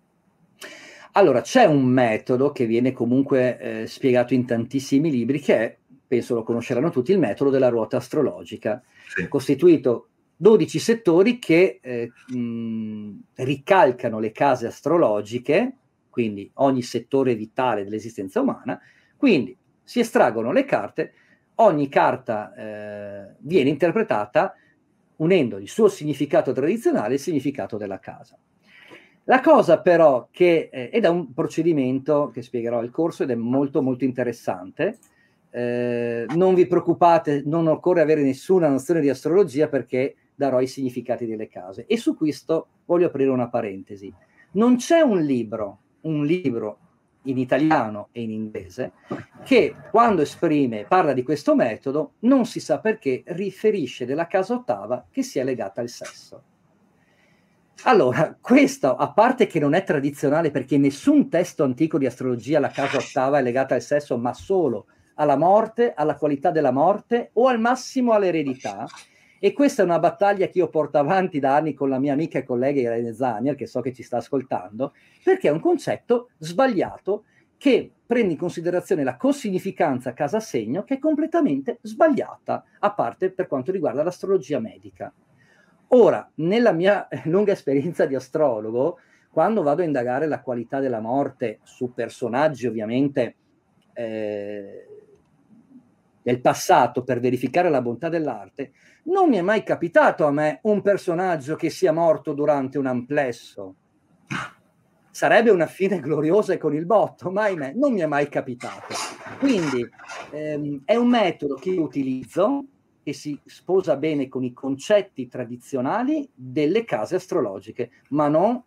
Allora, 1.13 1.41
c'è 1.41 1.65
un 1.65 1.85
metodo 1.85 2.51
che 2.51 2.67
viene 2.67 2.91
comunque 2.91 3.57
eh, 3.59 3.87
spiegato 3.87 4.35
in 4.35 4.45
tantissimi 4.45 5.09
libri 5.09 5.39
che 5.39 5.55
è 5.55 5.77
penso 6.09 6.33
lo 6.33 6.43
conosceranno 6.43 6.89
tutti, 6.89 7.11
il 7.11 7.19
metodo 7.19 7.51
della 7.51 7.69
ruota 7.69 7.97
astrologica, 7.97 8.81
sì. 9.07 9.27
costituito 9.27 10.07
12 10.37 10.79
settori 10.79 11.37
che 11.37 11.79
eh, 11.79 12.11
mh, 12.33 13.19
ricalcano 13.35 14.17
le 14.17 14.31
case 14.31 14.65
astrologiche, 14.65 15.75
quindi 16.09 16.49
ogni 16.55 16.81
settore 16.81 17.35
vitale 17.35 17.83
dell'esistenza 17.83 18.41
umana, 18.41 18.79
quindi 19.15 19.55
si 19.89 20.01
estraggono 20.01 20.51
le 20.51 20.65
carte, 20.65 21.13
ogni 21.55 21.89
carta 21.89 22.53
eh, 22.53 23.33
viene 23.39 23.69
interpretata 23.69 24.53
unendo 25.15 25.57
il 25.57 25.67
suo 25.67 25.87
significato 25.87 26.51
tradizionale 26.51 27.13
e 27.13 27.13
il 27.13 27.19
significato 27.19 27.75
della 27.75 27.97
casa. 27.97 28.37
La 29.23 29.41
cosa 29.41 29.81
però 29.81 30.27
che, 30.29 30.69
eh, 30.71 30.89
è 30.91 31.07
un 31.07 31.33
procedimento 31.33 32.29
che 32.31 32.43
spiegherò 32.43 32.77
al 32.77 32.91
corso 32.91 33.23
ed 33.23 33.31
è 33.31 33.35
molto 33.35 33.81
molto 33.81 34.03
interessante, 34.03 34.99
eh, 35.49 36.27
non 36.35 36.53
vi 36.53 36.67
preoccupate, 36.67 37.41
non 37.43 37.65
occorre 37.65 38.01
avere 38.01 38.21
nessuna 38.21 38.69
nozione 38.69 39.01
di 39.01 39.09
astrologia 39.09 39.69
perché 39.69 40.17
darò 40.35 40.61
i 40.61 40.67
significati 40.67 41.25
delle 41.25 41.47
case. 41.47 41.87
E 41.87 41.97
su 41.97 42.15
questo 42.15 42.67
voglio 42.85 43.07
aprire 43.07 43.31
una 43.31 43.49
parentesi. 43.49 44.13
Non 44.51 44.75
c'è 44.75 45.01
un 45.01 45.19
libro, 45.19 45.79
un 46.01 46.23
libro 46.27 46.88
in 47.23 47.37
italiano 47.37 48.09
e 48.11 48.21
in 48.21 48.31
inglese, 48.31 48.93
che 49.43 49.75
quando 49.91 50.21
esprime, 50.21 50.85
parla 50.85 51.13
di 51.13 51.23
questo 51.23 51.55
metodo, 51.55 52.13
non 52.19 52.45
si 52.45 52.59
sa 52.59 52.79
perché 52.79 53.23
riferisce 53.27 54.05
della 54.05 54.27
casa 54.27 54.53
ottava 54.53 55.05
che 55.09 55.23
sia 55.23 55.43
legata 55.43 55.81
al 55.81 55.89
sesso. 55.89 56.43
Allora, 57.83 58.37
questo, 58.39 58.95
a 58.95 59.11
parte 59.11 59.47
che 59.47 59.59
non 59.59 59.73
è 59.73 59.83
tradizionale 59.83 60.51
perché 60.51 60.77
nessun 60.77 61.29
testo 61.29 61.63
antico 61.63 61.97
di 61.97 62.05
astrologia 62.05 62.59
la 62.59 62.69
casa 62.69 62.97
ottava 62.97 63.39
è 63.39 63.41
legata 63.41 63.75
al 63.75 63.81
sesso, 63.81 64.17
ma 64.17 64.33
solo 64.33 64.87
alla 65.15 65.37
morte, 65.37 65.93
alla 65.93 66.15
qualità 66.15 66.51
della 66.51 66.71
morte 66.71 67.29
o 67.33 67.47
al 67.47 67.59
massimo 67.59 68.11
all'eredità. 68.13 68.85
E 69.39 69.53
questa 69.53 69.81
è 69.81 69.85
una 69.85 69.99
battaglia 69.99 70.47
che 70.47 70.57
io 70.57 70.67
porto 70.67 70.97
avanti 70.97 71.39
da 71.39 71.55
anni 71.55 71.73
con 71.73 71.87
la 71.87 71.97
mia 71.97 72.13
amica 72.13 72.39
e 72.39 72.43
collega 72.43 72.81
Irene 72.81 73.13
Zanier, 73.13 73.55
che 73.55 73.67
so 73.67 73.79
che 73.79 73.93
ci 73.93 74.03
sta 74.03 74.17
ascoltando, 74.17 74.93
perché 75.23 75.47
è 75.47 75.51
un 75.51 75.61
concetto 75.61 76.29
sbagliato 76.37 77.23
che 77.57 77.91
prende 78.05 78.33
in 78.33 78.37
considerazione 78.37 79.03
la 79.03 79.17
cosignificanza 79.17 80.13
casa-segno, 80.13 80.83
che 80.83 80.95
è 80.95 80.99
completamente 80.99 81.79
sbagliata, 81.81 82.63
a 82.79 82.93
parte 82.93 83.31
per 83.31 83.47
quanto 83.47 83.71
riguarda 83.71 84.03
l'astrologia 84.03 84.59
medica. 84.59 85.13
Ora, 85.89 86.29
nella 86.35 86.71
mia 86.71 87.07
lunga 87.25 87.53
esperienza 87.53 88.05
di 88.05 88.15
astrologo, 88.15 88.99
quando 89.31 89.61
vado 89.61 89.81
a 89.81 89.85
indagare 89.85 90.27
la 90.27 90.41
qualità 90.41 90.79
della 90.79 90.99
morte 90.99 91.59
su 91.63 91.93
personaggi 91.93 92.67
ovviamente 92.67 93.35
eh, 93.93 94.98
del 96.21 96.41
passato 96.41 97.03
per 97.03 97.19
verificare 97.19 97.69
la 97.69 97.81
bontà 97.81 98.09
dell'arte, 98.09 98.71
non 99.03 99.29
mi 99.29 99.37
è 99.37 99.41
mai 99.41 99.63
capitato 99.63 100.25
a 100.25 100.31
me 100.31 100.59
un 100.63 100.81
personaggio 100.81 101.55
che 101.55 101.69
sia 101.69 101.91
morto 101.91 102.33
durante 102.33 102.77
un 102.77 102.85
amplesso. 102.85 103.75
Sarebbe 105.11 105.49
una 105.49 105.65
fine 105.65 105.99
gloriosa 105.99 106.53
e 106.53 106.57
con 106.57 106.73
il 106.73 106.85
botto, 106.85 107.31
ma 107.31 107.43
ahimè, 107.43 107.73
non 107.75 107.93
mi 107.93 108.01
è 108.01 108.05
mai 108.05 108.29
capitato. 108.29 108.93
Quindi 109.39 109.87
ehm, 110.31 110.81
è 110.85 110.95
un 110.95 111.09
metodo 111.09 111.55
che 111.55 111.71
utilizzo, 111.71 112.63
che 113.03 113.13
si 113.13 113.39
sposa 113.45 113.97
bene 113.97 114.27
con 114.27 114.43
i 114.43 114.53
concetti 114.53 115.27
tradizionali 115.27 116.29
delle 116.33 116.85
case 116.85 117.15
astrologiche, 117.15 117.89
ma 118.09 118.27
non 118.27 118.61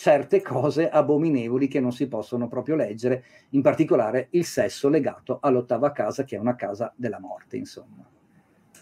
certe 0.00 0.40
cose 0.40 0.88
abominevoli 0.88 1.68
che 1.68 1.78
non 1.78 1.92
si 1.92 2.08
possono 2.08 2.48
proprio 2.48 2.74
leggere, 2.74 3.22
in 3.50 3.60
particolare 3.60 4.28
il 4.30 4.46
sesso 4.46 4.88
legato 4.88 5.40
all'ottava 5.42 5.92
casa, 5.92 6.24
che 6.24 6.36
è 6.36 6.38
una 6.38 6.56
casa 6.56 6.90
della 6.96 7.20
morte, 7.20 7.58
insomma. 7.58 8.08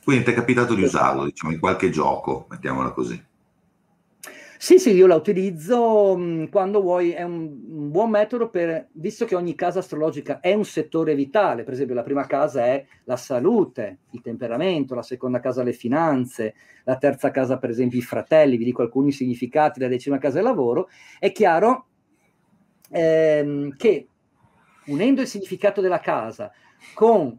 Quindi 0.05 0.23
ti 0.23 0.31
è 0.31 0.35
capitato 0.35 0.77
di 0.77 0.85
usarlo, 0.85 1.25
diciamo, 1.25 1.53
in 1.53 1.59
qualche 1.59 1.91
gioco, 1.91 2.47
mettiamola 2.49 2.93
così. 2.93 3.21
Sì, 4.61 4.81
sì, 4.81 4.91
io 4.91 5.07
la 5.07 5.15
utilizzo 5.15 6.17
mm, 6.17 6.47
quando 6.47 6.81
vuoi, 6.81 7.13
è 7.13 7.23
un, 7.23 7.61
un, 7.69 7.91
buon 7.93 8.11
metodo 8.11 8.51
per, 8.51 8.89
visto 8.95 9.25
che 9.25 9.37
ogni 9.37 9.55
casa 9.55 9.79
astrologica 9.79 10.41
è 10.41 10.53
un 10.53 10.65
settore 10.65 11.15
vitale, 11.15 11.63
per 11.63 11.75
esempio 11.75 11.95
la 11.95 12.03
prima 12.03 12.27
casa 12.27 12.67
è 12.67 12.85
la 13.05 13.17
salute, 13.17 13.99
il 14.11 14.21
temperamento, 14.21 14.97
la 14.97 15.03
seconda 15.03 15.39
casa 15.39 15.63
le 15.63 15.73
finanze, 15.73 16.57
la 16.83 16.97
terza 16.97 17.31
casa 17.31 17.59
per 17.59 17.71
esempio 17.71 18.01
i 18.01 18.03
fratelli, 18.03 18.57
vi 18.57 18.65
dico 18.65 18.83
alcuni 18.83 19.13
significati, 19.13 19.79
la 19.79 19.87
decima 19.87 20.19
casa 20.19 20.39
è 20.39 20.41
il 20.41 20.47
lavoro, 20.47 20.89
è 21.21 21.31
chiaro 21.31 21.87
ehm, 22.91 23.77
che 23.77 24.09
unendo 24.87 25.21
il 25.21 25.29
significato 25.29 25.81
della 25.81 26.01
casa 26.01 26.51
con 26.95 27.39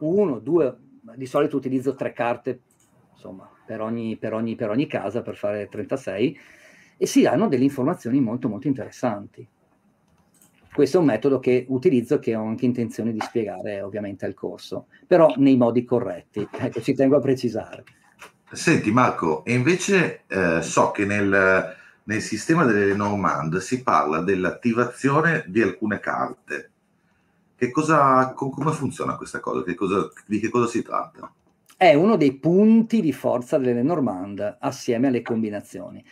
uno, 0.00 0.38
due, 0.40 0.76
di 1.14 1.24
solito 1.24 1.56
utilizzo 1.56 1.94
tre 1.94 2.12
carte, 2.12 2.60
insomma, 3.14 3.50
per 3.66 3.80
ogni, 3.80 4.16
per 4.16 4.32
ogni, 4.32 4.54
per 4.54 4.70
ogni 4.70 4.86
casa 4.86 5.22
per 5.22 5.36
fare 5.36 5.68
36 5.68 6.38
e 6.96 7.06
si 7.06 7.22
danno 7.22 7.48
delle 7.48 7.64
informazioni 7.64 8.20
molto 8.20 8.48
molto 8.48 8.68
interessanti. 8.68 9.46
Questo 10.72 10.98
è 10.98 11.00
un 11.00 11.06
metodo 11.06 11.38
che 11.38 11.64
utilizzo 11.68 12.18
che 12.18 12.34
ho 12.36 12.44
anche 12.44 12.66
intenzione 12.66 13.10
di 13.10 13.20
spiegare 13.20 13.80
ovviamente 13.80 14.26
al 14.26 14.34
corso, 14.34 14.88
però 15.06 15.32
nei 15.36 15.56
modi 15.56 15.84
corretti, 15.84 16.46
ecco, 16.52 16.82
ci 16.82 16.94
tengo 16.94 17.16
a 17.16 17.20
precisare. 17.20 17.84
Senti 18.52 18.90
Marco, 18.92 19.44
e 19.44 19.54
invece 19.54 20.24
eh, 20.26 20.60
so 20.62 20.90
che 20.90 21.04
nel, 21.04 21.74
nel 22.04 22.20
sistema 22.20 22.64
delle 22.64 22.94
Normand 22.94 23.56
si 23.56 23.82
parla 23.82 24.20
dell'attivazione 24.20 25.44
di 25.48 25.62
alcune 25.62 25.98
carte. 25.98 26.70
Che 27.56 27.70
cosa, 27.70 28.34
come 28.34 28.70
funziona 28.72 29.16
questa 29.16 29.40
cosa? 29.40 29.64
Che 29.64 29.74
cosa? 29.74 30.10
Di 30.26 30.38
che 30.38 30.50
cosa 30.50 30.66
si 30.66 30.82
tratta? 30.82 31.32
È 31.76 31.92
uno 31.92 32.16
dei 32.16 32.38
punti 32.38 33.00
di 33.02 33.12
forza 33.12 33.58
delle 33.58 33.82
Normand 33.82 34.56
assieme 34.60 35.08
alle 35.08 35.20
combinazioni. 35.22 36.02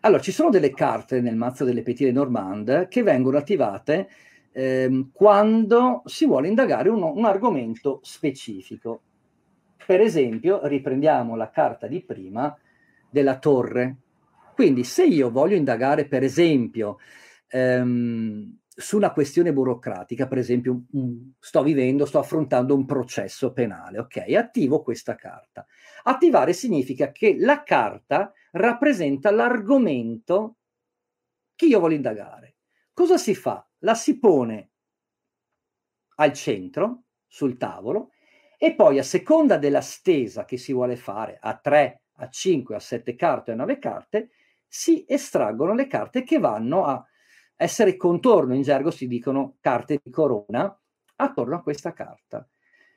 Allora, 0.00 0.22
ci 0.22 0.32
sono 0.32 0.48
delle 0.48 0.72
carte 0.72 1.20
nel 1.20 1.36
mazzo 1.36 1.64
delle 1.64 1.82
Petit 1.82 2.10
Normand 2.10 2.88
che 2.88 3.02
vengono 3.02 3.36
attivate 3.36 4.08
ehm, 4.52 5.10
quando 5.12 6.02
si 6.06 6.24
vuole 6.24 6.48
indagare 6.48 6.88
un, 6.88 7.02
un 7.02 7.24
argomento 7.26 8.00
specifico. 8.02 9.02
Per 9.84 10.00
esempio, 10.00 10.66
riprendiamo 10.66 11.36
la 11.36 11.50
carta 11.50 11.86
di 11.86 12.02
prima 12.02 12.56
della 13.10 13.38
torre. 13.38 13.96
Quindi, 14.54 14.84
se 14.84 15.04
io 15.04 15.30
voglio 15.30 15.56
indagare, 15.56 16.06
per 16.06 16.22
esempio, 16.22 16.96
ehm, 17.48 18.59
su 18.80 18.96
una 18.96 19.12
questione 19.12 19.52
burocratica, 19.52 20.26
per 20.26 20.38
esempio, 20.38 20.84
um, 20.92 21.34
sto 21.38 21.62
vivendo, 21.62 22.06
sto 22.06 22.18
affrontando 22.18 22.74
un 22.74 22.86
processo 22.86 23.52
penale, 23.52 23.98
ok? 23.98 24.16
Attivo 24.34 24.82
questa 24.82 25.14
carta. 25.14 25.66
Attivare 26.04 26.52
significa 26.54 27.12
che 27.12 27.36
la 27.38 27.62
carta 27.62 28.32
rappresenta 28.52 29.30
l'argomento 29.30 30.56
che 31.54 31.66
io 31.66 31.78
voglio 31.78 31.96
indagare. 31.96 32.56
Cosa 32.92 33.18
si 33.18 33.34
fa? 33.34 33.66
La 33.80 33.94
si 33.94 34.18
pone 34.18 34.70
al 36.16 36.32
centro, 36.32 37.02
sul 37.26 37.56
tavolo, 37.56 38.10
e 38.58 38.74
poi 38.74 38.98
a 38.98 39.02
seconda 39.02 39.56
della 39.58 39.80
stesa 39.80 40.44
che 40.44 40.56
si 40.56 40.72
vuole 40.72 40.96
fare, 40.96 41.38
a 41.40 41.56
3, 41.56 42.02
a 42.16 42.28
5, 42.28 42.74
a 42.74 42.80
7 42.80 43.14
carte, 43.14 43.52
a 43.52 43.54
9 43.54 43.78
carte, 43.78 44.30
si 44.66 45.04
estraggono 45.06 45.74
le 45.74 45.86
carte 45.86 46.22
che 46.22 46.38
vanno 46.38 46.84
a 46.84 47.04
essere 47.62 47.98
contorno, 47.98 48.54
in 48.54 48.62
gergo 48.62 48.90
si 48.90 49.06
dicono 49.06 49.56
carte 49.60 50.00
di 50.02 50.10
corona, 50.10 50.74
attorno 51.16 51.56
a 51.56 51.62
questa 51.62 51.92
carta. 51.92 52.48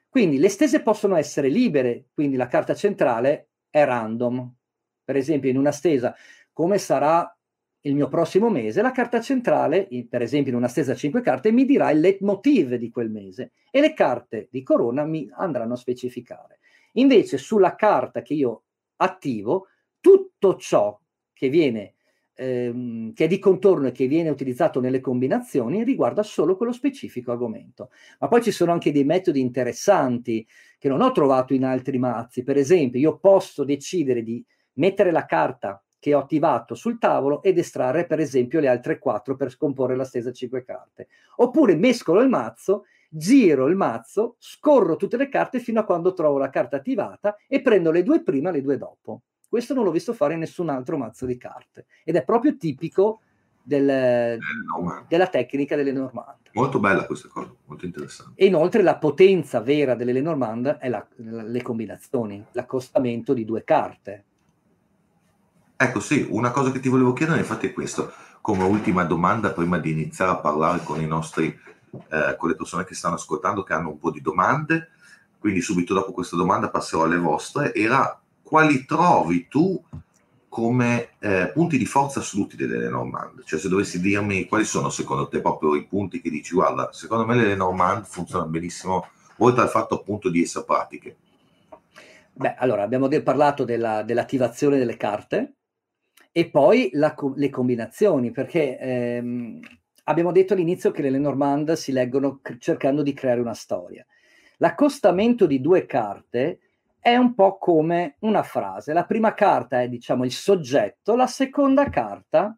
Quindi 0.07 0.37
le 0.37 0.47
stese 0.47 0.81
possono 0.81 1.17
essere 1.17 1.49
libere, 1.49 2.05
quindi 2.13 2.37
la 2.37 2.47
carta 2.47 2.73
centrale 2.73 3.49
è 3.69 3.83
random. 3.83 4.53
Per 5.03 5.17
esempio 5.17 5.49
in 5.49 5.57
una 5.57 5.73
stesa, 5.73 6.15
come 6.53 6.77
sarà 6.77 7.37
il 7.81 7.93
mio 7.93 8.07
prossimo 8.07 8.49
mese, 8.49 8.81
la 8.81 8.91
carta 8.91 9.19
centrale, 9.19 9.89
per 10.09 10.21
esempio 10.21 10.53
in 10.53 10.57
una 10.57 10.69
stesa 10.69 10.93
a 10.93 10.95
5 10.95 11.19
carte, 11.19 11.51
mi 11.51 11.65
dirà 11.65 11.91
il 11.91 11.99
leitmotiv 11.99 12.75
di 12.75 12.89
quel 12.89 13.09
mese 13.09 13.51
e 13.69 13.81
le 13.81 13.93
carte 13.93 14.47
di 14.49 14.63
corona 14.63 15.03
mi 15.03 15.29
andranno 15.35 15.73
a 15.73 15.77
specificare. 15.77 16.59
Invece 16.93 17.37
sulla 17.37 17.75
carta 17.75 18.21
che 18.21 18.33
io 18.33 18.63
attivo, 18.95 19.67
tutto 19.99 20.55
ciò 20.55 20.97
che 21.33 21.49
viene 21.49 21.95
ehm, 22.35 23.13
che 23.13 23.25
è 23.25 23.27
di 23.27 23.39
contorno 23.39 23.87
e 23.87 23.91
che 23.91 24.07
viene 24.07 24.29
utilizzato 24.29 24.79
nelle 24.79 24.99
combinazioni 25.01 25.83
riguarda 25.83 26.23
solo 26.23 26.55
quello 26.57 26.71
specifico 26.71 27.31
argomento. 27.31 27.89
Ma 28.19 28.27
poi 28.27 28.41
ci 28.43 28.51
sono 28.51 28.71
anche 28.71 28.91
dei 28.91 29.03
metodi 29.03 29.39
interessanti 29.39 30.45
che 30.77 30.89
non 30.89 31.01
ho 31.01 31.11
trovato 31.11 31.53
in 31.53 31.63
altri 31.65 31.97
mazzi. 31.97 32.43
Per 32.43 32.57
esempio, 32.57 32.99
io 32.99 33.17
posso 33.17 33.63
decidere 33.63 34.23
di 34.23 34.43
mettere 34.73 35.11
la 35.11 35.25
carta 35.25 35.81
che 35.99 36.13
ho 36.13 36.19
attivato 36.19 36.75
sul 36.75 36.97
tavolo 36.99 37.41
ed 37.41 37.57
estrarre 37.57 38.05
per 38.05 38.19
esempio 38.19 38.59
le 38.59 38.67
altre 38.67 38.99
quattro 38.99 39.35
per 39.37 39.49
scomporre 39.51 39.95
la 39.95 40.03
stesa 40.03 40.31
5 40.33 40.63
carte. 40.63 41.07
Oppure 41.37 41.75
mescolo 41.75 42.21
il 42.21 42.27
mazzo, 42.29 42.83
giro 43.09 43.67
il 43.67 43.75
mazzo, 43.75 44.35
scorro 44.39 44.95
tutte 44.97 45.17
le 45.17 45.29
carte 45.29 45.59
fino 45.59 45.79
a 45.79 45.85
quando 45.85 46.13
trovo 46.13 46.37
la 46.37 46.49
carta 46.49 46.75
attivata 46.75 47.37
e 47.47 47.61
prendo 47.61 47.91
le 47.91 48.03
due 48.03 48.21
prima 48.21 48.49
e 48.49 48.53
le 48.53 48.61
due 48.61 48.77
dopo. 48.77 49.21
Questo 49.53 49.75
non 49.75 49.83
l'ho 49.83 49.91
visto 49.91 50.13
fare 50.13 50.33
in 50.33 50.39
nessun 50.39 50.69
altro 50.69 50.97
mazzo 50.97 51.27
di 51.27 51.37
carte 51.37 51.85
ed 52.03 52.15
è 52.15 52.23
proprio 52.23 52.57
tipico 52.57 53.21
del, 53.61 54.39
della 55.07 55.27
tecnica 55.27 55.75
delle 55.75 55.91
Normand. 55.91 56.49
Molto 56.53 56.79
bella 56.79 57.05
questa 57.05 57.27
cosa, 57.27 57.53
molto 57.65 57.85
interessante. 57.85 58.31
E 58.33 58.47
inoltre 58.47 58.81
la 58.81 58.97
potenza 58.97 59.61
vera 59.61 59.93
delle 59.93 60.19
Normand 60.21 60.77
è 60.77 60.89
la, 60.89 61.05
le 61.17 61.61
combinazioni, 61.61 62.43
l'accostamento 62.53 63.35
di 63.35 63.45
due 63.45 63.63
carte. 63.63 64.23
Ecco 65.77 65.99
sì, 65.99 66.25
una 66.31 66.49
cosa 66.49 66.71
che 66.71 66.79
ti 66.79 66.89
volevo 66.89 67.13
chiedere 67.13 67.37
infatti 67.37 67.67
è 67.67 67.73
questo, 67.73 68.11
come 68.41 68.63
ultima 68.63 69.03
domanda 69.03 69.51
prima 69.51 69.77
di 69.77 69.91
iniziare 69.91 70.31
a 70.31 70.37
parlare 70.39 70.83
con 70.83 70.99
i 70.99 71.05
nostri, 71.05 71.55
eh, 72.09 72.35
con 72.39 72.49
le 72.49 72.55
persone 72.55 72.85
che 72.85 72.95
stanno 72.95 73.13
ascoltando, 73.13 73.61
che 73.61 73.73
hanno 73.73 73.89
un 73.89 73.99
po' 73.99 74.09
di 74.09 74.19
domande, 74.19 74.89
quindi 75.37 75.61
subito 75.61 75.93
dopo 75.93 76.11
questa 76.11 76.35
domanda 76.35 76.71
passerò 76.71 77.03
alle 77.03 77.19
vostre, 77.19 77.71
era 77.75 78.17
quali 78.53 78.85
trovi 78.85 79.47
tu 79.47 79.83
come 80.47 81.13
eh, 81.17 81.49
punti 81.51 81.75
di 81.75 81.87
forza 81.87 82.19
assoluti 82.19 82.55
delle 82.55 82.77
Lenormand? 82.77 83.43
Cioè 83.45 83.57
se 83.57 83.67
dovessi 83.67 83.99
dirmi 83.99 84.45
quali 84.45 84.63
sono 84.63 84.91
secondo 84.91 85.27
te 85.27 85.41
proprio 85.41 85.73
i 85.73 85.87
punti 85.87 86.21
che 86.21 86.29
dici 86.29 86.53
guarda, 86.53 86.91
secondo 86.91 87.25
me 87.25 87.35
le 87.35 87.47
Lenormand 87.47 88.05
funzionano 88.05 88.51
benissimo, 88.51 89.07
oltre 89.37 89.63
al 89.63 89.69
fatto 89.69 89.95
appunto 89.95 90.29
di 90.29 90.43
essere 90.43 90.65
pratiche. 90.65 91.15
Beh, 92.31 92.53
allora 92.59 92.83
abbiamo 92.83 93.07
de- 93.07 93.23
parlato 93.23 93.63
della, 93.63 94.03
dell'attivazione 94.03 94.77
delle 94.77 94.97
carte 94.97 95.55
e 96.31 96.51
poi 96.51 96.91
la, 96.93 97.15
le 97.33 97.49
combinazioni, 97.49 98.29
perché 98.29 98.77
ehm, 98.77 99.61
abbiamo 100.03 100.31
detto 100.31 100.53
all'inizio 100.53 100.91
che 100.91 101.01
le 101.01 101.09
Lenormand 101.09 101.71
si 101.71 101.91
leggono 101.91 102.39
c- 102.43 102.57
cercando 102.59 103.01
di 103.01 103.13
creare 103.13 103.41
una 103.41 103.55
storia. 103.55 104.05
L'accostamento 104.57 105.47
di 105.47 105.59
due 105.59 105.87
carte 105.87 106.59
è 107.03 107.17
un 107.17 107.33
po' 107.33 107.57
come 107.57 108.15
una 108.19 108.43
frase. 108.43 108.93
La 108.93 109.03
prima 109.03 109.33
carta 109.33 109.81
è, 109.81 109.89
diciamo, 109.89 110.23
il 110.23 110.31
soggetto, 110.31 111.17
la 111.17 111.27
seconda 111.27 111.89
carta 111.89 112.57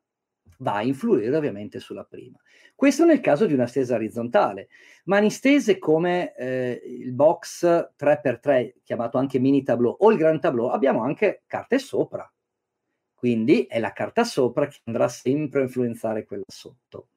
va 0.59 0.75
a 0.75 0.83
influire 0.83 1.35
ovviamente 1.35 1.79
sulla 1.79 2.03
prima. 2.03 2.37
Questo 2.75 3.05
nel 3.05 3.21
caso 3.21 3.47
di 3.47 3.53
una 3.53 3.65
stesa 3.65 3.95
orizzontale, 3.95 4.67
ma 5.05 5.19
in 5.19 5.31
stese 5.31 5.79
come 5.79 6.35
eh, 6.35 6.79
il 6.85 7.11
box 7.13 7.65
3x3, 7.97 8.73
chiamato 8.83 9.17
anche 9.17 9.39
mini 9.39 9.63
tableau, 9.63 9.95
o 9.97 10.11
il 10.11 10.17
grand 10.17 10.39
tableau, 10.39 10.67
abbiamo 10.67 11.01
anche 11.01 11.41
carte 11.47 11.79
sopra. 11.79 12.31
Quindi 13.15 13.63
è 13.63 13.79
la 13.79 13.93
carta 13.93 14.23
sopra 14.23 14.67
che 14.67 14.77
andrà 14.83 15.07
sempre 15.07 15.61
a 15.61 15.63
influenzare 15.63 16.23
quella 16.23 16.43
sotto. 16.45 17.07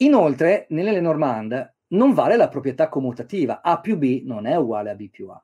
Inoltre, 0.00 0.66
nelle 0.68 0.92
Lenormand 0.92 1.74
non 1.88 2.12
vale 2.12 2.36
la 2.36 2.48
proprietà 2.48 2.90
commutativa. 2.90 3.62
A 3.62 3.80
più 3.80 3.96
B 3.96 4.24
non 4.26 4.44
è 4.44 4.56
uguale 4.56 4.90
a 4.90 4.94
B 4.94 5.08
più 5.08 5.30
A. 5.30 5.42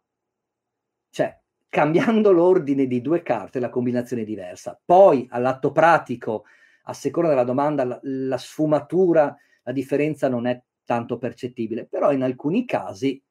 Cioè, 1.13 1.39
cambiando 1.69 2.33
l'ordine 2.33 2.87
di 2.87 3.03
due 3.03 3.23
carte, 3.23 3.61
la 3.61 3.69
combinazione 3.69 4.23
è 4.23 4.25
diversa. 4.25 4.81
Poi, 4.83 5.27
all'atto 5.31 5.71
pratico, 5.71 6.45
a 6.85 6.95
seconda 6.95 7.29
della 7.29 7.45
domanda, 7.45 7.85
la, 7.85 8.01
la 8.03 8.39
sfumatura, 8.39 9.37
la 9.63 9.73
differenza 9.73 10.29
non 10.31 10.47
è 10.47 10.59
tanto 10.87 11.19
percettibile, 11.19 11.85
però 11.85 12.13
in 12.13 12.23
alcuni 12.23 12.65
casi 12.65 13.23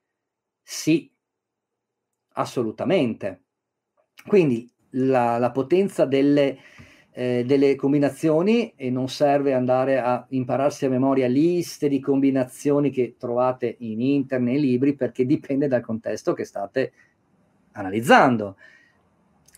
sì, 0.62 1.12
assolutamente. 2.34 3.46
Quindi 4.28 4.72
la, 4.92 5.40
la 5.40 5.50
potenza 5.50 6.06
delle, 6.06 6.60
eh, 7.14 7.44
delle, 7.46 7.76
combinazioni 7.76 8.74
e 8.76 8.92
non 8.92 9.10
serve 9.10 9.54
andare 9.54 10.00
a 10.00 10.24
impararsi 10.30 10.86
a 10.86 10.90
memoria 10.90 11.28
liste 11.28 11.90
di 11.90 12.00
combinazioni 12.00 12.92
che 12.92 13.16
trovate 13.18 13.76
in 13.80 14.02
internet, 14.02 14.48
nei 14.48 14.60
libri, 14.60 14.94
perché 14.94 15.26
dipende 15.26 15.68
dal 15.68 15.82
contesto 15.82 16.34
che 16.34 16.46
state 16.46 16.92
analizzando. 17.74 18.58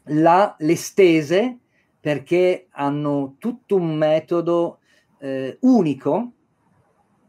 La, 0.08 0.56
le 0.60 0.76
stese, 0.76 1.58
perché 2.00 2.68
hanno 2.72 3.36
tutto 3.40 3.76
un 3.76 3.96
metodo 3.96 4.80
eh, 5.20 5.58
unico, 5.62 6.32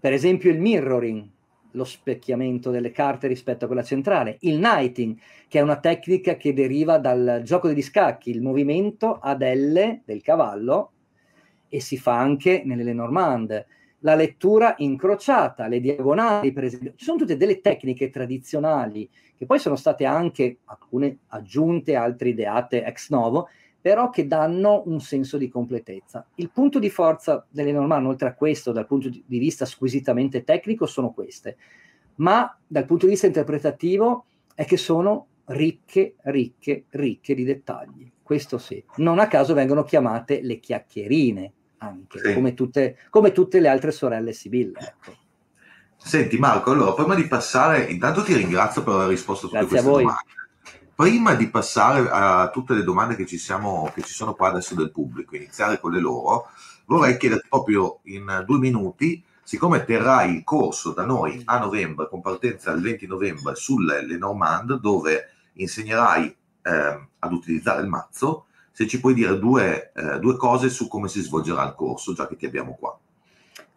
per 0.01 0.13
esempio 0.13 0.51
il 0.51 0.59
mirroring, 0.59 1.29
lo 1.71 1.85
specchiamento 1.85 2.71
delle 2.71 2.91
carte 2.91 3.27
rispetto 3.27 3.65
a 3.65 3.67
quella 3.67 3.83
centrale, 3.83 4.37
il 4.41 4.59
knighting, 4.59 5.19
che 5.49 5.59
è 5.59 5.63
una 5.63 5.79
tecnica 5.79 6.37
che 6.37 6.53
deriva 6.53 6.99
dal 6.99 7.41
gioco 7.45 7.69
degli 7.69 7.83
scacchi, 7.83 8.31
il 8.31 8.43
movimento 8.43 9.19
ad 9.19 9.43
L 9.43 10.01
del 10.05 10.23
cavallo, 10.23 10.93
e 11.69 11.81
si 11.81 11.99
fa 11.99 12.19
anche 12.19 12.63
nelle 12.65 12.85
Lenormand, 12.85 13.67
la 14.05 14.15
lettura 14.15 14.75
incrociata, 14.79 15.67
le 15.67 15.81
diagonali, 15.81 16.53
per 16.53 16.65
esempio. 16.65 16.93
Ci 16.95 17.05
sono 17.05 17.19
tutte 17.19 17.37
delle 17.37 17.61
tecniche 17.61 18.11
tradizionali 18.11 19.09
che 19.35 19.47
poi 19.47 19.59
sono 19.59 19.77
state 19.77 20.05
anche 20.05 20.59
alcune 20.65 21.19
aggiunte, 21.29 21.97
altre 21.97 22.29
ideate 22.29 22.85
ex 22.85 23.11
novo, 23.11 23.49
però 23.81 24.11
che 24.11 24.27
danno 24.27 24.83
un 24.87 25.01
senso 25.01 25.39
di 25.39 25.49
completezza. 25.49 26.27
Il 26.37 26.51
punto 26.51 26.79
di 26.79 26.91
forza 26.91 27.47
delle 27.49 27.73
Norman, 27.73 28.07
oltre 28.07 28.29
a 28.29 28.35
questo, 28.35 28.73
dal 28.73 28.87
punto 28.87 29.09
di 29.09 29.39
vista 29.39 29.65
squisitamente 29.65 30.45
tecnico, 30.45 30.87
sono 30.87 31.11
queste, 31.13 31.57
ma 32.17 32.57
dal 32.67 32.85
punto 32.85 33.07
di 33.07 33.13
vista 33.13 33.27
interpretativo 33.27 34.27
è 34.55 34.67
che 34.67 34.77
sono 34.77 35.27
ricche, 35.47 36.17
ricche, 36.25 36.85
ricche 36.91 37.35
di 37.35 37.45
dettagli. 37.45 38.11
Questo 38.23 38.59
sì. 38.59 38.83
Non 38.97 39.19
a 39.19 39.27
caso 39.29 39.55
vengono 39.55 39.83
chiamate 39.83 40.41
le 40.43 40.61
chiacchierine, 40.61 41.53
anche, 41.89 42.19
sì. 42.19 42.35
come, 42.35 42.55
tutte, 42.55 42.97
come, 43.11 43.33
tutte, 43.33 43.61
le 43.61 43.69
altre 43.69 43.91
sorelle 43.91 44.33
Sibille. 44.33 44.79
Ecco. 44.79 45.17
Senti 45.97 46.37
Marco, 46.37 46.71
allora 46.71 46.93
prima 46.93 47.15
di 47.15 47.27
passare, 47.27 47.85
intanto 47.85 48.23
ti 48.23 48.35
ringrazio 48.35 48.83
per 48.83 48.95
aver 48.95 49.09
risposto 49.09 49.47
a 49.47 49.49
tutte 49.49 49.67
Grazie 49.67 49.83
queste 49.83 49.99
a 49.99 50.03
domande. 50.03 50.33
Prima 50.95 51.35
di 51.35 51.49
passare 51.49 52.09
a 52.09 52.51
tutte 52.51 52.75
le 52.75 52.85
domande 52.85 53.17
che 53.17 53.27
ci, 53.27 53.39
siamo, 53.39 53.91
che 53.95 54.03
ci 54.03 54.13
sono 54.13 54.35
qua 54.35 54.49
adesso 54.49 54.75
del 54.75 54.93
pubblico, 54.93 55.35
iniziare 55.35 55.81
con 55.81 55.91
le 55.91 55.99
loro, 55.99 56.49
vorrei 56.85 57.17
chiederti 57.17 57.49
proprio 57.49 58.01
in 58.05 58.45
due 58.47 58.59
minuti, 58.59 59.25
siccome 59.43 59.85
terrai 59.85 60.37
il 60.37 60.45
corso 60.45 60.93
da 60.93 61.05
noi 61.05 61.43
a 61.47 61.59
novembre, 61.59 62.09
con 62.09 62.21
partenza 62.21 62.71
il 62.71 62.81
20 62.81 63.07
novembre 63.07 63.57
sulle 63.57 64.07
Lenormand, 64.07 64.79
dove 64.79 65.31
insegnerai 65.55 66.37
eh, 66.63 67.09
ad 67.19 67.33
utilizzare 67.33 67.83
il 67.83 67.89
mazzo, 67.89 68.47
se 68.75 68.89
ci 68.89 68.99
puoi 68.99 69.15
dire 69.15 69.39
due, 69.39 69.93
eh, 69.95 70.19
due 70.19 70.37
cose 70.37 70.69
su 70.69 70.89
come 70.89 71.07
si 71.07 71.21
svolgerà 71.21 71.63
il 71.65 71.75
corso, 71.75 72.13
già 72.13 72.27
che 72.27 72.35
ti 72.35 72.45
abbiamo 72.45 72.75
qua. 72.75 72.99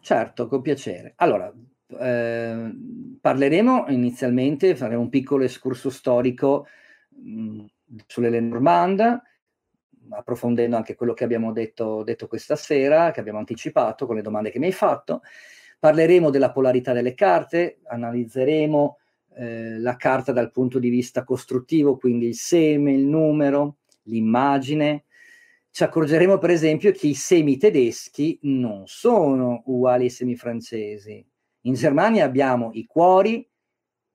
Certo, 0.00 0.48
con 0.48 0.60
piacere. 0.60 1.12
Allora, 1.18 1.52
eh, 2.00 2.72
parleremo 3.20 3.84
inizialmente, 3.90 4.74
faremo 4.74 5.02
un 5.02 5.08
piccolo 5.08 5.44
escurso 5.44 5.88
storico 5.88 6.66
mh, 7.10 7.64
sulle 8.08 8.28
Lenormand, 8.28 9.22
approfondendo 10.10 10.74
anche 10.74 10.96
quello 10.96 11.14
che 11.14 11.22
abbiamo 11.22 11.52
detto, 11.52 12.02
detto, 12.02 12.26
questa 12.26 12.56
sera, 12.56 13.12
che 13.12 13.20
abbiamo 13.20 13.38
anticipato 13.38 14.04
con 14.04 14.16
le 14.16 14.22
domande 14.22 14.50
che 14.50 14.58
mi 14.58 14.66
hai 14.66 14.72
fatto. 14.72 15.22
Parleremo 15.78 16.30
della 16.30 16.50
polarità 16.50 16.92
delle 16.92 17.14
carte, 17.14 17.78
analizzeremo 17.84 18.98
eh, 19.36 19.78
la 19.78 19.94
carta 19.94 20.32
dal 20.32 20.50
punto 20.50 20.80
di 20.80 20.88
vista 20.88 21.22
costruttivo, 21.22 21.96
quindi 21.96 22.26
il 22.26 22.34
seme, 22.34 22.94
il 22.94 23.06
numero, 23.06 23.76
l'immagine. 24.08 25.04
Ci 25.70 25.82
accorgeremo 25.84 26.38
per 26.38 26.50
esempio 26.50 26.90
che 26.92 27.06
i 27.06 27.14
semi 27.14 27.56
tedeschi 27.56 28.38
non 28.42 28.86
sono 28.86 29.62
uguali 29.66 30.04
ai 30.04 30.10
semi 30.10 30.34
francesi. 30.36 31.24
In 31.62 31.74
Germania 31.74 32.24
abbiamo 32.24 32.70
i 32.72 32.84
cuori, 32.84 33.48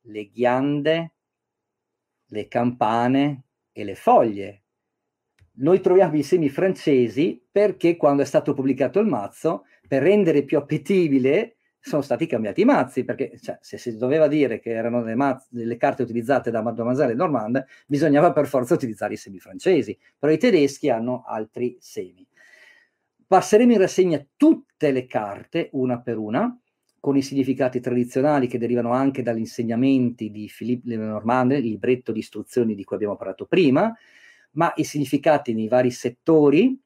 le 0.05 0.29
ghiande, 0.29 1.13
le 2.25 2.47
campane 2.47 3.45
e 3.71 3.83
le 3.83 3.95
foglie. 3.95 4.63
Noi 5.55 5.79
troviamo 5.81 6.15
i 6.15 6.23
semi 6.23 6.49
francesi 6.49 7.41
perché 7.51 7.95
quando 7.95 8.23
è 8.23 8.25
stato 8.25 8.53
pubblicato 8.53 8.99
il 8.99 9.07
mazzo, 9.07 9.65
per 9.87 10.01
rendere 10.01 10.43
più 10.43 10.57
appetibile, 10.57 11.57
sono 11.85 12.01
stati 12.01 12.27
cambiati 12.27 12.61
i 12.61 12.65
mazzi, 12.65 13.03
perché 13.03 13.37
cioè, 13.41 13.57
se 13.59 13.77
si 13.77 13.97
doveva 13.97 14.29
dire 14.29 14.59
che 14.59 14.69
erano 14.69 15.03
le, 15.03 15.15
mazze, 15.15 15.49
le 15.51 15.75
carte 15.75 16.03
utilizzate 16.03 16.49
da 16.49 16.61
Mademoiselle 16.61 17.13
Normand, 17.13 17.61
bisognava 17.85 18.31
per 18.31 18.47
forza 18.47 18.73
utilizzare 18.73 19.15
i 19.15 19.17
semi 19.17 19.39
francesi, 19.39 19.97
però 20.17 20.31
i 20.31 20.37
tedeschi 20.37 20.89
hanno 20.89 21.23
altri 21.27 21.75
semi. 21.81 22.25
Passeremo 23.27 23.73
in 23.73 23.79
rassegna 23.79 24.25
tutte 24.37 24.91
le 24.91 25.05
carte, 25.07 25.69
una 25.73 25.99
per 25.99 26.17
una, 26.17 26.57
con 27.01 27.17
i 27.17 27.21
significati 27.21 27.81
tradizionali 27.81 28.47
che 28.47 28.57
derivano 28.57 28.93
anche 28.93 29.21
dagli 29.21 29.39
insegnamenti 29.39 30.31
di 30.31 30.49
Philippe 30.55 30.87
Lenormand, 30.87 31.51
il 31.51 31.63
libretto 31.63 32.13
di 32.13 32.19
istruzioni 32.19 32.75
di 32.75 32.85
cui 32.85 32.95
abbiamo 32.95 33.17
parlato 33.17 33.45
prima, 33.45 33.93
ma 34.51 34.71
i 34.77 34.85
significati 34.85 35.53
nei 35.53 35.67
vari 35.67 35.91
settori, 35.91 36.79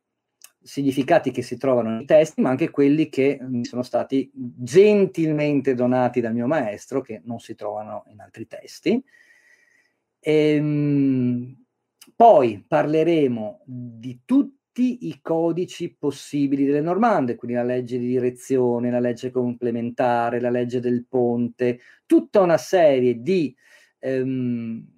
significati 0.67 1.31
che 1.31 1.41
si 1.41 1.57
trovano 1.57 1.95
nei 1.95 2.05
testi, 2.05 2.41
ma 2.41 2.49
anche 2.49 2.69
quelli 2.69 3.09
che 3.09 3.39
mi 3.41 3.65
sono 3.65 3.83
stati 3.83 4.29
gentilmente 4.33 5.73
donati 5.73 6.19
dal 6.21 6.33
mio 6.33 6.45
maestro, 6.45 7.01
che 7.01 7.21
non 7.23 7.39
si 7.39 7.55
trovano 7.55 8.03
in 8.09 8.19
altri 8.19 8.45
testi. 8.47 9.01
Ehm, 10.19 11.63
poi 12.15 12.63
parleremo 12.67 13.61
di 13.65 14.21
tutti 14.25 15.07
i 15.07 15.19
codici 15.21 15.95
possibili 15.97 16.65
delle 16.65 16.81
normande, 16.81 17.35
quindi 17.35 17.57
la 17.57 17.63
legge 17.63 17.97
di 17.97 18.07
direzione, 18.07 18.91
la 18.91 18.99
legge 18.99 19.31
complementare, 19.31 20.39
la 20.39 20.49
legge 20.49 20.79
del 20.79 21.05
ponte, 21.07 21.79
tutta 22.05 22.41
una 22.41 22.57
serie 22.57 23.21
di 23.21 23.55
ehm, 23.99 24.96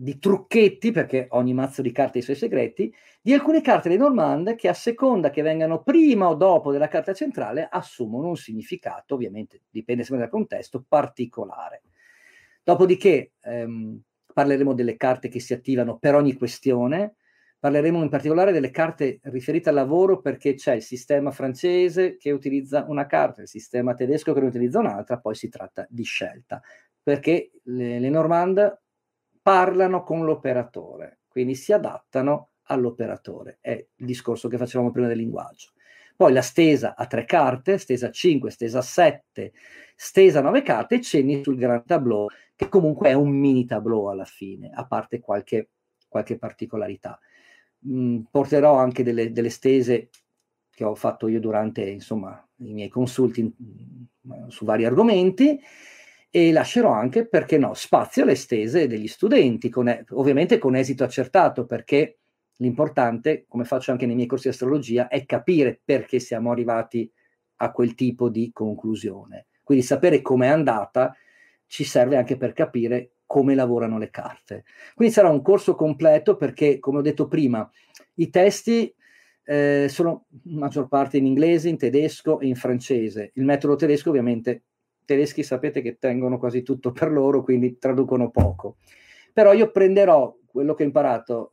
di 0.00 0.20
trucchetti, 0.20 0.92
perché 0.92 1.26
ogni 1.30 1.52
mazzo 1.52 1.82
di 1.82 1.90
carte 1.90 2.18
ha 2.18 2.20
i 2.20 2.24
suoi 2.24 2.36
segreti, 2.36 2.94
di 3.20 3.32
alcune 3.34 3.60
carte 3.60 3.88
dei 3.88 3.98
Normand 3.98 4.54
che 4.54 4.68
a 4.68 4.72
seconda 4.72 5.30
che 5.30 5.42
vengano 5.42 5.82
prima 5.82 6.28
o 6.28 6.34
dopo 6.36 6.70
della 6.70 6.86
carta 6.86 7.12
centrale 7.12 7.66
assumono 7.68 8.28
un 8.28 8.36
significato, 8.36 9.14
ovviamente 9.14 9.62
dipende 9.68 10.04
sempre 10.04 10.24
dal 10.24 10.32
contesto, 10.32 10.84
particolare. 10.86 11.82
Dopodiché 12.62 13.32
ehm, 13.40 14.00
parleremo 14.32 14.72
delle 14.72 14.96
carte 14.96 15.28
che 15.28 15.40
si 15.40 15.52
attivano 15.52 15.98
per 15.98 16.14
ogni 16.14 16.34
questione, 16.34 17.16
parleremo 17.58 18.00
in 18.00 18.08
particolare 18.08 18.52
delle 18.52 18.70
carte 18.70 19.18
riferite 19.24 19.70
al 19.70 19.74
lavoro 19.74 20.20
perché 20.20 20.54
c'è 20.54 20.74
il 20.74 20.82
sistema 20.82 21.32
francese 21.32 22.16
che 22.18 22.30
utilizza 22.30 22.84
una 22.86 23.06
carta, 23.06 23.42
il 23.42 23.48
sistema 23.48 23.94
tedesco 23.94 24.32
che 24.32 24.40
ne 24.40 24.46
utilizza 24.46 24.78
un'altra, 24.78 25.18
poi 25.18 25.34
si 25.34 25.48
tratta 25.48 25.84
di 25.90 26.04
scelta, 26.04 26.62
perché 27.02 27.50
le, 27.64 27.98
le 27.98 28.10
Normand 28.10 28.78
parlano 29.48 30.02
con 30.02 30.26
l'operatore, 30.26 31.20
quindi 31.26 31.54
si 31.54 31.72
adattano 31.72 32.50
all'operatore. 32.64 33.56
È 33.62 33.70
il 33.70 34.04
discorso 34.04 34.46
che 34.46 34.58
facevamo 34.58 34.90
prima 34.90 35.06
del 35.06 35.16
linguaggio. 35.16 35.70
Poi 36.14 36.34
la 36.34 36.42
stesa 36.42 36.94
a 36.94 37.06
tre 37.06 37.24
carte, 37.24 37.78
stesa 37.78 38.10
5, 38.10 38.50
stesa 38.50 38.82
7, 38.82 39.54
stesa 39.96 40.42
9 40.42 40.60
carte 40.60 40.96
e 40.96 41.00
cenni 41.00 41.42
sul 41.42 41.56
gran 41.56 41.82
tableau, 41.86 42.26
che 42.54 42.68
comunque 42.68 43.08
è 43.08 43.14
un 43.14 43.30
mini 43.30 43.64
tableau 43.64 44.08
alla 44.08 44.26
fine, 44.26 44.70
a 44.70 44.84
parte 44.84 45.18
qualche, 45.18 45.70
qualche 46.08 46.36
particolarità. 46.36 47.18
Mm, 47.88 48.24
porterò 48.30 48.76
anche 48.76 49.02
delle, 49.02 49.32
delle, 49.32 49.48
stese 49.48 50.10
che 50.70 50.84
ho 50.84 50.94
fatto 50.94 51.26
io 51.26 51.40
durante 51.40 51.88
insomma, 51.88 52.46
i 52.56 52.74
miei 52.74 52.90
consulti 52.90 53.42
mm, 53.42 54.48
su 54.48 54.66
vari 54.66 54.84
argomenti 54.84 55.58
e 56.30 56.52
lascerò 56.52 56.90
anche, 56.90 57.26
perché 57.26 57.58
no, 57.58 57.74
spazio 57.74 58.22
alle 58.22 58.34
stese 58.34 58.86
degli 58.86 59.08
studenti, 59.08 59.68
con, 59.68 60.04
ovviamente 60.10 60.58
con 60.58 60.74
esito 60.74 61.04
accertato, 61.04 61.64
perché 61.64 62.18
l'importante, 62.56 63.44
come 63.48 63.64
faccio 63.64 63.92
anche 63.92 64.06
nei 64.06 64.14
miei 64.14 64.26
corsi 64.26 64.48
di 64.48 64.54
astrologia, 64.54 65.08
è 65.08 65.24
capire 65.24 65.80
perché 65.82 66.18
siamo 66.18 66.50
arrivati 66.50 67.10
a 67.56 67.70
quel 67.72 67.94
tipo 67.94 68.28
di 68.28 68.50
conclusione. 68.52 69.46
Quindi 69.62 69.84
sapere 69.84 70.22
com'è 70.22 70.46
andata 70.46 71.14
ci 71.66 71.84
serve 71.84 72.16
anche 72.16 72.36
per 72.36 72.52
capire 72.52 73.12
come 73.26 73.54
lavorano 73.54 73.98
le 73.98 74.10
carte. 74.10 74.64
Quindi 74.94 75.14
sarà 75.14 75.28
un 75.28 75.42
corso 75.42 75.74
completo 75.74 76.36
perché, 76.36 76.78
come 76.78 76.98
ho 76.98 77.02
detto 77.02 77.28
prima, 77.28 77.70
i 78.14 78.30
testi 78.30 78.92
eh, 79.44 79.86
sono 79.88 80.26
maggior 80.44 80.88
parte 80.88 81.18
in 81.18 81.26
inglese, 81.26 81.68
in 81.68 81.76
tedesco 81.76 82.40
e 82.40 82.46
in 82.46 82.54
francese. 82.54 83.30
Il 83.34 83.44
metodo 83.44 83.76
tedesco 83.76 84.08
ovviamente 84.08 84.62
tedeschi 85.08 85.42
sapete 85.42 85.80
che 85.80 85.96
tengono 85.98 86.38
quasi 86.38 86.62
tutto 86.62 86.92
per 86.92 87.10
loro, 87.10 87.42
quindi 87.42 87.78
traducono 87.78 88.28
poco. 88.30 88.76
Però 89.32 89.54
io 89.54 89.70
prenderò 89.70 90.36
quello 90.44 90.74
che 90.74 90.82
ho 90.82 90.86
imparato 90.86 91.50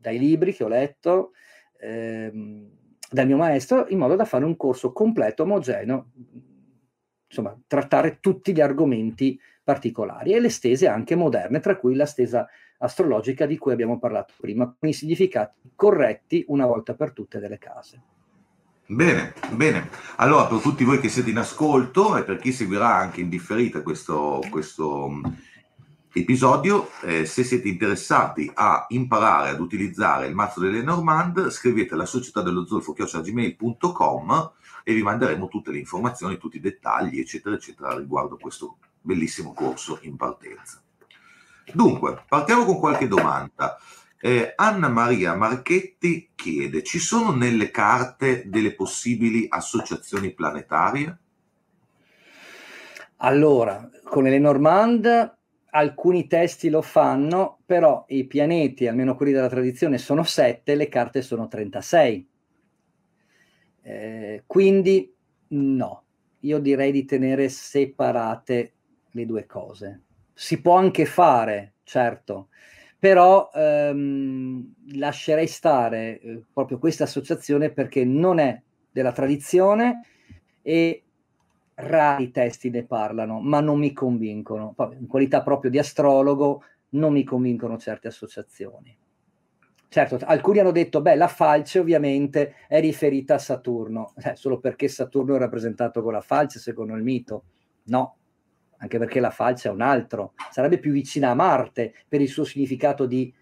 dai 0.00 0.18
libri 0.18 0.52
che 0.52 0.64
ho 0.64 0.68
letto, 0.68 1.30
ehm, 1.78 2.68
dal 3.08 3.26
mio 3.26 3.36
maestro, 3.36 3.86
in 3.88 3.98
modo 3.98 4.16
da 4.16 4.24
fare 4.24 4.44
un 4.44 4.56
corso 4.56 4.92
completo, 4.92 5.44
omogeneo, 5.44 6.10
insomma, 7.28 7.56
trattare 7.68 8.18
tutti 8.18 8.52
gli 8.52 8.60
argomenti 8.60 9.38
particolari 9.62 10.32
e 10.32 10.40
le 10.40 10.50
stese 10.50 10.88
anche 10.88 11.14
moderne, 11.14 11.60
tra 11.60 11.76
cui 11.76 11.94
la 11.94 12.06
stesa 12.06 12.48
astrologica 12.78 13.46
di 13.46 13.58
cui 13.58 13.70
abbiamo 13.70 14.00
parlato 14.00 14.34
prima, 14.40 14.74
con 14.76 14.88
i 14.88 14.92
significati 14.92 15.70
corretti 15.76 16.44
una 16.48 16.66
volta 16.66 16.94
per 16.94 17.12
tutte 17.12 17.38
delle 17.38 17.58
case. 17.58 18.11
Bene, 18.92 19.32
bene. 19.52 19.88
Allora, 20.16 20.44
per 20.46 20.60
tutti 20.60 20.84
voi 20.84 21.00
che 21.00 21.08
siete 21.08 21.30
in 21.30 21.38
ascolto 21.38 22.14
e 22.14 22.24
per 22.24 22.36
chi 22.36 22.52
seguirà 22.52 22.94
anche 22.94 23.22
in 23.22 23.30
differita 23.30 23.80
questo, 23.80 24.42
questo 24.50 25.08
mm, 25.08 25.24
episodio, 26.12 26.90
eh, 27.00 27.24
se 27.24 27.42
siete 27.42 27.68
interessati 27.68 28.50
a 28.52 28.84
imparare 28.90 29.48
ad 29.48 29.60
utilizzare 29.60 30.26
il 30.26 30.34
mazzo 30.34 30.60
delle 30.60 30.82
Normand, 30.82 31.48
scrivete 31.48 31.94
alla 31.94 32.04
società 32.04 32.42
dello 32.42 32.66
zolfo 32.66 32.92
gmail.com 32.92 34.52
e 34.84 34.92
vi 34.92 35.02
manderemo 35.02 35.48
tutte 35.48 35.70
le 35.70 35.78
informazioni, 35.78 36.36
tutti 36.36 36.58
i 36.58 36.60
dettagli, 36.60 37.18
eccetera, 37.18 37.54
eccetera, 37.54 37.96
riguardo 37.96 38.36
questo 38.36 38.76
bellissimo 39.00 39.54
corso 39.54 40.00
in 40.02 40.16
partenza. 40.16 40.82
Dunque, 41.72 42.24
partiamo 42.28 42.66
con 42.66 42.78
qualche 42.78 43.08
domanda. 43.08 43.78
Eh, 44.24 44.52
Anna 44.54 44.88
Maria 44.88 45.34
Marchetti 45.34 46.30
chiede: 46.36 46.84
ci 46.84 47.00
sono 47.00 47.32
nelle 47.32 47.72
carte 47.72 48.44
delle 48.46 48.72
possibili 48.72 49.46
associazioni 49.48 50.32
planetarie? 50.32 51.18
Allora, 53.16 53.90
con 54.04 54.22
le 54.22 54.38
Normand 54.38 55.36
alcuni 55.70 56.28
testi 56.28 56.70
lo 56.70 56.82
fanno, 56.82 57.58
però 57.66 58.04
i 58.10 58.24
pianeti, 58.24 58.86
almeno 58.86 59.16
quelli 59.16 59.32
della 59.32 59.48
tradizione, 59.48 59.98
sono 59.98 60.22
sette, 60.22 60.76
le 60.76 60.88
carte 60.88 61.20
sono 61.20 61.48
36. 61.48 62.28
Eh, 63.82 64.44
quindi 64.46 65.12
no, 65.48 66.04
io 66.40 66.60
direi 66.60 66.92
di 66.92 67.04
tenere 67.04 67.48
separate 67.48 68.72
le 69.10 69.26
due 69.26 69.46
cose. 69.46 70.02
Si 70.32 70.60
può 70.60 70.76
anche 70.76 71.06
fare, 71.06 71.74
certo, 71.82 72.50
però 73.02 73.50
ehm, 73.52 74.74
lascerei 74.94 75.48
stare 75.48 76.20
eh, 76.20 76.44
proprio 76.52 76.78
questa 76.78 77.02
associazione 77.02 77.72
perché 77.72 78.04
non 78.04 78.38
è 78.38 78.62
della 78.92 79.10
tradizione 79.10 80.02
e 80.62 81.02
rari 81.74 82.30
testi 82.30 82.70
ne 82.70 82.84
parlano, 82.84 83.40
ma 83.40 83.58
non 83.58 83.80
mi 83.80 83.92
convincono. 83.92 84.76
In 85.00 85.08
qualità 85.08 85.42
proprio 85.42 85.68
di 85.68 85.80
astrologo 85.80 86.62
non 86.90 87.12
mi 87.12 87.24
convincono 87.24 87.76
certe 87.76 88.06
associazioni. 88.06 88.96
Certo, 89.88 90.20
alcuni 90.22 90.60
hanno 90.60 90.70
detto, 90.70 91.02
beh, 91.02 91.16
la 91.16 91.26
falce 91.26 91.80
ovviamente 91.80 92.54
è 92.68 92.78
riferita 92.78 93.34
a 93.34 93.38
Saturno, 93.38 94.12
eh, 94.22 94.36
solo 94.36 94.60
perché 94.60 94.86
Saturno 94.86 95.34
è 95.34 95.38
rappresentato 95.40 96.02
con 96.02 96.12
la 96.12 96.20
falce, 96.20 96.60
secondo 96.60 96.94
il 96.94 97.02
mito. 97.02 97.46
No, 97.86 98.18
anche 98.82 98.98
perché 98.98 99.20
la 99.20 99.30
falce 99.30 99.68
è 99.68 99.70
un 99.72 99.80
altro, 99.80 100.32
sarebbe 100.50 100.78
più 100.78 100.90
vicina 100.90 101.30
a 101.30 101.34
Marte 101.34 101.94
per 102.08 102.20
il 102.20 102.28
suo 102.28 102.44
significato 102.44 103.06
di 103.06 103.32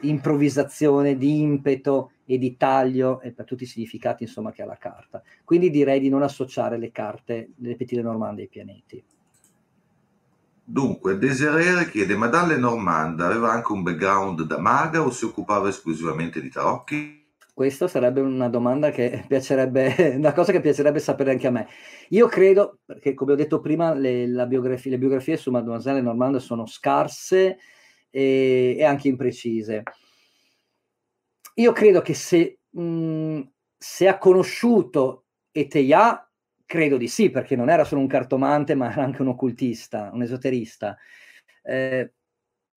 improvvisazione, 0.00 1.16
di 1.16 1.40
impeto 1.40 2.12
e 2.26 2.36
di 2.36 2.56
taglio 2.58 3.20
e 3.22 3.32
per 3.32 3.46
tutti 3.46 3.62
i 3.62 3.66
significati 3.66 4.24
insomma 4.24 4.52
che 4.52 4.62
ha 4.62 4.66
la 4.66 4.76
carta. 4.76 5.22
Quindi 5.44 5.70
direi 5.70 5.98
di 5.98 6.10
non 6.10 6.22
associare 6.22 6.76
le 6.76 6.90
carte 6.90 7.52
delle 7.56 7.76
Petit 7.76 8.02
Normande 8.02 8.42
ai 8.42 8.48
pianeti. 8.48 9.02
Dunque, 10.64 11.18
Desiree 11.18 11.88
chiede, 11.88 12.14
ma 12.14 12.26
Dalle 12.26 12.56
Normanda 12.56 13.26
aveva 13.26 13.50
anche 13.50 13.72
un 13.72 13.82
background 13.82 14.42
da 14.42 14.58
maga 14.58 15.02
o 15.02 15.10
si 15.10 15.24
occupava 15.24 15.68
esclusivamente 15.68 16.40
di 16.40 16.50
tarocchi? 16.50 17.21
Questa 17.54 17.86
sarebbe 17.86 18.22
una 18.22 18.48
domanda 18.48 18.90
che 18.90 19.24
piacerebbe, 19.28 20.14
una 20.16 20.32
cosa 20.32 20.52
che 20.52 20.60
piacerebbe 20.60 20.98
sapere 21.00 21.32
anche 21.32 21.46
a 21.46 21.50
me. 21.50 21.68
Io 22.08 22.26
credo, 22.26 22.78
perché 22.84 23.12
come 23.12 23.32
ho 23.32 23.34
detto 23.36 23.60
prima, 23.60 23.92
le, 23.92 24.26
biografia, 24.46 24.90
le 24.90 24.98
biografie 24.98 25.36
su 25.36 25.50
Mademoiselle 25.50 26.00
Normanda 26.00 26.38
sono 26.38 26.64
scarse 26.66 27.58
e, 28.10 28.76
e 28.78 28.84
anche 28.84 29.08
imprecise. 29.08 29.82
Io 31.56 31.72
credo 31.72 32.00
che 32.00 32.14
se, 32.14 32.60
mh, 32.70 33.40
se 33.76 34.08
ha 34.08 34.16
conosciuto 34.16 35.26
Eteia, 35.50 36.26
credo 36.64 36.96
di 36.96 37.08
sì, 37.08 37.30
perché 37.30 37.54
non 37.56 37.68
era 37.68 37.84
solo 37.84 38.00
un 38.00 38.06
cartomante, 38.06 38.74
ma 38.74 38.90
era 38.90 39.02
anche 39.04 39.20
un 39.20 39.28
occultista, 39.28 40.10
un 40.14 40.22
esoterista. 40.22 40.96
Eh, 41.62 42.12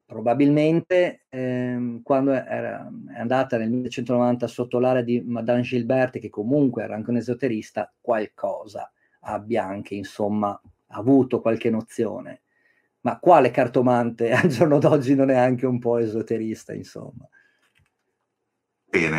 probabilmente 0.05 1.25
ehm, 1.29 2.01
quando 2.03 2.31
era, 2.31 2.87
è 3.13 3.19
andata 3.19 3.57
nel 3.57 3.69
1990 3.69 4.47
sotto 4.47 4.79
l'area 4.79 5.01
di 5.01 5.21
Madame 5.21 5.61
Gilbert, 5.61 6.19
che 6.19 6.29
comunque 6.29 6.83
era 6.83 6.95
anche 6.95 7.09
un 7.09 7.17
esoterista, 7.17 7.91
qualcosa 7.99 8.89
abbia 9.27 9.65
anche, 9.65 9.95
insomma, 9.95 10.59
avuto 10.87 11.41
qualche 11.41 11.69
nozione. 11.69 12.41
Ma 13.01 13.19
quale 13.19 13.51
cartomante 13.51 14.31
al 14.31 14.47
giorno 14.47 14.79
d'oggi 14.79 15.15
non 15.15 15.29
è 15.29 15.35
anche 15.35 15.65
un 15.65 15.79
po' 15.79 15.97
esoterista, 15.97 16.73
insomma? 16.73 17.27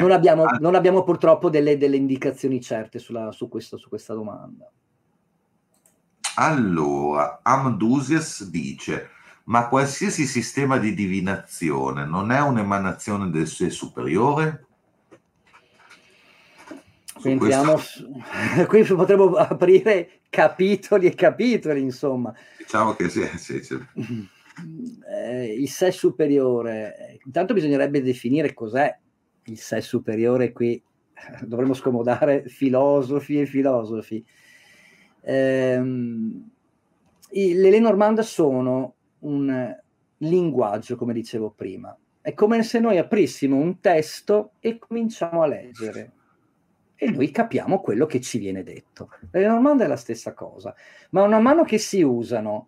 Non 0.00 0.10
abbiamo, 0.10 0.44
ah. 0.44 0.56
non 0.58 0.74
abbiamo, 0.74 1.04
purtroppo 1.04 1.50
delle, 1.50 1.76
delle 1.76 1.96
indicazioni 1.96 2.62
certe 2.62 2.98
sulla, 2.98 3.30
su, 3.32 3.48
questo, 3.48 3.76
su 3.76 3.88
questa 3.88 4.14
domanda. 4.14 4.70
Allora, 6.36 7.40
Amdusias 7.42 8.48
dice, 8.48 9.10
ma 9.46 9.68
qualsiasi 9.68 10.26
sistema 10.26 10.78
di 10.78 10.94
divinazione 10.94 12.04
non 12.04 12.32
è 12.32 12.40
un'emanazione 12.40 13.30
del 13.30 13.46
sé 13.46 13.70
superiore? 13.70 14.64
Entriamo 17.22 17.76
su... 17.76 18.08
qui 18.66 18.82
potremmo 18.84 19.34
aprire 19.36 20.20
capitoli 20.28 21.06
e 21.06 21.14
capitoli, 21.14 21.80
insomma. 21.80 22.34
Diciamo 22.58 22.94
che 22.94 23.08
sì, 23.08 23.24
sì, 23.36 23.62
sì. 23.62 23.78
Eh, 25.08 25.54
il 25.54 25.68
sé 25.68 25.92
superiore, 25.92 27.20
intanto 27.24 27.54
bisognerebbe 27.54 28.02
definire 28.02 28.52
cos'è 28.52 28.96
il 29.44 29.58
sé 29.58 29.80
superiore 29.80 30.52
qui, 30.52 30.82
dovremmo 31.46 31.74
scomodare 31.74 32.48
filosofi 32.48 33.40
e 33.40 33.46
filosofi. 33.46 34.24
Eh, 35.22 35.80
le 37.28 37.70
Lenormand 37.70 38.20
sono 38.20 38.95
un 39.26 39.76
linguaggio, 40.18 40.96
come 40.96 41.12
dicevo 41.12 41.50
prima. 41.50 41.96
È 42.20 42.34
come 42.34 42.62
se 42.62 42.80
noi 42.80 42.98
aprissimo 42.98 43.56
un 43.56 43.80
testo 43.80 44.52
e 44.60 44.78
cominciamo 44.78 45.42
a 45.42 45.46
leggere 45.46 46.12
e 46.96 47.10
noi 47.10 47.30
capiamo 47.30 47.80
quello 47.80 48.06
che 48.06 48.20
ci 48.20 48.38
viene 48.38 48.62
detto. 48.62 49.10
Le 49.30 49.40
Lenormand 49.40 49.82
è 49.82 49.86
la 49.86 49.96
stessa 49.96 50.32
cosa, 50.32 50.74
ma 51.10 51.26
man 51.26 51.42
mano 51.42 51.62
che 51.62 51.78
si 51.78 52.02
usano, 52.02 52.66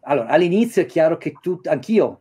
allora 0.00 0.28
all'inizio 0.28 0.82
è 0.82 0.86
chiaro 0.86 1.18
che 1.18 1.34
tu, 1.40 1.60
anch'io 1.64 2.20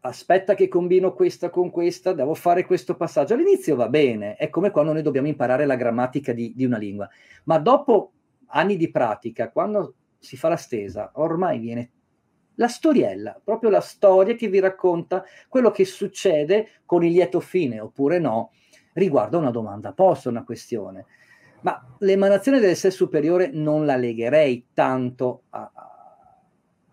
aspetta 0.00 0.54
che 0.54 0.68
combino 0.68 1.12
questa 1.12 1.50
con 1.50 1.70
questa, 1.70 2.14
devo 2.14 2.34
fare 2.34 2.64
questo 2.64 2.96
passaggio. 2.96 3.34
All'inizio 3.34 3.76
va 3.76 3.88
bene, 3.88 4.34
è 4.36 4.48
come 4.48 4.70
quando 4.70 4.92
noi 4.92 5.02
dobbiamo 5.02 5.28
imparare 5.28 5.66
la 5.66 5.76
grammatica 5.76 6.32
di, 6.32 6.52
di, 6.56 6.64
una 6.64 6.78
lingua, 6.78 7.08
ma 7.44 7.58
dopo 7.58 8.12
anni 8.46 8.76
di 8.76 8.90
pratica, 8.90 9.50
quando 9.50 9.94
si 10.18 10.36
fa 10.36 10.48
la 10.48 10.56
stesa, 10.56 11.10
ormai 11.14 11.58
viene 11.58 11.90
la 12.56 12.68
storiella, 12.68 13.40
proprio 13.42 13.70
la 13.70 13.80
storia 13.80 14.34
che 14.34 14.48
vi 14.48 14.60
racconta 14.60 15.24
quello 15.48 15.70
che 15.70 15.84
succede 15.84 16.80
con 16.84 17.04
il 17.04 17.12
lieto 17.12 17.40
fine, 17.40 17.80
oppure 17.80 18.18
no, 18.18 18.50
riguardo 18.94 19.38
una 19.38 19.50
domanda 19.50 19.92
posta, 19.92 20.28
una 20.28 20.44
questione. 20.44 21.06
Ma 21.62 21.80
l'emanazione 21.98 22.58
del 22.58 22.76
sé 22.76 22.90
superiore 22.90 23.50
non 23.52 23.86
la 23.86 23.96
legherei 23.96 24.66
tanto 24.74 25.42
a, 25.50 25.70
a, 25.72 25.90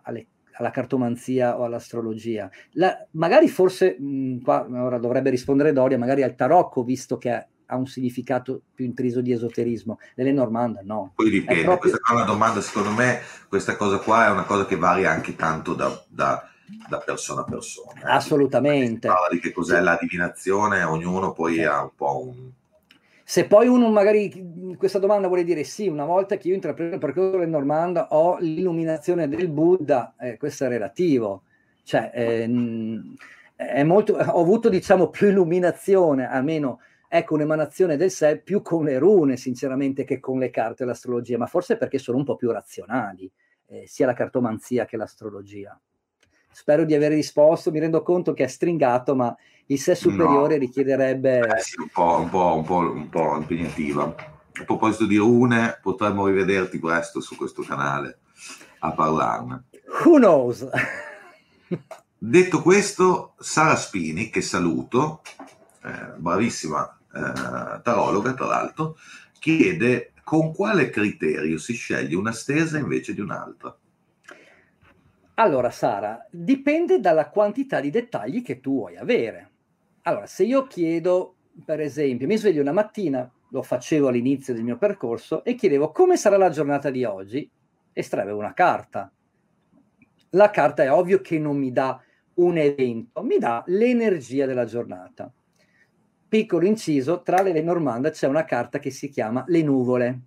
alle 0.03 0.27
alla 0.59 0.71
cartomanzia 0.71 1.57
o 1.57 1.63
all'astrologia. 1.63 2.49
La, 2.73 3.07
magari 3.11 3.47
forse, 3.47 3.95
mh, 3.97 4.41
qua 4.41 4.67
ora 4.69 4.97
dovrebbe 4.97 5.29
rispondere 5.29 5.71
Doria, 5.71 5.97
magari 5.97 6.21
al 6.21 6.35
tarocco, 6.35 6.83
visto 6.83 7.17
che 7.17 7.47
ha, 7.69 7.75
un 7.75 7.87
significato 7.87 8.61
più 8.73 8.85
intriso 8.85 9.21
di 9.21 9.31
esoterismo. 9.31 9.99
Nelle 10.15 10.31
Normanda 10.31 10.81
no. 10.83 11.13
Poi 11.15 11.29
dipende, 11.29 11.63
proprio... 11.63 11.91
questa 11.91 12.11
è 12.11 12.15
una 12.15 12.25
domanda, 12.25 12.61
secondo 12.61 12.91
me, 12.91 13.21
questa 13.47 13.75
cosa 13.75 13.97
qua 13.99 14.27
è 14.27 14.31
una 14.31 14.43
cosa 14.43 14.65
che 14.65 14.75
varia 14.75 15.11
anche 15.11 15.35
tanto 15.35 15.73
da, 15.73 16.03
da, 16.07 16.49
da 16.87 16.97
persona 16.97 17.41
a 17.41 17.45
persona. 17.45 18.01
Assolutamente. 18.03 19.07
Parla 19.07 19.29
di 19.29 19.39
che 19.39 19.51
cos'è 19.51 19.79
la 19.81 19.97
divinazione, 19.99 20.83
ognuno 20.83 21.33
poi 21.33 21.63
ha 21.63 21.83
un 21.83 21.91
po' 21.95 22.25
un 22.25 22.51
se 23.29 23.45
poi 23.45 23.67
uno 23.67 23.91
magari 23.91 24.75
questa 24.75 24.97
domanda 24.97 25.27
vuole 25.27 25.43
dire 25.43 25.63
sì, 25.63 25.87
una 25.87 26.03
volta 26.03 26.35
che 26.35 26.47
io 26.47 26.55
intraprendo 26.55 26.95
il 26.95 26.99
percorso 26.99 27.37
del 27.37 27.47
Normanda 27.47 28.07
ho 28.09 28.39
l'illuminazione 28.39 29.29
del 29.29 29.49
Buddha, 29.49 30.15
eh, 30.19 30.35
questo 30.37 30.65
è 30.65 30.67
relativo. 30.67 31.43
Cioè, 31.83 32.09
eh, 32.11 32.49
è 33.55 33.83
molto, 33.83 34.13
ho 34.13 34.41
avuto 34.41 34.67
diciamo 34.69 35.09
più 35.09 35.27
illuminazione, 35.27 36.27
almeno 36.27 36.79
ecco 37.11 37.33
un'emanazione 37.33 37.97
del 37.97 38.11
sé 38.11 38.37
più 38.37 38.61
con 38.61 38.85
le 38.85 38.99
rune 38.99 39.35
sinceramente 39.35 40.03
che 40.03 40.19
con 40.19 40.37
le 40.37 40.51
carte 40.51 40.83
e 40.83 40.85
l'astrologia, 40.85 41.39
ma 41.39 41.47
forse 41.47 41.75
perché 41.75 41.97
sono 41.97 42.19
un 42.19 42.23
po' 42.23 42.35
più 42.35 42.51
razionali, 42.51 43.29
eh, 43.65 43.85
sia 43.87 44.05
la 44.05 44.13
cartomanzia 44.13 44.85
che 44.85 44.95
l'astrologia. 44.95 45.77
Spero 46.51 46.83
di 46.83 46.93
aver 46.93 47.11
risposto, 47.11 47.71
mi 47.71 47.79
rendo 47.79 48.03
conto 48.03 48.33
che 48.33 48.43
è 48.43 48.47
stringato, 48.47 49.15
ma 49.15 49.35
il 49.67 49.79
sé 49.79 49.95
superiore 49.95 50.53
no. 50.53 50.59
richiederebbe... 50.59 51.39
Eh 51.39 51.59
sì, 51.61 51.79
un 51.79 51.89
po', 51.89 52.19
un, 52.19 52.29
po', 52.29 52.55
un, 52.55 52.63
po', 52.63 52.91
un 52.91 53.09
po' 53.09 53.35
impegnativa. 53.37 54.03
A 54.03 54.63
proposito 54.65 55.05
di 55.05 55.17
rune, 55.17 55.79
potremmo 55.81 56.27
rivederti 56.27 56.79
presto 56.79 57.21
su 57.21 57.35
questo 57.35 57.63
canale 57.63 58.19
a 58.79 58.91
parlarne. 58.91 59.65
Who 60.03 60.17
knows? 60.17 60.67
Detto 62.17 62.61
questo, 62.61 63.35
Sara 63.39 63.75
Spini, 63.75 64.29
che 64.29 64.41
saluto, 64.41 65.21
eh, 65.83 66.13
bravissima 66.17 66.98
eh, 67.13 67.81
tarologa 67.81 68.33
tra 68.33 68.45
l'altro, 68.45 68.97
chiede 69.39 70.13
con 70.23 70.53
quale 70.53 70.89
criterio 70.89 71.57
si 71.57 71.73
sceglie 71.73 72.15
una 72.15 72.31
stesa 72.31 72.77
invece 72.77 73.13
di 73.13 73.21
un'altra. 73.21 73.75
Allora, 75.35 75.69
Sara, 75.71 76.27
dipende 76.29 76.99
dalla 76.99 77.29
quantità 77.29 77.79
di 77.79 77.89
dettagli 77.89 78.41
che 78.43 78.59
tu 78.59 78.73
vuoi 78.73 78.97
avere. 78.97 79.49
Allora, 80.03 80.25
se 80.25 80.43
io 80.43 80.67
chiedo, 80.67 81.35
per 81.63 81.79
esempio, 81.79 82.27
mi 82.27 82.37
sveglio 82.37 82.61
una 82.61 82.73
mattina, 82.73 83.31
lo 83.49 83.61
facevo 83.61 84.09
all'inizio 84.09 84.53
del 84.53 84.63
mio 84.63 84.77
percorso, 84.77 85.43
e 85.43 85.55
chiedevo 85.55 85.91
come 85.91 86.17
sarà 86.17 86.35
la 86.35 86.49
giornata 86.49 86.89
di 86.89 87.05
oggi, 87.05 87.49
estraevo 87.93 88.37
una 88.37 88.53
carta. 88.53 89.11
La 90.31 90.49
carta 90.49 90.83
è 90.83 90.91
ovvio 90.91 91.21
che 91.21 91.39
non 91.39 91.57
mi 91.57 91.71
dà 91.71 91.99
un 92.35 92.57
evento, 92.57 93.23
mi 93.23 93.37
dà 93.37 93.63
l'energia 93.67 94.45
della 94.45 94.65
giornata. 94.65 95.31
Piccolo 96.29 96.67
inciso, 96.67 97.23
tra 97.23 97.41
le 97.41 97.51
Lenormand 97.51 98.11
c'è 98.11 98.27
una 98.27 98.45
carta 98.45 98.77
che 98.77 98.91
si 98.91 99.09
chiama 99.09 99.43
Le 99.47 99.63
nuvole. 99.63 100.19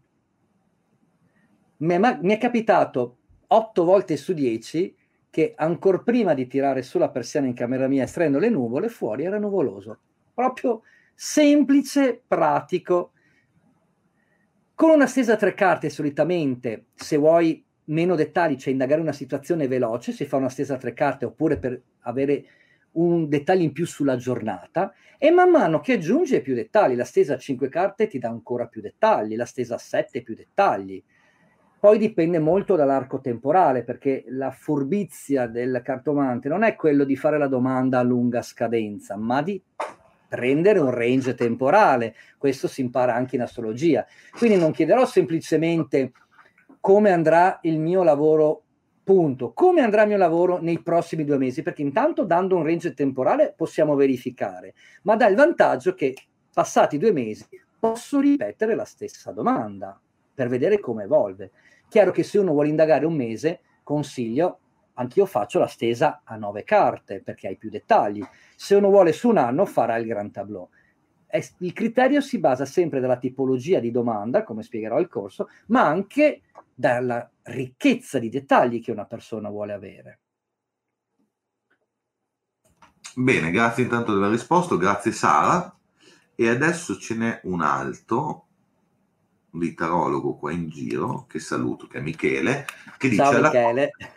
Mi 1.77 1.95
è, 1.95 1.99
mi 1.99 2.35
è 2.35 2.39
capitato 2.39 3.19
otto 3.47 3.85
volte 3.85 4.17
su 4.17 4.33
dieci 4.33 4.97
che 5.31 5.55
ancora 5.57 5.99
prima 5.99 6.35
di 6.35 6.49
tirare 6.49 6.83
sulla 6.83 7.09
persiana 7.09 7.47
in 7.47 7.55
camera 7.55 7.87
mia 7.87 8.03
estraendo 8.03 8.41
le 8.41 8.51
nuvole, 8.51 8.89
fuori 8.89 9.25
era 9.25 9.39
nuvoloso. 9.39 10.01
Proprio 10.35 10.83
semplice, 11.15 12.21
pratico. 12.27 13.13
Con 14.75 14.91
una 14.91 15.07
stesa 15.07 15.35
a 15.35 15.37
tre 15.37 15.55
carte, 15.55 15.89
solitamente, 15.89 16.87
se 16.95 17.17
vuoi 17.17 17.65
meno 17.85 18.17
dettagli, 18.17 18.57
cioè 18.57 18.73
indagare 18.73 19.01
una 19.01 19.13
situazione 19.13 19.69
veloce, 19.69 20.11
si 20.11 20.25
fa 20.25 20.37
una 20.37 20.49
stesa 20.49 20.75
a 20.75 20.79
tre 20.79 20.95
carte, 20.95 21.27
oppure 21.27 21.59
per 21.59 21.81
avere 22.01 22.45
un 22.93 23.29
dettaglio 23.29 23.63
in 23.63 23.73
più 23.73 23.87
sulla 23.87 24.17
giornata, 24.17 24.93
e 25.19 25.31
man 25.31 25.51
mano 25.51 25.81
che 25.81 25.95
aggiunge 25.95 26.41
più 26.41 26.55
dettagli, 26.55 26.95
la 26.95 27.05
stesa 27.05 27.35
a 27.35 27.39
cinque 27.39 27.69
carte 27.69 28.07
ti 28.07 28.19
dà 28.19 28.29
ancora 28.29 28.67
più 28.67 28.81
dettagli, 28.81 29.37
la 29.37 29.45
stesa 29.45 29.77
a 29.77 29.79
sette 29.79 30.23
più 30.23 30.35
dettagli, 30.35 31.03
poi 31.83 31.99
dipende 31.99 32.39
molto 32.39 32.77
dall'arco 32.77 33.21
temporale, 33.21 33.83
perché 33.83 34.25
la 34.29 34.53
furbizia 34.53 35.49
del 35.49 35.81
cartomante 35.83 36.49
non 36.49 36.63
è 36.63 36.77
quello 36.77 37.03
di 37.03 37.17
fare 37.17 37.39
la 37.39 37.49
domanda 37.49 37.99
a 37.99 38.03
lunga 38.03 38.41
scadenza, 38.41 39.17
ma 39.17 39.43
di 39.43 39.61
prendere 40.29 40.79
un 40.79 40.91
range 40.91 41.35
temporale. 41.35 42.15
Questo 42.39 42.69
si 42.69 42.83
impara 42.83 43.17
anche 43.17 43.35
in 43.35 43.43
astrologia. 43.43 44.07
Quindi 44.39 44.59
non 44.59 44.71
chiederò 44.71 45.05
semplicemente 45.07 46.13
come 46.79 47.11
andrà 47.11 47.59
il 47.63 47.81
mio 47.81 48.05
lavoro 48.05 48.63
Punto. 49.05 49.53
Come 49.53 49.81
andrà 49.81 50.03
il 50.03 50.09
mio 50.09 50.17
lavoro 50.17 50.59
nei 50.61 50.81
prossimi 50.81 51.25
due 51.25 51.37
mesi? 51.37 51.63
Perché 51.63 51.83
intanto 51.83 52.25
dando 52.25 52.57
un 52.57 52.63
range 52.63 52.95
temporale 52.95 53.53
possiamo 53.57 53.97
verificare, 53.97 54.75
ma 55.03 55.17
dà 55.17 55.27
il 55.27 55.35
vantaggio 55.35 55.95
che 55.95 56.15
passati 56.53 56.99
due 56.99 57.13
mesi 57.13 57.45
posso 57.81 58.21
ripetere 58.21 58.77
la 58.77 58.85
stessa 58.85 59.33
domanda 59.33 60.01
per 60.33 60.47
vedere 60.47 60.79
come 60.79 61.03
evolve. 61.03 61.51
Chiaro 61.89 62.13
che 62.13 62.23
se 62.23 62.39
uno 62.39 62.53
vuole 62.53 62.69
indagare 62.69 63.05
un 63.05 63.15
mese, 63.15 63.61
consiglio, 63.83 64.61
anch'io 64.95 65.27
faccio 65.27 65.59
la 65.59 65.67
stesa 65.67 66.23
a 66.25 66.37
nove 66.37 66.63
carte 66.63 67.21
perché 67.23 67.49
hai 67.49 67.57
più 67.57 67.71
dettagli. 67.71 68.25
Se 68.55 68.77
uno 68.77 68.89
vuole 68.89 69.13
su 69.13 69.29
un 69.29 69.37
anno, 69.37 69.67
farà 69.67 69.97
il 69.97 70.07
gran 70.07 70.31
tableau. 70.31 70.69
Il 71.59 71.73
criterio 71.73 72.21
si 72.21 72.39
basa 72.39 72.67
sempre 72.67 73.01
dalla 73.01 73.17
tipologia 73.17 73.81
di 73.81 73.91
domanda, 73.91 74.45
come 74.45 74.63
spiegherò 74.63 75.01
il 75.01 75.09
corso, 75.09 75.49
ma 75.69 75.87
anche 75.87 76.43
dalla 76.75 77.31
ricchezza 77.45 78.19
di 78.19 78.29
dettagli 78.29 78.83
che 78.83 78.93
una 78.93 79.07
persona 79.07 79.49
vuole 79.49 79.73
avere. 79.73 80.19
Bene, 83.15 83.51
grazie 83.51 83.85
intanto 83.85 84.13
della 84.13 84.29
risposta, 84.29 84.77
grazie 84.77 85.13
Sara. 85.13 85.75
E 86.35 86.49
adesso 86.49 86.99
ce 86.99 87.15
n'è 87.15 87.41
un 87.45 87.63
altro 87.63 88.47
di 89.51 89.75
tarologo 89.75 90.37
qua 90.37 90.51
in 90.51 90.69
giro, 90.69 91.27
che 91.27 91.39
saluto, 91.39 91.87
che 91.87 91.99
è 91.99 92.01
Michele, 92.01 92.67
che 92.97 93.09
dice... 93.09 93.23
Ciao 93.23 93.41
Michele. 93.41 93.91
Alla, 93.99 94.13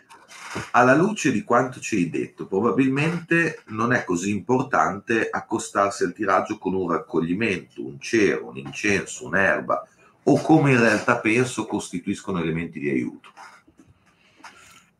alla 0.72 0.94
luce 0.94 1.32
di 1.32 1.42
quanto 1.42 1.80
ci 1.80 1.96
hai 1.96 2.10
detto, 2.10 2.46
probabilmente 2.46 3.62
non 3.68 3.92
è 3.92 4.04
così 4.04 4.30
importante 4.30 5.28
accostarsi 5.30 6.04
al 6.04 6.12
tiraggio 6.12 6.58
con 6.58 6.74
un 6.74 6.90
raccoglimento, 6.90 7.84
un 7.84 7.98
cero, 8.00 8.48
un 8.48 8.56
incenso, 8.56 9.26
un'erba, 9.26 9.86
o 10.24 10.40
come 10.40 10.72
in 10.72 10.80
realtà 10.80 11.18
penso 11.18 11.66
costituiscono 11.66 12.40
elementi 12.40 12.80
di 12.80 12.90
aiuto? 12.90 13.30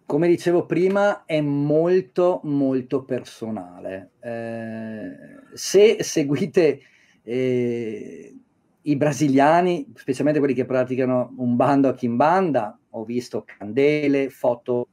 Come 0.07 0.29
dicevo 0.29 0.67
prima, 0.67 1.25
è 1.25 1.41
molto 1.41 2.41
molto 2.45 3.03
personale. 3.03 4.13
Eh, 4.21 5.11
se 5.53 5.97
seguite 6.01 6.81
eh, 7.25 8.37
i 8.83 8.97
brasiliani, 8.97 9.93
specialmente 9.97 10.39
quelli 10.39 10.55
che 10.55 10.65
praticano 10.65 11.35
un 11.39 11.57
bando 11.57 11.89
a 11.89 11.95
kimbanda, 11.95 12.79
ho 12.91 13.05
visto 13.05 13.45
candele, 13.45 14.31
foto, 14.31 14.86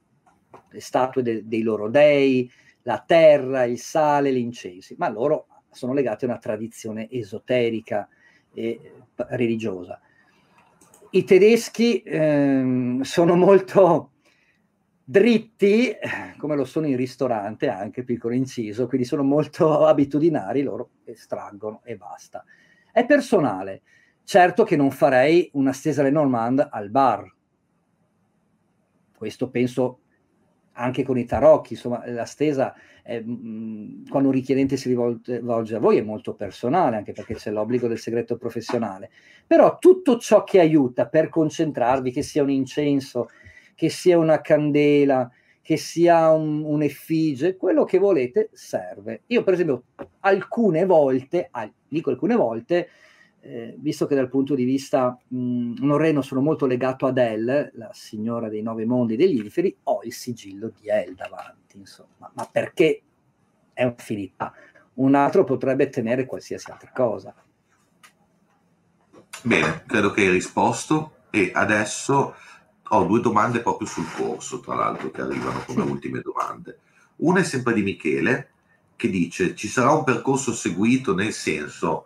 statue 0.82 1.22
de- 1.22 1.48
dei 1.48 1.62
loro 1.62 1.90
dei, 1.90 2.50
la 2.84 3.04
terra, 3.06 3.64
il 3.64 3.80
sale, 3.80 4.34
gli 4.34 4.38
incensi, 4.38 4.96
ma 4.98 5.10
loro 5.10 5.48
sono 5.72 5.94
legati 5.94 6.26
a 6.26 6.28
una 6.30 6.38
tradizione 6.38 7.10
esoterica 7.10 8.08
e 8.54 8.94
religiosa 9.16 10.00
i 11.16 11.24
tedeschi 11.26 12.02
ehm, 12.02 13.02
sono 13.02 13.36
molto 13.36 14.14
dritti, 15.04 15.94
come 16.38 16.56
lo 16.56 16.66
sono 16.66 16.88
in 16.88 16.96
ristorante, 16.96 17.68
anche 17.68 18.04
piccolo 18.04 18.34
inciso, 18.34 18.88
quindi 18.88 19.06
sono 19.06 19.22
molto 19.22 19.86
abitudinari, 19.86 20.64
loro 20.64 20.90
estraggono 21.04 21.82
e 21.84 21.98
basta. 21.98 22.44
È 22.92 23.06
personale. 23.06 23.82
Certo 24.24 24.64
che 24.64 24.76
non 24.76 24.90
farei 24.90 25.50
una 25.54 25.74
stesa 25.74 26.02
Lenormand 26.02 26.68
al 26.72 26.90
bar. 26.90 27.32
Questo 29.16 29.50
penso 29.50 30.00
anche 30.74 31.04
con 31.04 31.18
i 31.18 31.26
tarocchi, 31.26 31.74
insomma, 31.74 32.04
la 32.08 32.26
stesa, 32.26 32.74
è, 33.02 33.20
mh, 33.20 33.32
mm, 33.32 34.06
quando 34.10 34.30
un 34.30 34.36
richiedente 34.36 34.78
si 34.78 34.90
rivolge 34.90 35.76
a 35.76 35.80
voi, 35.80 35.98
è 35.98 36.02
molto 36.02 36.34
personale, 36.34 36.96
anche 36.96 37.12
perché 37.12 37.36
c'è 37.36 37.52
l'obbligo 37.52 37.88
del 37.88 38.00
segreto 38.00 38.38
professionale. 38.38 39.10
Però 39.46 39.78
tutto 39.78 40.18
ciò 40.18 40.44
che 40.44 40.60
aiuta 40.60 41.08
per 41.08 41.30
concentrarvi, 41.30 42.12
che 42.12 42.22
sia 42.22 42.44
un 42.44 42.50
incenso, 42.50 43.30
che 43.76 43.90
sia 43.90 44.18
una 44.18 44.42
candela, 44.42 45.30
che 45.62 45.78
sia 45.78 46.30
un, 46.32 46.64
un'effigie, 46.64 47.56
quello 47.56 47.86
che 47.86 47.98
volete 47.98 48.50
serve. 48.52 49.22
Io, 49.28 49.44
per 49.44 49.54
esempio, 49.54 49.84
alcune 50.22 50.86
volte, 50.86 51.50
dico 51.88 52.10
alcune 52.10 52.36
volte, 52.36 52.90
eh, 53.46 53.76
visto 53.78 54.08
che 54.08 54.16
dal 54.16 54.30
punto 54.30 54.56
di 54.56 54.64
vista 54.64 55.18
mh, 55.28 55.74
norreno 55.80 56.22
sono 56.22 56.40
molto 56.40 56.66
legato 56.66 57.06
ad 57.06 57.18
El, 57.18 57.72
la 57.74 57.90
signora 57.92 58.48
dei 58.48 58.62
nove 58.62 58.86
mondi 58.86 59.18
degli 59.18 59.38
inferi, 59.38 59.76
ho 59.84 60.00
il 60.04 60.14
sigillo 60.14 60.72
di 60.80 60.88
El 60.88 61.14
davanti, 61.14 61.78
insomma, 61.78 62.32
ma 62.34 62.48
perché 62.50 63.02
è 63.74 63.84
un'affinità. 63.84 64.54
Un 64.96 65.16
altro 65.16 65.44
potrebbe 65.44 65.90
tenere 65.90 66.26
qualsiasi 66.26 66.72
altra 66.72 66.92
cosa. 66.94 67.36
Bene, 69.42 69.84
credo 69.88 70.12
che 70.12 70.22
hai 70.22 70.30
risposto 70.30 71.16
e 71.30 71.52
adesso 71.54 72.36
ho 72.88 73.04
due 73.04 73.20
domande 73.20 73.60
proprio 73.60 73.88
sul 73.88 74.10
corso, 74.16 74.62
tra 74.62 74.76
l'altro, 74.76 75.12
che 75.12 75.20
arrivano 75.20 75.64
come 75.66 75.82
ultime 75.82 76.22
domande. 76.22 76.80
Una 77.18 77.42
è 77.42 77.44
sempre 77.44 77.74
di 77.74 77.82
Michele, 77.82 78.52
che 78.96 79.10
dice 79.10 79.54
ci 79.54 79.68
sarà 79.68 79.92
un 79.92 80.06
percorso 80.06 80.54
seguito 80.54 81.14
nel 81.14 81.34
senso 81.34 82.06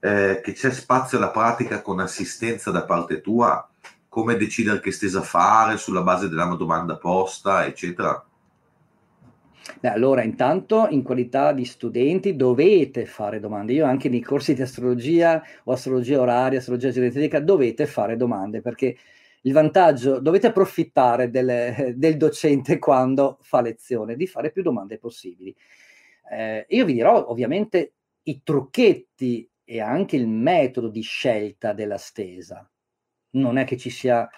eh, 0.00 0.40
che 0.42 0.52
c'è 0.52 0.70
spazio 0.70 1.18
alla 1.18 1.30
pratica 1.30 1.82
con 1.82 2.00
assistenza 2.00 2.70
da 2.70 2.84
parte 2.84 3.20
tua, 3.20 3.68
come 4.08 4.36
decidere 4.36 4.80
che 4.80 4.92
stesa 4.92 5.20
fare 5.20 5.76
sulla 5.76 6.02
base 6.02 6.28
della 6.28 6.44
domanda 6.54 6.96
posta, 6.96 7.66
eccetera? 7.66 8.24
Beh, 9.80 9.88
allora, 9.88 10.22
intanto 10.22 10.86
in 10.90 11.02
qualità 11.02 11.52
di 11.52 11.64
studenti 11.64 12.36
dovete 12.36 13.04
fare 13.04 13.40
domande. 13.40 13.72
Io 13.72 13.84
anche 13.84 14.08
nei 14.08 14.22
corsi 14.22 14.54
di 14.54 14.62
astrologia 14.62 15.42
o 15.64 15.72
astrologia 15.72 16.20
oraria, 16.20 16.58
astrologia 16.58 16.90
genetica, 16.90 17.40
dovete 17.40 17.86
fare 17.86 18.16
domande 18.16 18.60
perché 18.60 18.96
il 19.42 19.52
vantaggio, 19.52 20.18
dovete 20.18 20.48
approfittare 20.48 21.30
del, 21.30 21.94
del 21.96 22.16
docente 22.16 22.78
quando 22.78 23.38
fa 23.42 23.60
lezione, 23.60 24.16
di 24.16 24.26
fare 24.26 24.50
più 24.50 24.62
domande 24.62 24.98
possibili. 24.98 25.54
Eh, 26.30 26.66
io 26.68 26.84
vi 26.84 26.94
dirò 26.94 27.26
ovviamente 27.28 27.92
i 28.22 28.40
trucchetti 28.42 29.48
e 29.68 29.80
anche 29.80 30.14
il 30.14 30.28
metodo 30.28 30.88
di 30.88 31.02
scelta 31.02 31.72
della 31.72 31.98
stesa. 31.98 32.66
Non 33.30 33.58
è 33.58 33.64
che 33.64 33.76
ci 33.76 33.90
sia 33.90 34.28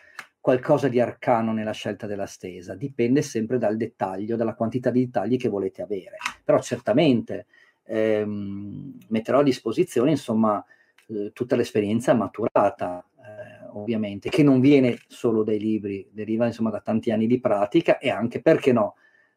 qualcosa 0.40 0.88
di 0.88 0.98
arcano 0.98 1.52
nella 1.52 1.72
scelta 1.72 2.06
della 2.06 2.24
stesa, 2.24 2.74
dipende 2.74 3.20
sempre 3.20 3.58
dal 3.58 3.76
dettaglio, 3.76 4.36
dalla 4.36 4.54
quantità 4.54 4.90
di 4.90 5.04
dettagli 5.04 5.36
che 5.36 5.50
volete 5.50 5.82
avere. 5.82 6.16
Però 6.42 6.58
certamente 6.60 7.46
ehm, 7.84 8.96
metterò 9.08 9.40
a 9.40 9.42
disposizione, 9.42 10.12
insomma, 10.12 10.64
eh, 11.08 11.30
tutta 11.34 11.56
l'esperienza 11.56 12.14
maturata, 12.14 13.06
eh, 13.16 13.66
ovviamente, 13.74 14.30
che 14.30 14.42
non 14.42 14.60
viene 14.60 14.96
solo 15.08 15.42
dai 15.42 15.58
libri, 15.58 16.08
deriva 16.10 16.46
insomma 16.46 16.70
da 16.70 16.80
tanti 16.80 17.10
anni 17.10 17.26
di 17.26 17.38
pratica 17.38 17.98
e 17.98 18.08
anche, 18.08 18.40
perché 18.40 18.72
no, 18.72 18.94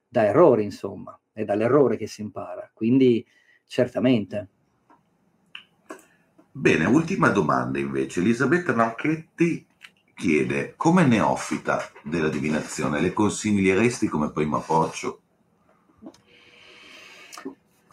da 0.08 0.24
errori, 0.24 0.64
insomma, 0.64 1.20
è 1.34 1.44
dall'errore 1.44 1.98
che 1.98 2.08
si 2.08 2.22
impara. 2.22 2.72
Quindi 2.74 3.26
certamente. 3.66 4.48
Bene, 6.54 6.86
ultima 6.86 7.30
domanda 7.30 7.80
invece. 7.80 8.20
Elisabetta 8.20 8.76
Marchetti 8.76 9.66
chiede, 10.14 10.74
come 10.76 11.06
neofita 11.06 11.82
della 12.04 12.28
divinazione, 12.28 13.00
le 13.00 13.14
consiglieresti 13.14 14.10
come 14.10 14.32
primo 14.32 14.58
approccio? 14.58 15.22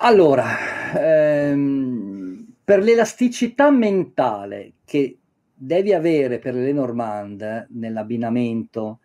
Allora, 0.00 0.44
ehm, 1.00 2.54
per 2.64 2.82
l'elasticità 2.82 3.70
mentale 3.70 4.72
che 4.84 5.18
devi 5.54 5.92
avere 5.92 6.40
per 6.40 6.54
le 6.54 6.72
Normand 6.72 7.68
nell'abbinamento, 7.70 8.98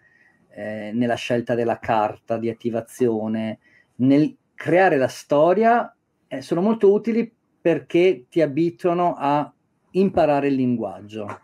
eh, 0.49 0.91
nella 0.93 1.16
scelta 1.16 1.54
della 1.54 1.78
carta 1.78 2.38
di 2.38 2.49
attivazione, 2.49 3.60
nel 3.97 4.36
creare 4.56 4.97
la 4.97 5.08
storia, 5.08 5.95
eh, 6.28 6.41
sono 6.41 6.62
molto 6.62 6.91
utili 6.91 7.32
perché 7.64 8.26
ti 8.30 8.41
abituano 8.41 9.16
a 9.18 9.49
imparare 9.91 10.49
il 10.49 10.55
linguaggio. 10.55 11.39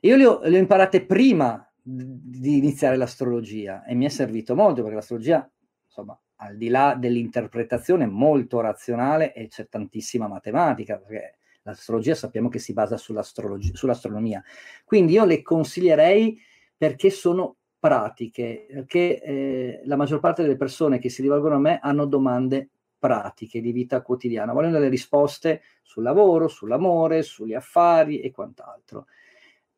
Io 0.00 0.16
le 0.16 0.26
ho, 0.26 0.40
le 0.42 0.56
ho 0.56 0.60
imparate 0.60 1.06
prima 1.06 1.64
di 1.80 2.56
iniziare 2.56 2.96
l'astrologia 2.96 3.84
e 3.84 3.94
mi 3.94 4.06
è 4.06 4.08
servito 4.08 4.56
molto 4.56 4.80
perché 4.80 4.96
l'astrologia, 4.96 5.48
insomma, 5.84 6.18
al 6.38 6.56
di 6.56 6.66
là 6.66 6.96
dell'interpretazione 6.98 8.06
molto 8.06 8.58
razionale 8.58 9.32
e 9.34 9.46
c'è 9.46 9.68
tantissima 9.68 10.26
matematica, 10.26 10.98
perché 10.98 11.38
l'astrologia 11.62 12.16
sappiamo 12.16 12.48
che 12.48 12.58
si 12.58 12.72
basa 12.72 12.96
sull'astronomia. 12.96 14.42
Quindi 14.84 15.12
io 15.12 15.24
le 15.24 15.42
consiglierei 15.42 16.40
perché 16.76 17.10
sono 17.10 17.54
pratiche, 17.78 18.66
perché 18.68 19.22
eh, 19.22 19.80
la 19.84 19.94
maggior 19.94 20.18
parte 20.18 20.42
delle 20.42 20.56
persone 20.56 20.98
che 20.98 21.08
si 21.08 21.22
rivolgono 21.22 21.54
a 21.54 21.60
me 21.60 21.78
hanno 21.80 22.04
domande 22.04 22.70
pratiche 22.98 23.60
di 23.60 23.72
vita 23.72 24.02
quotidiana, 24.02 24.52
vogliono 24.52 24.74
delle 24.74 24.88
risposte 24.88 25.62
sul 25.82 26.02
lavoro, 26.02 26.48
sull'amore, 26.48 27.22
sugli 27.22 27.54
affari 27.54 28.20
e 28.20 28.30
quant'altro. 28.30 29.06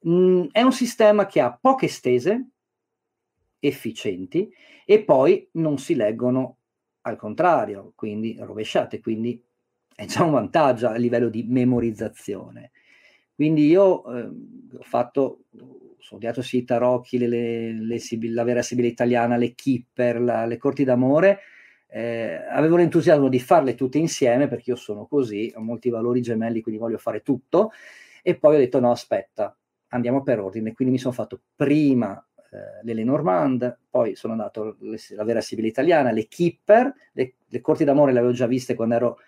Mm, 0.07 0.47
è 0.53 0.63
un 0.63 0.73
sistema 0.73 1.27
che 1.27 1.41
ha 1.41 1.57
poche 1.61 1.89
stese 1.89 2.49
efficienti 3.59 4.53
e 4.85 5.03
poi 5.03 5.49
non 5.53 5.79
si 5.79 5.95
leggono 5.95 6.57
al 7.03 7.17
contrario, 7.17 7.93
quindi 7.95 8.37
rovesciate, 8.39 9.01
quindi 9.01 9.43
è 9.95 10.05
già 10.05 10.23
un 10.23 10.33
vantaggio 10.33 10.89
a 10.89 10.95
livello 10.95 11.29
di 11.29 11.43
memorizzazione. 11.43 12.71
Quindi 13.35 13.67
io 13.67 14.05
eh, 14.13 14.23
ho 14.25 14.83
fatto 14.83 15.45
studiato 15.99 16.43
sì 16.43 16.59
i 16.59 16.65
tarocchi, 16.65 17.19
le, 17.19 17.29
le, 17.29 17.73
le, 17.73 17.99
la 18.31 18.45
vera 18.45 18.63
Sibilla 18.63 18.89
italiana, 18.89 19.37
le 19.37 19.55
Kipper, 19.55 20.21
la, 20.21 20.47
le 20.47 20.57
corti 20.57 20.85
d'amore, 20.85 21.41
eh, 21.89 22.45
avevo 22.51 22.77
l'entusiasmo 22.77 23.29
di 23.29 23.41
farle 23.41 23.75
tutte 23.75 23.99
insieme 23.99 24.47
perché 24.47 24.71
io 24.71 24.77
sono 24.77 25.07
così, 25.07 25.53
ho 25.55 25.61
molti 25.61 25.89
valori 25.89 26.21
gemelli, 26.21 26.61
quindi 26.61 26.81
voglio 26.81 26.99
fare 26.99 27.23
tutto. 27.23 27.73
E 28.23 28.37
poi 28.37 28.57
ho 28.57 28.59
detto 28.59 28.79
no, 28.81 28.91
aspetta, 28.91 29.57
andiamo 29.89 30.23
per 30.23 30.41
ordine. 30.41 30.73
Quindi 30.73 30.95
mi 30.95 31.01
sono 31.01 31.15
fatto 31.15 31.41
prima 31.55 32.23
eh, 32.51 32.85
le 32.85 32.95
Lenormand, 32.95 33.79
poi 33.89 34.15
sono 34.17 34.35
andato 34.35 34.77
alla 35.13 35.25
vera 35.25 35.41
Sibilla 35.41 35.69
italiana, 35.69 36.11
le 36.11 36.27
Kipper, 36.27 36.93
le, 37.13 37.35
le 37.47 37.61
corti 37.61 37.85
d'amore 37.85 38.13
le 38.13 38.19
avevo 38.19 38.35
già 38.35 38.47
viste 38.47 38.75
quando 38.75 38.95
ero 38.95 39.19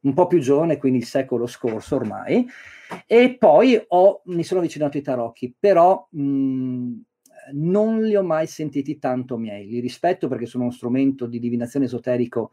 un 0.00 0.14
po' 0.14 0.26
più 0.26 0.38
giovane, 0.38 0.76
quindi 0.76 0.98
il 0.98 1.04
secolo 1.04 1.46
scorso 1.46 1.96
ormai, 1.96 2.46
e 3.06 3.36
poi 3.36 3.82
ho, 3.88 4.22
mi 4.26 4.44
sono 4.44 4.60
avvicinato 4.60 4.96
ai 4.96 5.02
tarocchi, 5.02 5.54
però 5.58 6.06
mh, 6.10 6.92
non 7.52 8.02
li 8.02 8.16
ho 8.16 8.22
mai 8.22 8.46
sentiti 8.46 8.98
tanto 8.98 9.36
miei, 9.36 9.66
li 9.66 9.80
rispetto 9.80 10.28
perché 10.28 10.46
sono 10.46 10.64
uno 10.64 10.72
strumento 10.72 11.26
di 11.26 11.38
divinazione 11.38 11.86
esoterico 11.86 12.52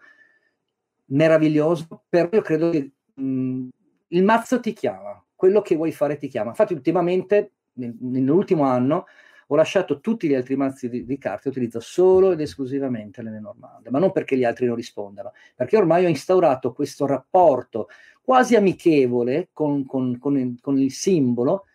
meraviglioso, 1.08 2.04
però 2.10 2.30
io 2.32 2.42
credo 2.42 2.70
che 2.70 2.92
mh, 3.14 3.68
il 4.10 4.24
mazzo 4.24 4.60
ti 4.60 4.74
chiama, 4.74 5.24
quello 5.36 5.62
che 5.62 5.76
vuoi 5.76 5.92
fare 5.92 6.18
ti 6.18 6.28
chiama. 6.28 6.50
Infatti 6.50 6.74
ultimamente, 6.74 7.52
nel, 7.74 7.96
nell'ultimo 8.00 8.64
anno, 8.64 9.06
ho 9.48 9.56
lasciato 9.56 10.00
tutti 10.00 10.28
gli 10.28 10.34
altri 10.34 10.56
mazzi 10.56 10.90
di, 10.90 11.06
di 11.06 11.18
carte, 11.18 11.50
utilizzo 11.50 11.80
solo 11.80 12.32
ed 12.32 12.42
esclusivamente 12.42 13.22
le 13.22 13.32
Lenormand, 13.32 13.88
ma 13.88 14.00
non 14.00 14.12
perché 14.12 14.38
gli 14.38 14.44
altri 14.44 14.66
non 14.66 14.76
rispondano, 14.76 15.34
perché 15.56 15.78
ormai 15.78 16.06
ho 16.06 16.10
instaurato 16.10 16.74
questo 16.74 17.06
rapporto 17.06 17.88
quasi 18.22 18.56
amichevole 18.56 19.50
con, 19.54 19.86
con, 19.86 20.18
con, 20.18 20.38
il, 20.38 20.58
con 20.60 20.80
il, 20.80 20.92
simbolo 20.92 21.66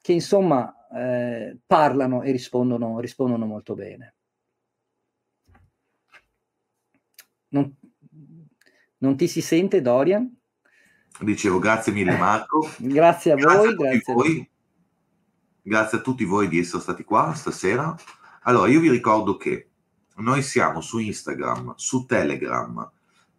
che 0.00 0.12
insomma 0.12 0.74
eh, 0.92 1.58
parlano 1.66 2.22
e 2.22 2.32
rispondono, 2.32 3.00
rispondono 3.00 3.46
molto 3.46 3.74
bene. 3.74 4.14
Non, 7.48 7.74
non 8.98 9.16
ti 9.16 9.28
si 9.28 9.40
sente 9.40 9.80
Dorian? 9.80 10.38
Dicevo 11.20 11.58
grazie 11.58 11.92
mille 11.92 12.16
Marco. 12.16 12.68
grazie 12.78 13.32
a 13.32 13.34
voi, 13.34 13.74
grazie, 13.74 13.74
grazie 13.74 14.12
a 14.12 14.16
voi. 14.16 14.50
Grazie 15.62 15.98
a 15.98 16.00
tutti 16.00 16.24
voi 16.24 16.48
di 16.48 16.58
essere 16.58 16.80
stati 16.82 17.04
qua 17.04 17.34
stasera. 17.34 17.94
Allora, 18.42 18.70
io 18.70 18.80
vi 18.80 18.90
ricordo 18.90 19.36
che 19.36 19.68
noi 20.16 20.42
siamo 20.42 20.80
su 20.80 20.98
Instagram, 20.98 21.74
su 21.76 22.06
Telegram, 22.06 22.90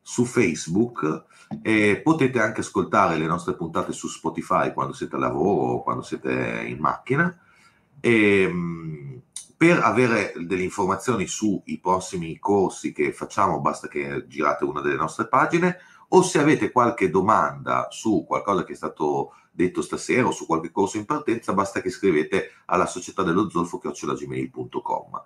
su 0.01 0.25
Facebook 0.25 1.25
e 1.61 2.01
potete 2.03 2.39
anche 2.39 2.61
ascoltare 2.61 3.17
le 3.17 3.25
nostre 3.27 3.55
puntate 3.55 3.91
su 3.91 4.07
Spotify 4.07 4.73
quando 4.73 4.93
siete 4.93 5.15
a 5.15 5.19
lavoro 5.19 5.73
o 5.73 5.83
quando 5.83 6.01
siete 6.01 6.63
in 6.67 6.79
macchina. 6.79 7.37
E, 7.99 8.41
ehm, 8.41 9.21
per 9.57 9.79
avere 9.79 10.33
delle 10.37 10.63
informazioni 10.63 11.27
sui 11.27 11.77
prossimi 11.79 12.39
corsi 12.39 12.93
che 12.93 13.13
facciamo, 13.13 13.61
basta 13.61 13.87
che 13.87 14.25
girate 14.27 14.63
una 14.63 14.81
delle 14.81 14.95
nostre 14.95 15.27
pagine 15.27 15.77
o 16.13 16.23
se 16.23 16.39
avete 16.39 16.71
qualche 16.71 17.11
domanda 17.11 17.87
su 17.91 18.25
qualcosa 18.27 18.63
che 18.63 18.73
è 18.73 18.75
stato 18.75 19.33
detto 19.51 19.83
stasera 19.83 20.27
o 20.27 20.31
su 20.31 20.47
qualche 20.47 20.71
corso 20.71 20.97
in 20.97 21.05
partenza, 21.05 21.53
basta 21.53 21.79
che 21.79 21.91
scrivete 21.91 22.53
alla 22.65 22.87
società 22.87 23.21
dello 23.21 23.49
zolfo 23.51 23.77
chiocciolagmail.com. 23.77 25.23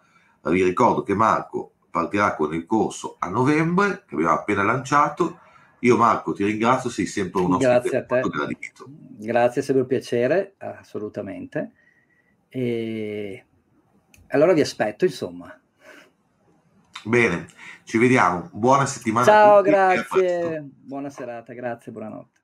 Vi 0.52 0.64
ricordo 0.64 1.02
che 1.02 1.16
Marco 1.16 1.75
partirà 1.96 2.36
con 2.36 2.54
il 2.54 2.66
corso 2.66 3.16
a 3.20 3.30
novembre, 3.30 4.04
che 4.06 4.16
abbiamo 4.16 4.34
appena 4.34 4.64
lanciato. 4.64 5.40
Io 5.80 5.96
Marco 5.96 6.34
ti 6.34 6.44
ringrazio, 6.44 6.90
sei 6.90 7.06
sempre 7.06 7.42
un 7.42 7.54
ospite 7.54 7.70
Grazie 7.70 7.98
a 7.98 8.06
te. 8.06 8.20
gradito. 8.22 8.86
Grazie, 8.88 9.62
sempre 9.62 9.84
un 9.84 9.88
piacere, 9.88 10.56
assolutamente. 10.58 11.72
E 12.50 13.46
allora 14.28 14.52
vi 14.52 14.60
aspetto, 14.60 15.06
insomma. 15.06 15.58
Bene, 17.06 17.48
ci 17.84 17.98
vediamo. 17.98 18.50
Buona 18.52 18.86
settimana. 18.86 19.26
Ciao, 19.26 19.62
grazie. 19.62 20.68
Buona 20.68 21.10
serata, 21.10 21.54
grazie, 21.54 21.94
buonanotte. 21.94 22.35